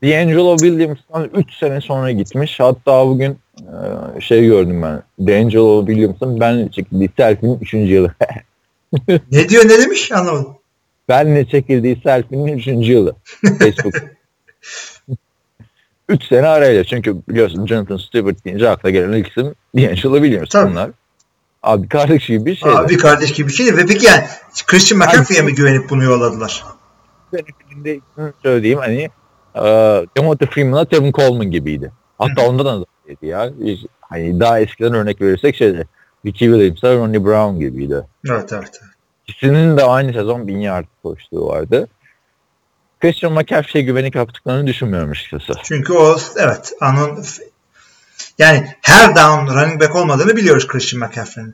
D'Angelo 0.03 0.57
Williams'tan 0.57 1.30
3 1.36 1.53
sene 1.53 1.82
sonra 1.82 2.11
gitmiş. 2.11 2.59
Hatta 2.59 3.07
bugün 3.07 3.38
e, 3.59 4.22
şey 4.22 4.45
gördüm 4.45 4.82
ben. 4.82 5.03
D'Angelo 5.28 5.86
Williams'ın 5.86 6.39
benle 6.39 6.72
çekildiği 6.72 7.09
selfie'nin 7.18 7.59
3. 7.59 7.74
yılı. 7.74 8.13
Ne 9.32 9.49
diyor 9.49 9.65
ne 9.65 9.80
demiş 9.82 10.11
anlamadım. 10.11 10.57
benle 11.09 11.45
çekildiği 11.45 12.01
selfie'nin 12.03 12.57
3. 12.57 12.68
yılı. 12.68 13.15
Facebook. 13.59 13.93
3 16.09 16.24
sene 16.24 16.47
arayla. 16.47 16.84
Çünkü 16.84 17.15
biliyorsun 17.30 17.65
Jonathan 17.68 17.97
Stewart 17.97 18.45
deyince 18.45 18.70
akla 18.70 18.89
gelen 18.89 19.13
ilk 19.13 19.28
isim 19.28 19.55
D'Angelo 19.78 20.15
Williams. 20.22 20.49
Tabii. 20.49 20.72
Bunlar. 20.72 20.91
Abi 21.63 21.89
kardeş 21.89 22.25
gibi 22.25 22.45
bir 22.45 22.55
şey. 22.55 22.71
Abi 22.71 22.97
kardeş 22.97 23.33
gibi 23.33 23.47
bir 23.47 23.53
şey 23.53 23.65
değil. 23.65 23.77
Ve 23.77 23.85
peki 23.85 24.05
yani 24.05 24.23
Christian 24.67 24.99
McCaffrey'e 24.99 25.41
mi 25.41 25.55
güvenip 25.55 25.89
bunu 25.89 26.03
yolladılar? 26.03 26.63
filmde 27.69 27.99
söylediğim 28.43 28.79
hani 28.79 29.09
e, 29.55 30.05
Timothy 30.15 30.49
Freeman'a 30.49 30.85
Tevin 30.85 31.11
Coleman 31.11 31.51
gibiydi. 31.51 31.91
Hatta 32.17 32.47
ondan 32.49 32.81
da 32.81 32.85
dedi 33.07 33.25
ya. 33.25 33.49
Hani 34.01 34.39
daha 34.39 34.59
eskiden 34.59 34.93
örnek 34.93 35.21
verirsek 35.21 35.55
şeydi. 35.55 35.87
Ricky 36.25 36.51
Williams'a 36.51 36.95
Ronnie 36.95 37.25
Brown 37.25 37.59
gibiydi. 37.59 38.03
Evet 38.29 38.53
evet. 38.53 38.81
İkisinin 39.27 39.77
de 39.77 39.83
aynı 39.83 40.13
sezon 40.13 40.47
1000 40.47 40.57
yard 40.57 40.85
koştuğu 41.03 41.47
vardı. 41.47 41.87
Christian 43.01 43.33
McCaffrey'e 43.33 43.85
güvenlik 43.85 44.15
yaptıklarını 44.15 44.67
düşünmüyorum 44.67 45.11
açıkçası. 45.11 45.53
Çünkü 45.63 45.93
o 45.93 46.17
evet 46.37 46.73
anın 46.81 47.23
yani 48.38 48.67
her 48.81 49.15
down 49.15 49.53
running 49.53 49.81
back 49.81 49.95
olmadığını 49.95 50.35
biliyoruz 50.35 50.67
Christian 50.67 50.99
McCaffrey'nin. 50.99 51.53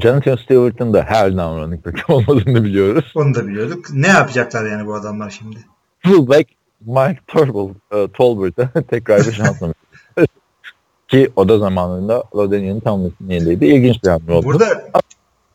Jonathan 0.00 0.36
Stewart'ın 0.36 0.92
da 0.92 1.02
her 1.02 1.30
down 1.30 1.60
running 1.60 1.86
back 1.86 2.04
olmadığını 2.10 2.64
biliyoruz. 2.64 3.12
Onu 3.14 3.34
da 3.34 3.46
biliyorduk. 3.46 3.90
Ne 3.90 4.08
yapacaklar 4.08 4.66
yani 4.70 4.86
bu 4.86 4.94
adamlar 4.94 5.30
şimdi? 5.30 5.58
Fullback 6.06 6.48
Mike 6.86 7.20
Tolbert, 7.26 7.76
e, 7.92 8.08
Tolbert'a 8.12 8.82
tekrar 8.90 9.26
bir 9.26 9.32
şans? 9.32 9.56
Ki 11.08 11.30
o 11.36 11.48
da 11.48 11.58
zamanında 11.58 12.24
Lodenia'nın 12.36 12.80
tam 12.80 13.00
yerindeydi. 13.28 13.66
İlginç 13.66 14.04
bir 14.04 14.08
hamle 14.08 14.32
oldu. 14.32 14.46
Burada 14.46 14.90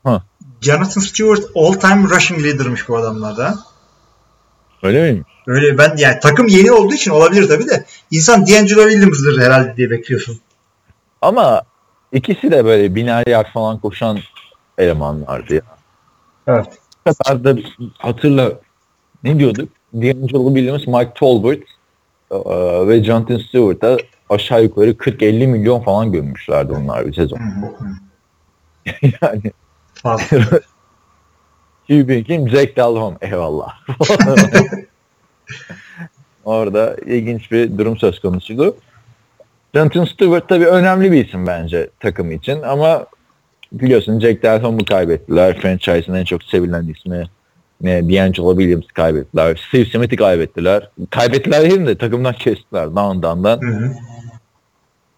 Ha. 0.03 0.23
Jonathan 0.61 1.01
Stewart 1.01 1.43
all 1.55 1.73
time 1.73 2.09
rushing 2.09 2.43
leader'mış 2.43 2.89
bu 2.89 2.97
adamlarda. 2.97 3.59
Öyle 4.83 5.01
miymiş? 5.01 5.27
Öyle 5.47 5.77
ben 5.77 5.97
yani 5.97 6.19
takım 6.21 6.47
yeni 6.47 6.71
olduğu 6.71 6.93
için 6.93 7.11
olabilir 7.11 7.47
tabii 7.47 7.67
de 7.67 7.85
insan 8.11 8.47
D'Angelo 8.47 8.89
Williams'dır 8.89 9.41
herhalde 9.41 9.77
diye 9.77 9.89
bekliyorsun. 9.89 10.39
Ama 11.21 11.61
ikisi 12.11 12.51
de 12.51 12.65
böyle 12.65 12.95
biner 12.95 13.27
yard 13.27 13.47
falan 13.53 13.79
koşan 13.79 14.19
elemanlardı 14.77 15.55
ya. 15.55 15.61
Evet. 16.47 16.67
De 17.07 17.63
hatırla 17.97 18.51
ne 19.23 19.39
diyorduk? 19.39 19.69
D'Angelo 19.93 20.55
Williams, 20.55 20.87
Mike 20.87 21.11
Tolbert, 21.15 21.63
e, 22.31 22.37
ve 22.87 23.03
Jonathan 23.03 23.37
Stewart'a 23.37 23.97
aşağı 24.29 24.63
yukarı 24.63 24.89
40-50 24.89 25.47
milyon 25.47 25.79
falan 25.79 26.11
gömmüşlerdi 26.11 26.73
onlar 26.73 27.07
bir 27.07 27.13
sezon. 27.13 27.39
Yani 29.21 29.51
Fazla. 29.93 30.37
QB 31.87 32.23
kim? 32.23 32.49
Jack 32.49 32.77
Delhomme. 32.77 33.17
Eyvallah. 33.21 33.73
Orada 36.45 36.95
ilginç 37.05 37.51
bir 37.51 37.77
durum 37.77 37.97
söz 37.97 38.19
konusuydu. 38.19 38.77
Jonathan 39.75 40.05
Stewart 40.05 40.49
tabii 40.49 40.65
önemli 40.65 41.11
bir 41.11 41.25
isim 41.25 41.47
bence 41.47 41.89
takım 41.99 42.31
için 42.31 42.61
ama 42.61 43.05
biliyorsun 43.71 44.19
Jack 44.19 44.43
Delhomme'u 44.43 44.85
kaybettiler. 44.85 45.59
Franchise'ın 45.59 46.15
en 46.15 46.25
çok 46.25 46.43
sevilen 46.43 46.87
ismi 46.87 47.27
ne 47.81 48.09
D'Angelo 48.09 48.57
Williams 48.57 48.87
kaybettiler. 48.87 49.61
Steve 49.67 49.85
Smith'i 49.85 50.15
kaybettiler. 50.15 50.89
Kaybettiler 51.09 51.61
değil 51.69 51.85
de 51.85 51.97
takımdan 51.97 52.33
kestiler. 52.33 52.95
Down'dan 52.95 53.61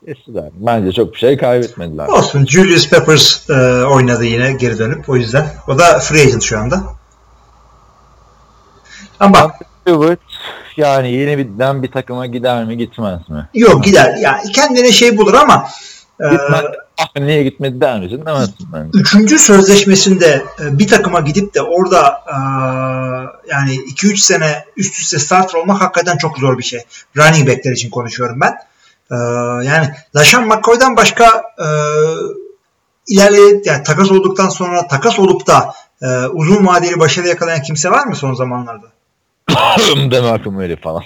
Kestiler. 0.06 0.50
Bence 0.54 0.92
çok 0.92 1.14
bir 1.14 1.18
şey 1.18 1.38
kaybetmediler. 1.38 2.08
Olsun. 2.08 2.46
Julius 2.46 2.90
Peppers 2.90 3.50
e, 3.50 3.54
oynadı 3.86 4.26
yine 4.26 4.52
geri 4.52 4.80
dönüp 4.80 5.10
o 5.10 5.16
yüzden. 5.16 5.48
O 5.68 5.80
da 5.80 6.00
free 6.00 6.22
agent 6.22 6.44
şu 6.44 6.60
anda. 6.60 6.84
Ama 9.20 9.34
bak 9.34 9.56
Stewart 9.82 10.20
yani 10.78 11.12
yeni 11.12 11.38
birden 11.38 11.84
bir 11.84 11.92
takıma 11.92 12.26
gider 12.26 12.66
mi 12.66 12.78
gitmez 12.78 13.30
mi? 13.30 13.50
yok 13.54 13.84
gider. 13.84 14.16
Ya 14.16 14.42
kendine 14.54 14.92
şey 14.92 15.18
bulur 15.18 15.34
ama 15.34 15.68
e, 16.22 16.30
Gitmez. 16.30 16.62
Ah 16.98 17.22
niye 17.22 17.44
gitmedi 17.44 17.82
der 17.82 18.00
misin? 18.00 18.24
Demezsin 18.26 18.68
bence. 18.74 18.90
üçüncü 18.94 19.40
sözleşmesinde 19.40 20.44
e, 20.62 20.80
bir 20.80 20.88
takıma 20.88 21.20
gidip 21.20 21.54
de 21.56 21.62
orada 21.62 22.24
e, 22.28 22.36
yani 23.52 23.76
2-3 23.76 24.18
sene 24.18 24.66
üst 24.78 25.00
üste 25.00 25.20
starter 25.20 25.60
olmak 25.60 25.82
hakikaten 25.82 26.18
çok 26.18 26.38
zor 26.38 26.58
bir 26.58 26.64
şey. 26.64 26.80
Running 27.18 27.50
backler 27.50 27.72
için 27.72 27.90
konuşuyorum 27.90 28.42
ben. 28.42 28.58
E, 29.12 29.16
yani 29.66 29.90
Lashan 30.16 30.48
McCoy'dan 30.48 30.96
başka 30.96 31.44
e, 31.60 31.68
ilerleye 33.08 33.62
yani 33.66 33.84
takas 33.84 34.12
olduktan 34.12 34.50
sonra 34.50 34.88
takas 34.88 35.20
olup 35.20 35.48
da 35.48 35.74
e, 36.02 36.26
uzun 36.26 36.66
vadeli 36.66 37.00
başarı 37.00 37.28
yakalayan 37.28 37.62
kimse 37.62 37.92
var 37.92 38.06
mı 38.06 38.16
son 38.16 38.34
zamanlarda? 38.34 38.88
Demarco 40.12 40.52
Murray 40.52 40.76
falan. 40.76 41.04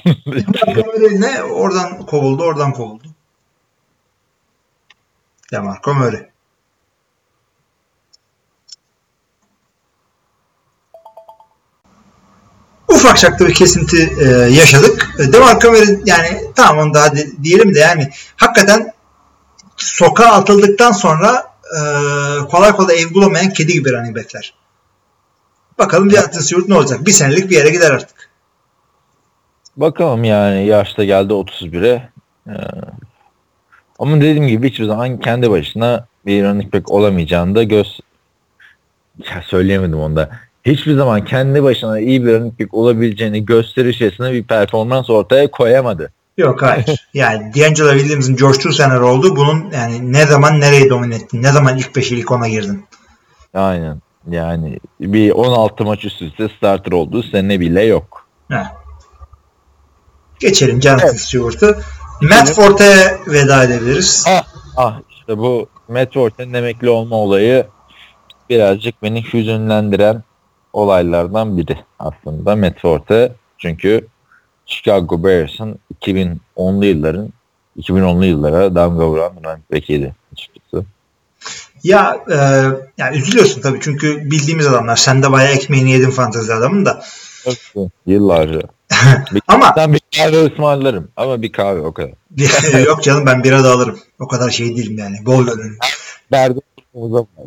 Öyle 0.93 1.21
ne? 1.21 1.43
Oradan 1.43 2.05
kovuldu, 2.05 2.43
oradan 2.43 2.73
kovuldu. 2.73 3.03
Demarco 5.51 5.93
Murray. 5.93 6.28
Ufak 13.09 13.19
çapta 13.19 13.47
bir 13.47 13.53
kesinti 13.53 14.09
e, 14.21 14.25
yaşadık. 14.29 15.09
E, 15.19 15.33
Demarco 15.33 15.71
Murray 15.71 15.97
yani 16.05 16.41
tamam 16.55 16.85
onu 16.85 16.93
daha 16.93 17.15
de- 17.15 17.43
diyelim 17.43 17.75
de 17.75 17.79
yani 17.79 18.09
hakikaten 18.35 18.93
sokağa 19.77 20.31
atıldıktan 20.31 20.91
sonra 20.91 21.47
e, 21.75 21.79
kolay 22.51 22.71
kolay 22.71 23.01
ev 23.01 23.13
bulamayan 23.13 23.49
kedi 23.49 23.73
gibi 23.73 23.91
running 23.91 24.17
backler. 24.17 24.53
Bakalım 25.79 26.11
Jonathan 26.11 26.39
Stewart 26.39 26.67
ne 26.67 26.75
olacak? 26.75 27.05
Bir 27.05 27.11
senelik 27.11 27.49
bir 27.49 27.55
yere 27.55 27.69
gider 27.69 27.91
artık. 27.91 28.29
Bakalım 29.77 30.23
yani 30.23 30.65
yaşta 30.65 31.03
geldi 31.03 31.33
31'e. 31.33 32.09
Ee, 32.47 32.51
ama 33.99 34.15
dediğim 34.15 34.47
gibi 34.47 34.69
hiçbir 34.69 34.85
zaman 34.85 35.19
kendi 35.19 35.51
başına 35.51 36.07
bir 36.25 36.43
running 36.43 36.73
back 36.73 36.91
olamayacağını 36.91 37.55
da 37.55 37.63
göz 37.63 37.99
ya 39.19 39.41
söyleyemedim 39.45 39.99
onda. 39.99 40.48
Hiçbir 40.65 40.95
zaman 40.95 41.25
kendi 41.25 41.63
başına 41.63 41.99
iyi 41.99 42.25
bir 42.25 42.41
back 42.41 42.73
olabileceğini 42.73 43.45
gösterişesine 43.45 44.33
bir 44.33 44.43
performans 44.43 45.09
ortaya 45.09 45.51
koyamadı. 45.51 46.11
Yok 46.37 46.61
hayır. 46.61 47.09
Yani 47.13 47.51
D'Angelo 47.55 47.91
Williams'ın 47.91 48.35
coştuğu 48.35 48.73
seneler 48.73 48.99
oldu. 48.99 49.35
Bunun 49.35 49.71
yani 49.71 50.13
ne 50.13 50.25
zaman 50.25 50.59
nereyi 50.59 50.89
domine 50.89 51.15
ettin? 51.15 51.43
Ne 51.43 51.51
zaman 51.51 51.77
ilk 51.77 51.87
5'e 51.87 52.17
ilk 52.17 52.27
10'a 52.27 52.47
girdin? 52.47 52.85
Aynen. 53.53 54.01
Yani 54.29 54.79
bir 55.01 55.31
16 55.31 55.83
maç 55.83 56.05
üst 56.05 56.21
üste 56.21 56.49
starter 56.57 56.91
olduğu 56.91 57.23
sene 57.23 57.59
bile 57.59 57.83
yok. 57.83 58.25
Heh. 58.51 58.65
Geçelim 60.39 60.81
Jonathan 60.81 61.09
Evet. 61.09 61.21
Stewart'ı. 61.21 61.79
Matt 62.21 62.49
Forte'ye 62.49 63.17
veda 63.27 63.63
edebiliriz. 63.63 64.25
Ah, 64.27 64.43
ah 64.77 64.99
işte 65.09 65.37
bu 65.37 65.69
Matt 65.87 66.13
Forte'nin 66.13 66.53
emekli 66.53 66.89
olma 66.89 67.15
olayı 67.15 67.67
birazcık 68.49 69.03
beni 69.03 69.33
hüzünlendiren 69.33 70.23
olaylardan 70.73 71.57
biri 71.57 71.77
aslında 71.99 72.55
Matt 72.55 72.79
Forte. 72.81 73.35
Çünkü 73.57 74.07
Chicago 74.65 75.23
Bears'ın 75.23 75.79
2010'lu 76.01 76.85
yılların 76.85 77.33
2010'lu 77.77 78.25
yıllara 78.25 78.75
damga 78.75 79.07
vuran 79.07 79.31
running 79.45 79.71
back'iydi 79.73 80.15
açıkçası. 80.33 80.85
Ya 81.83 82.17
e, 82.31 82.37
yani 82.97 83.17
üzülüyorsun 83.17 83.61
tabii 83.61 83.79
çünkü 83.81 84.31
bildiğimiz 84.31 84.67
adamlar. 84.67 84.95
Sen 84.95 85.23
de 85.23 85.31
bayağı 85.31 85.53
ekmeğini 85.53 85.91
yedin 85.91 86.09
fantezi 86.09 86.53
adamın 86.53 86.85
da. 86.85 87.03
Yıllarca. 88.05 88.61
Bir, 89.33 89.41
Ama 89.47 89.73
ben 89.77 89.93
bir 89.93 90.01
kahve 90.17 90.45
ısmarlarım 90.45 91.11
ama 91.17 91.41
bir 91.41 91.51
kahve 91.51 91.79
o 91.81 91.93
kadar. 91.93 92.11
yok 92.85 93.03
canım 93.03 93.25
ben 93.25 93.43
bira 93.43 93.63
da 93.63 93.71
alırım. 93.71 93.99
O 94.19 94.27
kadar 94.27 94.49
şey 94.49 94.77
değilim 94.77 94.97
yani. 94.97 95.25
Bol 95.25 95.45
gönüllü. 95.45 95.77
Uzatma. 96.93 97.43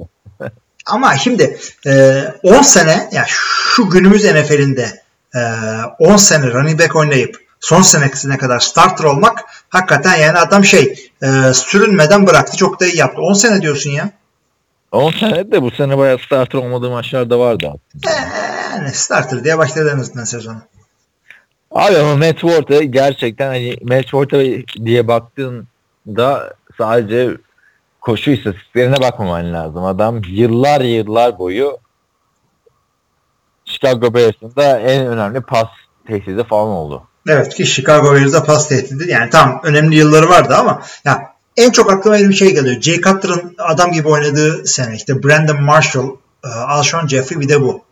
Ama 0.87 1.17
şimdi 1.17 1.57
e, 1.87 2.23
10 2.43 2.63
sene 2.63 3.09
yani 3.13 3.27
şu 3.29 3.91
günümüz 3.91 4.25
NFL'inde 4.25 5.03
e, 5.35 5.41
10 5.99 6.17
sene 6.17 6.47
running 6.47 6.81
back 6.81 6.97
oynayıp 6.97 7.37
son 7.61 7.83
senesine 7.83 8.39
kadar 8.39 8.61
starter 8.61 9.05
olmak 9.05 9.45
hakikaten 9.69 10.17
yani 10.17 10.39
adam 10.39 10.65
şey 10.65 11.11
e, 11.23 11.55
sürünmeden 11.55 12.27
bıraktı. 12.27 12.57
Çok 12.57 12.81
da 12.81 12.87
iyi 12.87 12.97
yaptı. 12.97 13.23
10 13.23 13.33
sene 13.33 13.63
diyorsun 13.63 13.91
ya. 13.91 14.11
10 14.93 15.11
sene 15.11 15.53
de 15.53 15.63
bu 15.63 15.71
sene 15.71 15.99
bayağı 15.99 16.19
starter 16.19 16.59
olmadığı 16.59 16.91
maçlar 16.91 17.31
da 17.31 17.39
vardı 17.39 17.67
aslında. 17.67 18.21
Yani 18.73 18.95
starter 18.95 19.45
diye 19.45 19.59
başladı 19.59 19.93
en 19.95 19.99
azından 19.99 20.25
sezonu. 20.25 20.63
Abi 21.71 21.97
ama 21.97 22.17
Matt 22.17 22.41
Forte 22.41 22.85
gerçekten 22.85 23.47
hani 23.47 23.77
Matt 23.83 24.11
Forte 24.11 24.65
diye 24.85 25.09
baktığında 25.09 26.55
sadece 26.79 27.31
koşu 28.03 28.31
istatistiklerine 28.31 29.01
bakmaman 29.01 29.53
lazım. 29.53 29.85
Adam 29.85 30.21
yıllar 30.29 30.81
yıllar 30.81 31.39
boyu 31.39 31.79
Chicago 33.65 34.15
Bears'ın 34.15 34.57
da 34.57 34.79
en 34.79 35.07
önemli 35.07 35.41
pas 35.41 35.69
tehdidi 36.07 36.45
falan 36.45 36.69
oldu. 36.69 37.03
Evet 37.29 37.55
ki 37.55 37.67
Chicago 37.67 38.15
Bears'da 38.15 38.45
pas 38.45 38.69
tehdidi. 38.69 39.11
Yani 39.11 39.31
tam 39.31 39.61
önemli 39.65 39.97
yılları 39.97 40.29
vardı 40.29 40.55
ama 40.57 40.83
ya 41.05 41.33
en 41.57 41.71
çok 41.71 41.93
aklıma 41.93 42.19
bir 42.19 42.33
şey 42.33 42.55
geliyor. 42.55 42.81
Jay 42.81 43.01
Cutler'ın 43.01 43.55
adam 43.59 43.93
gibi 43.93 44.09
oynadığı 44.09 44.67
sene 44.67 44.95
işte 44.95 45.23
Brandon 45.23 45.63
Marshall, 45.63 46.09
e, 46.45 46.49
Alshon 46.49 47.07
Jeffrey 47.07 47.41
bir 47.41 47.49
de 47.49 47.61
bu. 47.61 47.83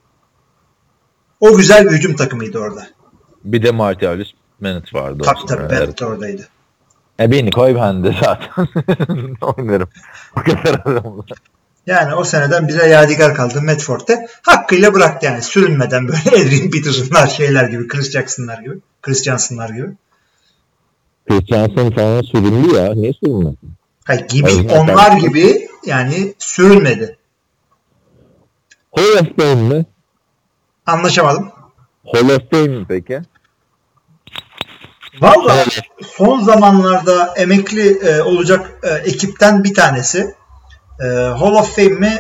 O 1.41 1.57
güzel 1.57 1.85
bir 1.85 1.91
hücum 1.91 2.17
takımıydı 2.17 2.59
orada. 2.59 2.87
Bir 3.45 3.63
de 3.63 3.71
Martialis 3.71 4.29
Bennett 4.61 4.95
vardı. 4.95 5.23
Tabii 5.25 5.47
tabii. 5.49 5.71
Bennett 5.71 6.03
oradaydı. 6.03 6.49
E 7.21 7.31
beni 7.31 7.51
koy 7.51 7.75
ben 7.75 8.05
de 8.05 8.15
zaten 8.21 8.69
oynarım. 9.41 9.89
O 10.37 10.41
kadar 10.41 10.81
adamla. 10.85 11.23
Yani 11.87 12.15
o 12.15 12.25
seneden 12.25 12.69
bize 12.69 12.89
yadigar 12.89 13.35
kaldı 13.35 13.63
Matt 13.63 13.83
Forte. 13.83 14.27
Hakkıyla 14.43 14.95
bıraktı 14.95 15.27
yani 15.27 15.43
sürünmeden 15.43 16.09
böyle 16.09 16.19
Adrian 16.47 16.71
Peterson'lar 16.71 17.27
şeyler 17.27 17.69
gibi, 17.69 17.89
Chris 17.89 18.11
Jackson'lar 18.11 18.59
gibi, 18.59 18.81
Chris 19.03 19.25
Johnson'lar 19.25 19.69
gibi. 19.69 19.89
Christiansen 21.29 21.91
falan 21.91 22.23
süründü 22.23 22.77
ya. 22.77 22.95
Niye 22.95 23.13
sürünmedi? 23.13 23.57
Hayır, 24.05 24.29
gibi 24.29 24.51
Evet, 24.51 24.73
onlar 24.73 25.13
evet. 25.13 25.23
gibi 25.23 25.69
yani 25.87 26.35
sürünmedi. 26.39 27.17
Hall 28.97 29.13
of 29.21 29.37
Fame 29.37 29.55
mi? 29.55 29.87
Anlaşamadım. 30.87 31.51
Hall 32.13 32.29
of 32.29 32.51
Fame 32.51 32.69
mi 32.69 32.87
peki? 32.89 33.21
Valla 35.21 35.65
son 36.17 36.41
zamanlarda 36.41 37.35
emekli 37.37 37.89
e, 37.89 38.23
olacak 38.23 38.79
e, 38.83 38.89
ekipten 38.89 39.65
bir 39.65 39.75
tanesi. 39.75 40.35
E, 41.01 41.07
Hall 41.15 41.55
of 41.55 41.77
Fame 41.77 41.89
mi? 41.89 42.19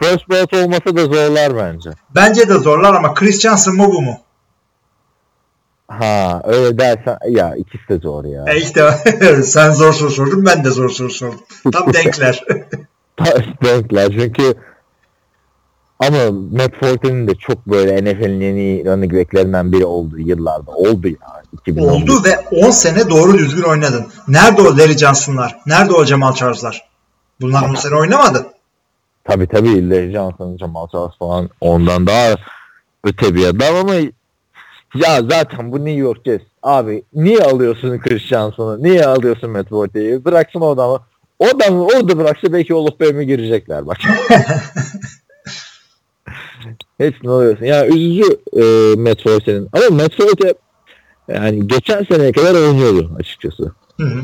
First 0.00 0.28
ballot 0.28 0.54
olmasa 0.54 0.96
da 0.96 1.04
zorlar 1.04 1.56
bence. 1.56 1.90
Bence 2.14 2.48
de 2.48 2.54
zorlar 2.54 2.94
ama 2.94 3.14
Chris 3.14 3.40
Johnson 3.40 3.76
mu 3.76 3.92
bu 3.92 4.02
mu? 4.02 4.18
Ha 5.88 6.42
öyle 6.44 6.78
dersen 6.78 7.18
ya 7.28 7.56
ikisi 7.56 7.88
de 7.88 7.98
zor 7.98 8.24
ya. 8.24 8.44
E 8.48 8.56
işte 8.56 8.90
sen 9.44 9.70
zor 9.70 9.92
soru 9.92 10.10
sordun 10.10 10.46
ben 10.46 10.64
de 10.64 10.70
zor 10.70 10.88
soru 10.88 11.10
sordum. 11.10 11.40
Tam 11.72 11.92
denkler. 11.92 12.44
Denkler 13.64 14.12
çünkü 14.12 14.54
ama 15.98 16.30
Matt 16.30 16.74
Forte'nin 16.80 17.28
de 17.28 17.34
çok 17.34 17.66
böyle 17.66 18.04
NFL'in 18.04 18.40
yeni 18.40 18.84
running 18.84 19.14
backlerinden 19.14 19.72
biri 19.72 19.84
olduğu 19.84 20.18
yıllarda 20.18 20.70
oldu 20.70 21.08
ya. 21.08 21.42
2010'da. 21.66 21.92
Oldu 21.92 22.24
ve 22.24 22.38
10 22.66 22.70
sene 22.70 23.10
doğru 23.10 23.38
düzgün 23.38 23.62
oynadın. 23.62 24.06
Nerede 24.28 24.62
o 24.62 24.76
Larry 24.76 24.98
Johnson'lar? 24.98 25.56
Nerede 25.66 25.92
o 25.92 26.04
Jamal 26.04 26.32
Charles'lar? 26.32 26.88
Bunlar 27.40 27.70
10 27.70 27.74
sene 27.74 27.94
oynamadı. 27.94 28.46
Tabii 29.24 29.46
tabii 29.46 29.90
Larry 29.90 30.12
Johnson, 30.12 30.56
Jamal 30.56 30.88
Charles 30.88 31.18
falan 31.18 31.50
ondan 31.60 32.06
daha 32.06 32.34
öte 33.04 33.34
bir 33.34 33.46
adam 33.46 33.74
ama 33.74 33.94
ya 34.94 35.22
zaten 35.22 35.72
bu 35.72 35.76
New 35.76 36.00
York 36.00 36.24
Jets 36.24 36.44
Abi 36.66 37.02
niye 37.14 37.40
alıyorsun 37.40 37.98
Chris 37.98 38.22
Johnson'ı? 38.22 38.82
Niye 38.82 39.04
alıyorsun 39.04 39.50
Matt 39.50 39.68
Forte'yi? 39.68 40.24
Bıraksın 40.24 40.60
o 40.60 40.70
adamı. 40.70 41.00
O 41.38 41.44
adamı 41.46 41.84
orada 41.84 42.18
bıraksa 42.18 42.52
belki 42.52 42.74
Hall 42.74 42.86
of 42.86 42.98
Fame'e 42.98 43.24
girecekler 43.24 43.86
bak. 43.86 43.96
Hepsini 46.98 47.30
alıyorsun. 47.30 47.64
Ya 47.64 47.86
üzücü 47.86 48.38
e, 48.52 48.62
Matt 48.96 49.22
Forte'nin. 49.22 49.68
Ama 49.72 50.02
Matt 50.02 50.16
Forte 50.16 50.54
yani 51.28 51.68
geçen 51.68 52.04
seneye 52.04 52.32
kadar 52.32 52.54
oynuyordu 52.54 53.10
açıkçası. 53.18 53.72
Hı 54.00 54.06
hı. 54.06 54.20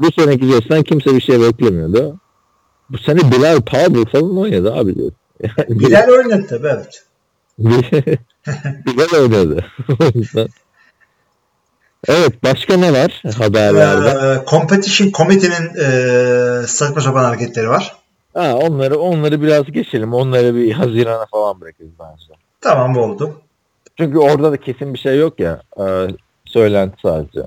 Bu 0.00 0.08
seneki 0.18 0.46
Jets'ten 0.46 0.82
kimse 0.82 1.14
bir 1.14 1.20
şey 1.20 1.40
beklemiyordu. 1.40 2.20
Bu 2.90 2.98
sene 2.98 3.18
Bilal 3.32 3.60
Powell 3.60 4.04
falan 4.04 4.38
oynadı 4.38 4.74
abi 4.74 4.94
diyor. 4.94 5.12
Yani 5.42 5.80
Bilal 5.80 6.08
oynadı 6.08 6.46
tabii 6.48 6.66
evet. 6.66 7.04
Bilal 8.86 9.22
oynadı. 9.22 9.64
Evet 12.08 12.42
başka 12.44 12.76
ne 12.76 12.92
var 12.92 13.22
haberlerde? 13.38 14.08
Ee, 14.08 14.50
Competition 14.50 15.10
Committee'nin 15.10 15.70
e, 15.84 16.66
saçma 16.66 17.00
sapan 17.00 17.24
hareketleri 17.24 17.68
var. 17.68 18.01
Ha, 18.34 18.54
onları 18.56 18.98
onları 18.98 19.42
biraz 19.42 19.64
geçelim. 19.72 20.14
Onları 20.14 20.54
bir 20.54 20.72
Haziran'a 20.72 21.26
falan 21.26 21.60
bırakırız 21.60 21.90
bence. 22.00 22.40
Tamam 22.60 22.96
oldu. 22.96 23.40
Çünkü 23.98 24.18
orada 24.18 24.52
da 24.52 24.56
kesin 24.60 24.94
bir 24.94 24.98
şey 24.98 25.18
yok 25.18 25.40
ya. 25.40 25.62
E, 25.80 25.84
söylenti 26.44 26.96
sadece. 27.02 27.40
Ha, 27.40 27.46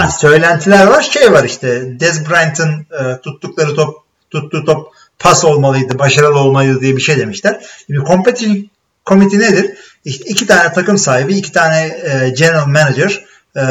Hani- 0.00 0.12
söylentiler 0.12 0.86
var. 0.86 1.02
Şey 1.02 1.32
var 1.32 1.44
işte 1.44 2.00
Des 2.00 2.30
Bryant'ın 2.30 2.86
e, 3.00 3.20
tuttukları 3.20 3.74
top 3.74 3.96
tuttuğu 4.30 4.64
top 4.64 4.88
pas 5.18 5.44
olmalıydı, 5.44 5.98
başarılı 5.98 6.38
olmalıydı 6.38 6.80
diye 6.80 6.96
bir 6.96 7.02
şey 7.02 7.18
demişler. 7.18 7.66
Şimdi 7.86 8.04
Competition 8.06 8.70
Committee 9.06 9.38
nedir? 9.40 9.70
İşte 10.04 10.24
iki 10.28 10.46
tane 10.46 10.72
takım 10.72 10.98
sahibi, 10.98 11.34
iki 11.34 11.52
tane 11.52 11.86
e, 11.86 12.28
general 12.30 12.66
manager, 12.66 13.24
e, 13.56 13.62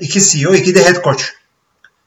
iki 0.00 0.20
CEO, 0.20 0.54
iki 0.54 0.74
de 0.74 0.84
head 0.84 1.02
coach. 1.04 1.22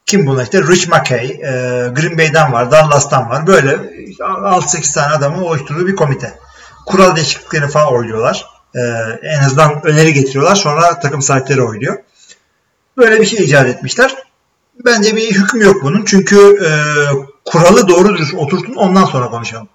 Kim 0.06 0.26
bunlar? 0.26 0.42
İşte 0.42 0.62
Rich 0.62 0.88
McKay, 0.88 1.26
e, 1.26 1.50
Green 1.88 2.18
Bay'den 2.18 2.52
var, 2.52 2.70
Dallas'tan 2.70 3.30
var. 3.30 3.46
Böyle 3.46 3.70
6-8 4.18 4.94
tane 4.94 5.14
adamın 5.14 5.42
oluşturduğu 5.42 5.86
bir 5.86 5.96
komite. 5.96 6.38
Kural 6.86 7.16
değişikliklerini 7.16 7.68
falan 7.68 7.92
oyluyorlar. 7.92 8.46
E, 8.74 8.80
en 9.22 9.40
azından 9.40 9.86
öneri 9.86 10.12
getiriyorlar. 10.12 10.54
Sonra 10.54 11.00
takım 11.00 11.22
sahipleri 11.22 11.62
oyluyor. 11.62 11.98
Böyle 12.96 13.20
bir 13.20 13.26
şey 13.26 13.44
icat 13.44 13.66
etmişler. 13.66 14.14
Bence 14.84 15.16
bir 15.16 15.34
hüküm 15.34 15.62
yok 15.62 15.76
bunun. 15.82 16.04
Çünkü 16.04 16.36
e, 16.36 16.70
kuralı 17.44 17.88
doğru 17.88 18.08
dürüst 18.08 18.34
oturtun 18.34 18.74
ondan 18.74 19.04
sonra 19.04 19.30
konuşalım. 19.30 19.68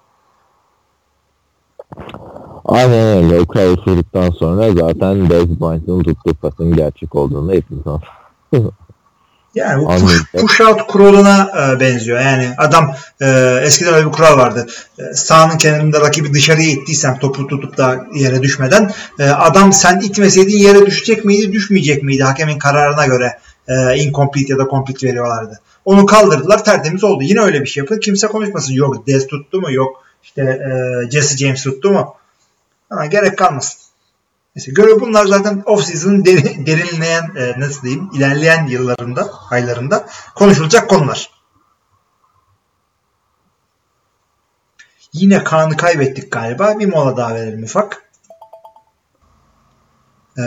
Aynen 2.64 3.24
öyle. 3.24 3.40
O 3.40 3.72
oturduktan 3.72 4.30
sonra 4.30 4.72
zaten 4.72 5.30
Dez 5.30 5.60
Bryant'ın 5.60 6.02
tuttuğu 6.02 6.34
pasın 6.34 6.76
gerçek 6.76 7.14
olduğunu 7.14 7.52
hepimiz 7.52 7.86
anladık. 7.86 8.08
Yani 9.56 9.82
bu 9.82 9.88
push, 9.88 10.22
push 10.32 10.60
out 10.60 10.86
kuralına 10.86 11.50
e, 11.58 11.80
benziyor. 11.80 12.20
Yani 12.20 12.48
adam 12.58 12.94
e, 13.20 13.58
eskiden 13.62 13.94
öyle 13.94 14.06
bir 14.06 14.12
kural 14.12 14.38
vardı. 14.38 14.66
E, 14.98 15.14
sahanın 15.14 15.58
kenarında 15.58 16.00
rakibi 16.00 16.34
dışarıya 16.34 16.70
ittiysen 16.70 17.18
topu 17.18 17.46
tutup 17.46 17.76
da 17.76 18.06
yere 18.14 18.42
düşmeden 18.42 18.90
e, 19.18 19.24
adam 19.24 19.72
sen 19.72 20.00
itmeseydin 20.00 20.58
yere 20.58 20.86
düşecek 20.86 21.24
miydi 21.24 21.52
düşmeyecek 21.52 22.02
miydi 22.02 22.22
hakemin 22.22 22.58
kararına 22.58 23.06
göre 23.06 23.38
e, 23.68 23.96
incomplete 23.96 24.52
ya 24.52 24.58
da 24.58 24.68
complete 24.70 25.06
veriyorlardı. 25.06 25.60
Onu 25.84 26.06
kaldırdılar 26.06 26.64
tertemiz 26.64 27.04
oldu. 27.04 27.22
Yine 27.22 27.40
öyle 27.40 27.60
bir 27.60 27.66
şey 27.66 27.80
yapıldı. 27.80 28.00
Kimse 28.00 28.26
konuşmasın. 28.26 28.74
Yok 28.74 29.06
Dez 29.06 29.26
tuttu 29.26 29.60
mu? 29.60 29.72
Yok 29.72 30.02
işte 30.22 30.42
e, 30.42 31.10
Jesse 31.10 31.36
James 31.36 31.62
tuttu 31.62 31.90
mu? 31.90 32.14
Ha, 32.90 33.06
gerek 33.06 33.38
kalmasın. 33.38 33.85
Neyse, 34.56 34.72
göre 34.72 35.00
bunlar 35.00 35.26
zaten 35.26 35.62
off-season'ın 35.66 36.24
deri- 36.24 36.66
derinleyen, 36.66 37.30
e, 37.36 37.60
nasıl 37.60 37.82
diyeyim, 37.82 38.10
ilerleyen 38.14 38.66
yıllarında, 38.66 39.30
aylarında 39.50 40.06
konuşulacak 40.34 40.90
konular. 40.90 41.30
Yine 45.12 45.44
Kaan'ı 45.44 45.76
kaybettik 45.76 46.32
galiba. 46.32 46.78
Bir 46.78 46.86
mola 46.86 47.16
daha 47.16 47.34
verelim 47.34 47.62
ufak. 47.62 48.02
Ee, 50.38 50.42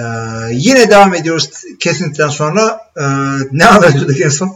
yine 0.51 0.89
devam 0.89 1.13
ediyoruz 1.13 1.49
kesintiden 1.79 2.27
sonra. 2.27 2.81
Ee, 2.97 3.03
ne 3.51 3.65
anlatıyorduk 3.65 4.21
en 4.21 4.29
son? 4.29 4.51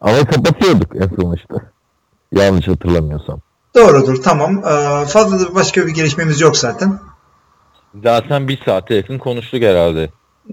Ama 0.00 0.26
kapatıyorduk 0.26 0.96
en 0.96 1.08
son 1.16 1.36
işte. 1.36 1.54
Yanlış 2.32 2.68
hatırlamıyorsam. 2.68 3.40
Doğrudur 3.74 4.22
tamam. 4.22 4.58
Ee, 4.58 5.06
fazla 5.06 5.40
da 5.40 5.54
başka 5.54 5.86
bir 5.86 5.94
gelişmemiz 5.94 6.40
yok 6.40 6.56
zaten. 6.56 6.98
Zaten 8.02 8.48
bir 8.48 8.58
saate 8.64 8.94
yakın 8.94 9.18
konuştuk 9.18 9.62
herhalde. 9.62 10.08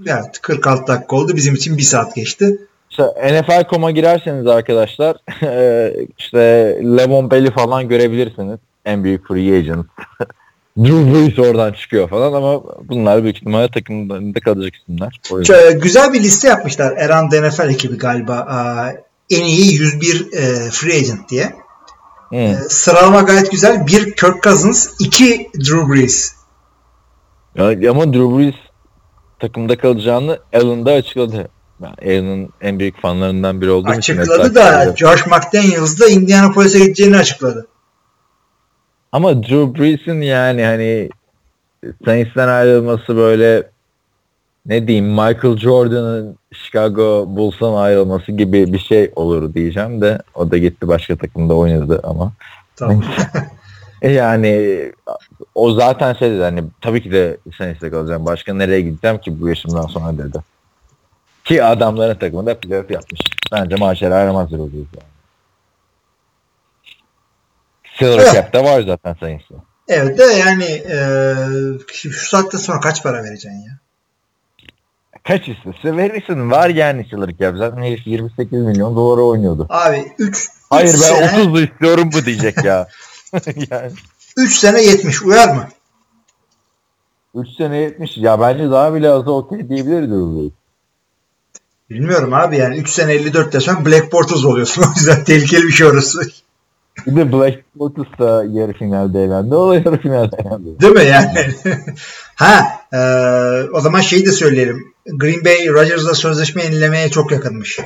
Evet 0.08 0.40
46 0.42 0.88
dakika 0.88 1.16
oldu. 1.16 1.36
Bizim 1.36 1.56
için 1.56 1.78
bir 1.78 1.84
saat 1.84 2.16
geçti. 2.16 2.58
İşte 2.90 3.04
NFL.com'a 3.04 3.92
girerseniz 3.92 4.48
arkadaşlar 4.48 5.16
e, 5.44 5.94
işte 6.18 6.40
Levon 6.84 7.32
Bell'i 7.32 7.52
falan 7.52 7.90
görebilirsiniz. 7.90 8.60
En 8.86 9.04
büyük 9.04 9.28
free 9.28 9.58
agent. 9.58 9.86
Drew 10.78 11.14
Brees 11.14 11.40
oradan 11.40 11.74
çıkıyor 11.74 12.10
falan 12.10 12.34
ama 12.34 12.64
bunlar 12.84 13.24
büyük 13.24 13.38
ihtimalle 13.38 13.72
takımlarında 13.72 14.40
kalacak 14.40 14.74
isimler. 14.76 15.22
Güzel 15.82 16.14
bir 16.14 16.20
liste 16.20 16.48
yapmışlar. 16.48 16.98
Erhan 16.98 17.26
NFL 17.26 17.70
ekibi 17.70 17.98
galiba. 17.98 18.34
Aa, 18.34 18.92
En 19.30 19.44
iyi 19.44 19.74
101 19.74 20.28
e, 20.34 20.70
free 20.72 20.98
agent 20.98 21.30
diye. 21.30 21.54
E, 22.34 22.56
Sıralama 22.70 23.22
gayet 23.22 23.52
güzel. 23.52 23.88
Bir 23.88 24.16
Kirk 24.16 24.44
Cousins, 24.44 24.90
iki 25.00 25.50
Drew 25.56 25.94
Brees. 25.94 26.36
Ya- 27.56 27.92
ama 27.92 28.14
Drew 28.14 28.38
Brees 28.38 28.56
takımda 29.40 29.78
kalacağını 29.78 30.40
Allen 30.54 30.86
da 30.86 30.92
açıkladı. 30.92 31.50
Ben 31.82 31.94
Allen'ın 32.02 32.50
en 32.62 32.80
büyük 32.80 33.02
fanlarından 33.02 33.62
biri 33.62 33.70
olduğum 33.70 33.94
için. 33.94 34.18
Açıkladı 34.18 34.56
da 34.56 34.70
ediyorum. 34.70 34.98
Josh 34.98 35.26
McDaniels 35.28 36.00
da 36.00 36.08
Indianapolis'e 36.08 36.80
gideceğini 36.80 37.18
açıkladı. 37.18 37.68
Ama 39.12 39.44
Drew 39.44 39.80
Brees'in 39.80 40.22
yani 40.22 40.64
hani 40.64 41.10
Saints'ten 42.06 42.48
ayrılması 42.48 43.16
böyle 43.16 43.64
ne 44.66 44.88
diyeyim 44.88 45.10
Michael 45.10 45.58
Jordan'ın 45.58 46.38
Chicago 46.52 47.26
Bulls'tan 47.28 47.74
ayrılması 47.74 48.32
gibi 48.32 48.74
bir 48.74 48.80
şey 48.80 49.12
olur 49.16 49.54
diyeceğim 49.54 50.02
de 50.02 50.20
o 50.36 50.52
da 50.52 50.58
gitti 50.58 50.88
başka 50.88 51.16
takımda 51.16 51.54
oynadı 51.54 52.02
ama 52.04 52.32
Tamam. 52.76 53.04
E 54.02 54.12
yani 54.12 54.84
o 55.60 55.74
zaten 55.74 56.14
şey 56.14 56.32
dedi 56.32 56.42
hani 56.42 56.64
tabii 56.82 57.04
ki 57.04 57.12
de 57.12 57.38
Saints'te 57.58 57.90
kalacağım 57.90 58.26
başka 58.26 58.54
nereye 58.54 58.82
gideceğim 58.82 59.18
ki 59.18 59.42
bu 59.42 59.50
yaşımdan 59.50 59.86
sonra 59.88 60.18
dedi. 60.18 60.38
Ki 61.46 61.64
adamların 61.64 62.16
takımında 62.16 62.60
playoff 62.60 62.92
yapmış. 62.92 63.22
Bence 63.52 63.76
maaşları 63.76 64.16
aramaz 64.16 64.54
oluyor 64.54 64.72
yani. 64.74 65.10
Silver 68.00 68.24
Evet. 68.24 68.34
Cap'te 68.34 68.64
var 68.64 68.82
zaten 68.82 69.16
Saints'te. 69.20 69.56
evet 69.88 70.18
de 70.18 70.24
yani 70.24 70.66
e, 70.66 71.00
şu 71.94 72.12
saatten 72.12 72.58
sonra 72.58 72.80
kaç 72.80 73.04
para 73.04 73.24
vereceksin 73.24 73.60
ya? 73.60 73.78
Kaç 75.24 75.48
istese 75.48 75.98
verirsin. 75.98 76.52
Var 76.52 76.70
yani 76.70 77.06
Silver 77.10 77.38
Cap. 77.38 77.58
Zaten 77.58 77.82
herif 77.82 78.08
28 78.08 78.54
milyon 78.54 78.96
dolara 78.96 79.22
oynuyordu. 79.22 79.68
Abi 79.70 80.14
3 80.20 80.50
Hayır 80.70 80.94
ben 80.94 80.98
sene, 80.98 81.42
30 81.42 81.62
istiyorum 81.62 82.10
bu 82.14 82.26
diyecek 82.26 82.64
ya. 82.66 82.88
yani 83.72 83.92
3 84.40 84.58
sene 84.58 84.82
70 84.84 85.22
uyar 85.22 85.56
mı? 85.56 85.68
3 87.36 87.48
sene 87.58 87.78
70. 87.78 88.18
Ya 88.18 88.40
bence 88.40 88.72
daha 88.72 88.94
bile 88.94 89.10
azı 89.10 89.32
okey 89.32 89.70
diyebiliriz 89.70 90.10
Drew 90.10 90.56
Bilmiyorum 91.90 92.34
abi 92.34 92.58
yani 92.58 92.78
3 92.78 92.90
sene 92.90 93.14
54 93.14 93.54
desen 93.54 93.86
Black 93.86 94.12
Bortles 94.12 94.46
oluyorsun. 94.46 94.84
O 94.88 94.94
yüzden 94.96 95.24
tehlikeli 95.24 95.64
bir 95.64 95.72
şey 95.72 95.88
orası. 95.88 96.22
Bir 97.08 97.16
de 97.16 97.32
Black 97.32 97.64
Lotus 97.80 98.08
da 98.20 98.46
yarı 98.52 98.74
finalde 98.74 99.24
elendi. 99.24 99.56
O 99.56 99.70
da 99.70 99.76
yarı 99.76 100.02
finalde 100.02 100.38
elendi. 100.40 100.80
Değil 100.80 100.94
mi 100.94 101.06
yani? 101.06 101.54
ha 102.36 102.66
e, 102.94 103.00
o 103.74 103.82
zaman 103.82 104.02
şeyi 104.02 104.26
de 104.26 104.32
söyleyelim. 104.32 104.94
Green 105.06 105.46
Bay 105.46 105.68
Rodgers'la 105.68 106.16
sözleşme 106.16 106.64
yenilemeye 106.64 107.10
çok 107.10 107.32
yakınmış. 107.32 107.80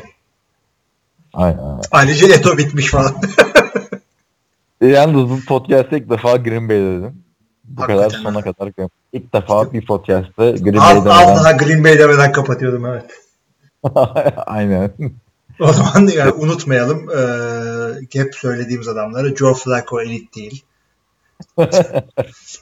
Aynen. 1.34 1.80
Ayrıca 1.92 2.28
Eto 2.28 2.58
bitmiş 2.58 2.88
falan. 2.88 3.16
Yalnız 4.88 5.30
bu 5.30 5.40
podcast'te 5.48 5.98
ilk 5.98 6.10
defa 6.10 6.38
Green 6.38 6.70
Bay 6.70 6.78
dedim. 6.78 7.24
Bu 7.64 7.82
Hakikaten 7.82 8.10
kadar 8.10 8.20
sona 8.24 8.42
kadar. 8.42 8.90
İlk 9.14 9.34
defa 9.34 9.74
bir 9.74 9.86
podcast'te 9.86 10.52
Green 10.52 10.78
az, 10.78 11.06
Bay'den 11.06 11.10
az 11.10 11.44
daha 11.44 11.52
Green 11.52 11.84
Bay 11.84 12.00
demeden 12.00 12.32
kapatıyordum 12.32 12.86
evet. 12.86 13.06
Aynen. 14.46 14.94
O 15.60 15.74
zaman 15.74 16.08
yani 16.08 16.32
unutmayalım 16.32 17.10
e, 17.10 17.22
hep 18.14 18.36
söylediğimiz 18.36 18.88
adamları 18.88 19.36
Joe 19.36 19.54
Flacco 19.54 20.02
elit 20.02 20.36
değil. 20.36 20.64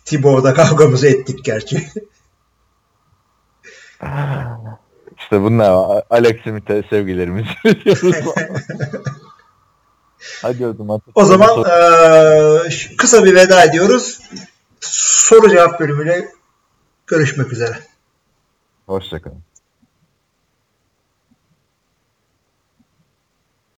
Thibaut'da 0.06 0.54
kavgamızı 0.54 1.08
ettik 1.08 1.46
gerçi. 1.46 1.88
İşte 5.18 5.42
bunlar 5.42 6.02
Alex 6.10 6.44
Smith'e 6.44 6.84
sevgilerimizi 6.90 7.50
iletiyoruz. 7.66 8.16
Hadi 10.42 10.68
o 10.68 10.74
zaman. 10.74 11.02
O 11.16 11.26
zaman 11.26 11.50
e, 11.60 12.96
kısa 12.98 13.26
bir 13.26 13.36
veda 13.36 13.64
ediyoruz. 13.64 14.20
Soru 14.80 15.50
cevap 15.50 15.80
bölümüyle 15.80 16.32
görüşmek 17.08 17.54
üzere. 17.54 17.80
Hoşçakalın. 18.86 19.51